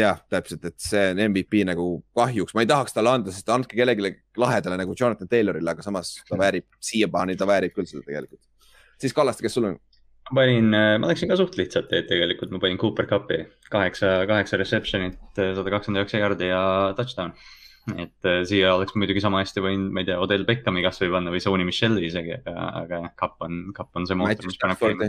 [0.00, 1.86] jah, täpselt, et see on MVP nagu
[2.16, 6.16] kahjuks, ma ei tahaks talle anda, sest andke kellelegi lahedale nagu Jonathan Taylorile, aga samas
[6.28, 8.42] ta väärib, siiapaani ta väärib küll seda tegelikult.
[9.00, 9.76] siis Kallaste, kes sul on?
[10.26, 14.58] ma panin, ma läksin ka suht lihtsalt teed tegelikult, ma panin Cooper Cupi kaheksa, kaheksa
[14.58, 16.62] reception'it, sada kakskümmend üheksa jaardi ja
[16.98, 17.36] touchdown.
[17.86, 21.30] et äh, siia oleks muidugi sama hästi võinud, ma ei tea, Odel Beckhami kasvõi panna
[21.30, 24.80] või Sony Michelle'i isegi, aga, aga jah, Cup on, Cup on see mootor, mis paneb
[24.82, 25.06] käima.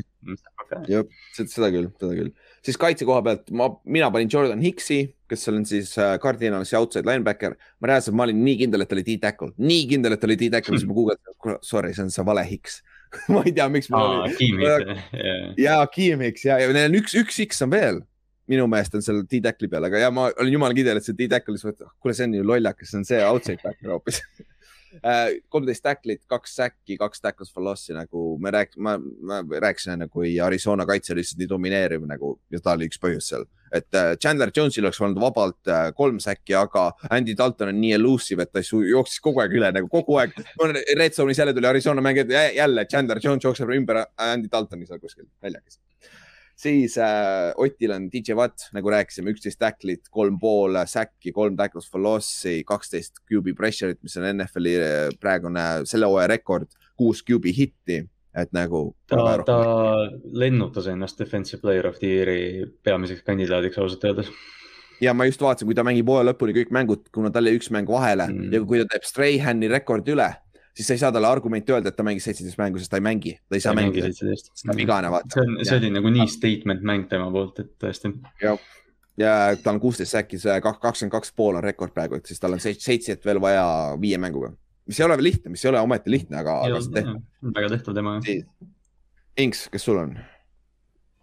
[0.85, 1.07] jah,
[1.39, 2.29] seda küll, seda küll
[2.65, 7.07] siis kaitse koha pealt ma, mina panin Jordan Hicksi, kes on siis äh, Cardinalisi outside
[7.09, 7.55] linebacker.
[7.79, 10.39] ma reaalselt, ma olin nii kindel, et ta oli D-tackle, nii kindel, et ta oli
[10.39, 12.81] D-tackle, siis ma guugeldasin, sorry, see on see vale Hicks.
[13.31, 14.49] Ma ei tea, miks mul oli.
[15.63, 18.01] ja Hicks ja, ja neil on üks, üks Hicks on veel
[18.47, 21.57] minu meelest on seal D-tackle'i peal, aga ja ma olin jumala kindel, et see D-tackle,
[21.57, 24.21] siis mõtlesin, kuule, see on ju lollakas, see on see outside backer hoopis.
[24.23, 24.45] Äh,
[25.49, 30.09] kolmteist tacklit, kaks säkki, kaks tackles for loss'i nagu me rääk-, ma, ma rääkisin enne,
[30.11, 33.47] kui Arizona kaitse oli lihtsalt nii domineeriv nagu ja ta oli üks põhjus seal.
[33.71, 37.97] et äh, Chandler Jones'il oleks olnud vabalt äh, kolm säkki, aga Andy Dalton on nii
[37.97, 40.37] elusive, et ta jooksis kogu aeg üle nagu kogu aeg.
[40.95, 45.27] Red Zone'is jälle tuli Arizona mängija, jälle Chandler Jones jookseb ümber Andy Daltoni seal kuskil
[45.43, 45.81] väljakes
[46.57, 51.89] siis äh, Otil on DJ Watt, nagu rääkisime, üksteist tacklit, kolm pool säkki, kolm tackles
[51.91, 57.53] for loss'i, kaksteist QB pressure'it, mis on NFL-i äh, praegune selle hooaja rekord, kuus QB
[57.55, 58.01] hitti,
[58.37, 58.89] et nagu.
[59.09, 59.61] ta, ta
[60.33, 62.43] lennutas ennast defensive player of the year'i
[62.85, 64.33] peamiseks kandidaadiks ausalt öeldes
[65.01, 67.69] ja ma just vaatasin, kui ta mängib hooaja lõpuni kõik mängud, kuna tal jäi üks
[67.73, 68.53] mäng vahele mm.
[68.53, 70.29] ja kui ta teeb Strayhani rekordi üle,
[70.77, 73.05] siis sa ei saa talle argumenti öelda, et ta mängis seitseteist mängu, sest ta ei
[73.05, 74.11] mängi, ta ei saa mängida.
[74.13, 75.33] ta on vigane, vaata.
[75.33, 78.13] see on, see oli nagu nii statement mäng tema poolt, et tõesti.
[79.17, 82.53] ja tal on kuusteist säkki, see kakskümmend kaks pool on rekord praegu, et siis tal
[82.53, 83.65] on seitset veel vaja
[84.01, 84.53] viie mänguga.
[84.87, 86.61] mis ei ole lihtne, mis ei ole ometi lihtne, aga,
[87.41, 88.43] väga tehtav tema jah.
[89.37, 90.15] Inks, kes sul on?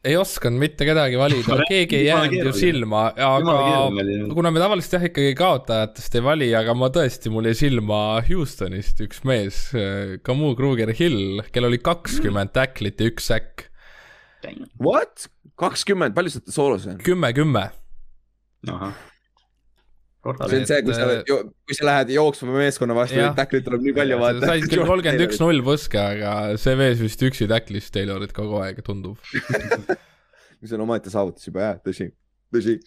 [0.05, 3.57] Ei osanud mitte kedagi valida, keegi ei jäänud ju silma, aga
[4.35, 9.01] kuna me tavaliselt jah ikkagi kaotajatest ei vali, aga ma tõesti, mul jäi silma Houstonist
[9.05, 9.63] üks mees,
[10.27, 13.69] Kamu Kruger Hill, kellel oli kakskümmend tacklit ja üks säkk.
[14.83, 15.31] What?
[15.61, 16.99] kakskümmend, palju sa soolos on?
[17.05, 17.69] kümme, kümme.
[18.69, 19.14] ahah
[20.25, 23.85] see on see, kui sa, äh, kui sa lähed jooksma meeskonna vastu, neid tackleid tuleb
[23.85, 24.49] nii palju vaata.
[24.49, 28.81] said küll kolmkümmend üks null põske, aga see mees vist üksi tacklis Taylorit kogu aeg,
[28.87, 29.21] tundub
[30.63, 32.09] mis on omaette saavutus juba jah, tõsi,
[32.55, 32.79] tõsi.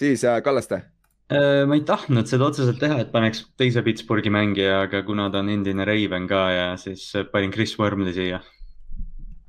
[0.00, 4.84] siis äh, Kallaste äh, ma ei tahtnud seda otseselt teha, et paneks teise Pittsburghi mängija,
[4.88, 8.40] aga kuna ta on endine Raven ka ja siis panin Chris Wormley siia.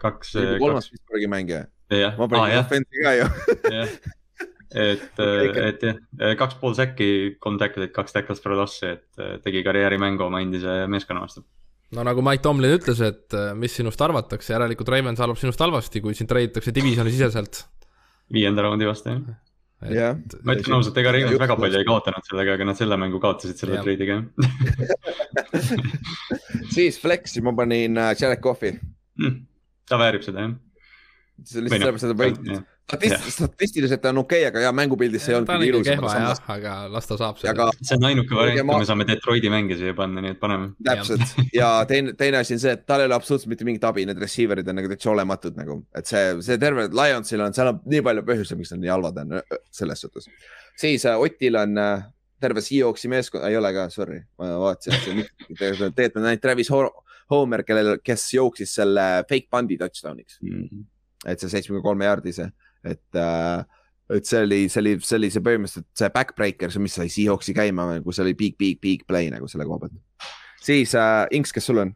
[0.04, 0.36] kaks.
[0.60, 1.66] kolmas Pittsburghi mängija.
[2.20, 3.32] ma panin ah, Offense'i ka ju
[4.76, 5.22] et,
[5.70, 6.02] et jah,
[6.40, 7.10] kaks pool säkki,
[7.42, 11.44] kolm tacklit, kaks tackles for loss'i, et tegi karjäärimängu oma endise meeskonna vastu.
[11.96, 16.04] no nagu Mike Tomlin ütles, et äh, mis sinust arvatakse, järelikult Ravens arvab sinust halvasti,
[16.06, 17.64] kui sind treiditakse divisioni siseselt.
[18.34, 19.38] viienda raundi vastu, jah
[19.88, 20.18] yeah..
[20.44, 23.62] ma ütlen ausalt, ega Ravens väga palju ei kaotanud sellega, aga nad selle mängu kaotasid
[23.62, 24.20] selle treidiga
[26.76, 29.38] siis Flexi ma panin äh, Jared Cough'i mm,.
[29.90, 30.58] ta väärib seda, jah.
[31.48, 35.34] see lihtsalt sellepärast, et ta võitis statist, statistiliselt on okei okay,, aga ja mängupildis see
[35.34, 35.86] ei olnud küll ilus.
[35.88, 37.70] kehva jah, aga las ta saab selle.
[37.82, 40.72] see on ainuke variant, kui me saame Detroiti mänge siia panna, nii et paneme.
[40.86, 44.06] täpselt ja teine, teine asi on see, et tal ei ole absoluutselt mitte mingit abi,
[44.10, 47.82] need receiver'id on nagu täitsa olematud nagu, et see, see terve Lionsil on, seal on
[47.94, 49.36] nii palju põhjuseid, miks nad nii halvad on
[49.82, 50.30] selles suhtes.
[50.80, 52.08] siis äh, Otil on äh,
[52.42, 56.72] terve Seahawksi meeskond, ei ole ka, sorry, ma vaatasin, et tegelikult on ainult Travis
[57.30, 60.64] Homer, kellel, kes jooksis selle fake pundi touchdown'iks mm.
[60.64, 60.88] -hmm.
[61.30, 62.50] et see seitsmekümne kolme jaardise
[62.88, 63.66] et äh,
[64.10, 67.54] et see oli, see oli, see oli see põhimõtteliselt see backbreaker, see, mis sai Seahawksi
[67.58, 70.26] käima, kui see oli big, big, big play nagu selle koha pealt.
[70.66, 71.94] siis äh, Inks, kes sul on?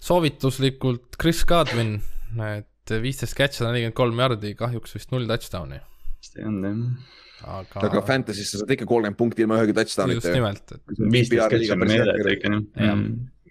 [0.00, 1.98] soovituslikult Chris Godwin,
[2.46, 5.80] et viisteist catch'i, nelikümmend kolm jardi, kahjuks vist null touchdown'i.
[6.20, 7.18] vist ei olnud jah.
[7.56, 10.20] aga, aga Fantasy's sa saad ikka kolmkümmend punkti ilma ühegi touchdown'ita.
[10.20, 10.84] just nimelt et....
[11.00, 13.04] viisteist catch'i on meeletult ikka jah.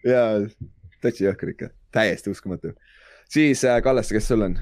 [0.06, 0.34] jaa,
[1.02, 2.76] täitsa jõhker ikka, täiesti uskumatu.
[3.30, 4.60] siis äh, Kallaste, kes sul on?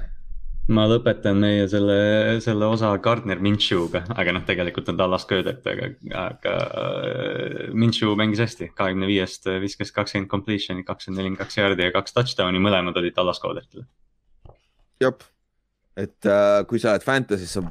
[0.72, 1.96] Ma lõpetan meie selle,
[2.44, 5.88] selle osa Gardner Minshew'ga, aga noh, tegelikult on Dallas Köödet, aga,
[6.26, 11.94] aga äh, Minshew mängis hästi, kahekümne viiest viskas kakskümmend completion'i, kakskümmend nelikümmend kaks jaardi ja
[11.94, 13.86] kaks touchdown'i, mõlemad olid Dallas Köödetile.
[15.00, 15.24] jep,
[15.96, 17.64] et äh, kui sa oled Fantasy's, sa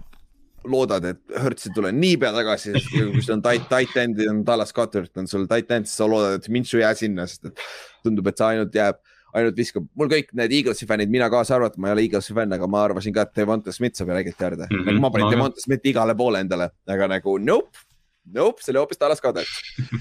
[0.68, 4.41] loodad, et Hertz ei tule niipea tagasi, sest kui sul on tight, tight end on
[4.48, 7.52] Dallas Cuthert on sul tight end, siis sa loodad, et Minshew ei jää sinna, sest
[7.52, 7.64] et
[8.06, 9.00] tundub, et see ainult jääb
[9.36, 12.55] ainult viskab, mul kõik need Eaglesi fännid, mina kaasa arvatud, ma ei ole Eaglesi fänn,
[12.55, 14.78] aga ma arvasin ka, et Devonta Smith saab järelikult järde mm.
[14.78, 14.91] -hmm.
[14.91, 17.86] nagu ma panin Devonta Smithi igale poole endale, aga nagu nope,
[18.34, 19.51] nope, see oli hoopis Dallas Kadek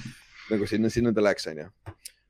[0.53, 1.67] nagu sinna, sinna ta läks, onju.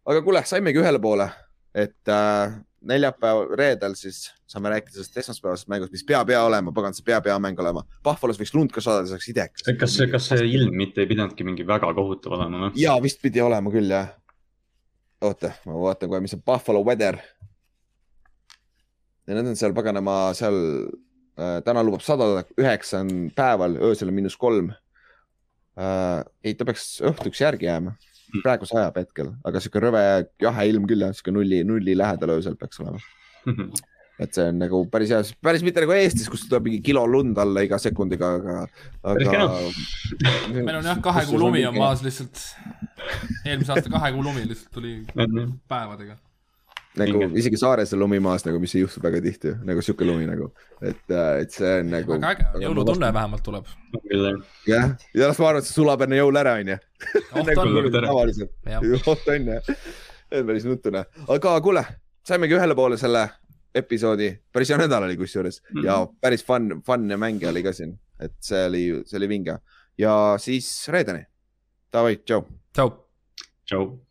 [0.07, 1.29] aga kuule, saimegi ühele poole,
[1.75, 6.95] et äh, neljapäeval, reedel siis saame rääkida sellest esmaspäevasest mängust, mis peab hea olema, pagan,
[6.95, 7.83] see peab hea mäng olema.
[8.07, 9.67] Pahvalos võiks lund ka saada, see oleks idekas.
[9.81, 12.79] kas, kas see ilm mitte ei pidanudki mingi väga kohutav olema või?
[12.81, 14.15] ja vist pidi olema küll jah
[15.25, 17.19] oota, ma vaatan kohe, mis on Buffalo Weather.
[19.27, 20.59] ja need on seal paganama seal
[21.39, 26.23] äh,, täna lubab sadada, üheksa on päeval, öösel on miinus kolm äh,.
[26.45, 28.45] ei, ta peaks õhtuks järgi jääma, hmm.
[28.45, 30.07] praegu sajab hetkel, aga sihuke rõve
[30.43, 33.03] jahe ilm küll jah, sihuke nulli, nulli lähedal öösel peaks olema
[34.21, 37.37] et see on nagu päris hea, päris mitte nagu Eestis, kus tuleb mingi kilo lund
[37.41, 38.55] alla iga sekundiga, aga,
[39.13, 39.49] aga.
[40.55, 42.41] meil on jah, kahe kuu lumi on maas lihtsalt.
[43.45, 44.95] eelmise aasta kahe kuu lumi lihtsalt tuli
[45.69, 46.17] päevadega.
[46.97, 47.43] nagu Minge.
[47.43, 50.49] isegi saares on lumi maas nagu, mis ei juhtu väga tihti, nagu sihuke lumi nagu,
[50.81, 52.17] et, äh, et see on nagu.
[52.17, 53.69] väga äge, jõulutunne vähemalt tuleb.
[54.73, 56.81] jah, ja las ma arvan, et see sulab enne jõule ära, onju.
[57.53, 58.57] nagu tavaliselt,
[59.05, 59.75] oht on jah,
[60.39, 61.05] päris nutune,
[61.37, 61.85] aga kuule,
[62.25, 63.29] saimegi ühele poole selle
[63.77, 65.87] episoodi, päris hea nädal oli kusjuures mm -hmm.
[65.87, 69.59] ja päris fun, fun mänge oli ka siin, et see oli, see oli vinge
[69.99, 71.25] ja siis reedeni.
[71.93, 72.43] Davai, tšau.
[72.73, 72.91] tšau.
[73.65, 74.06] tšau.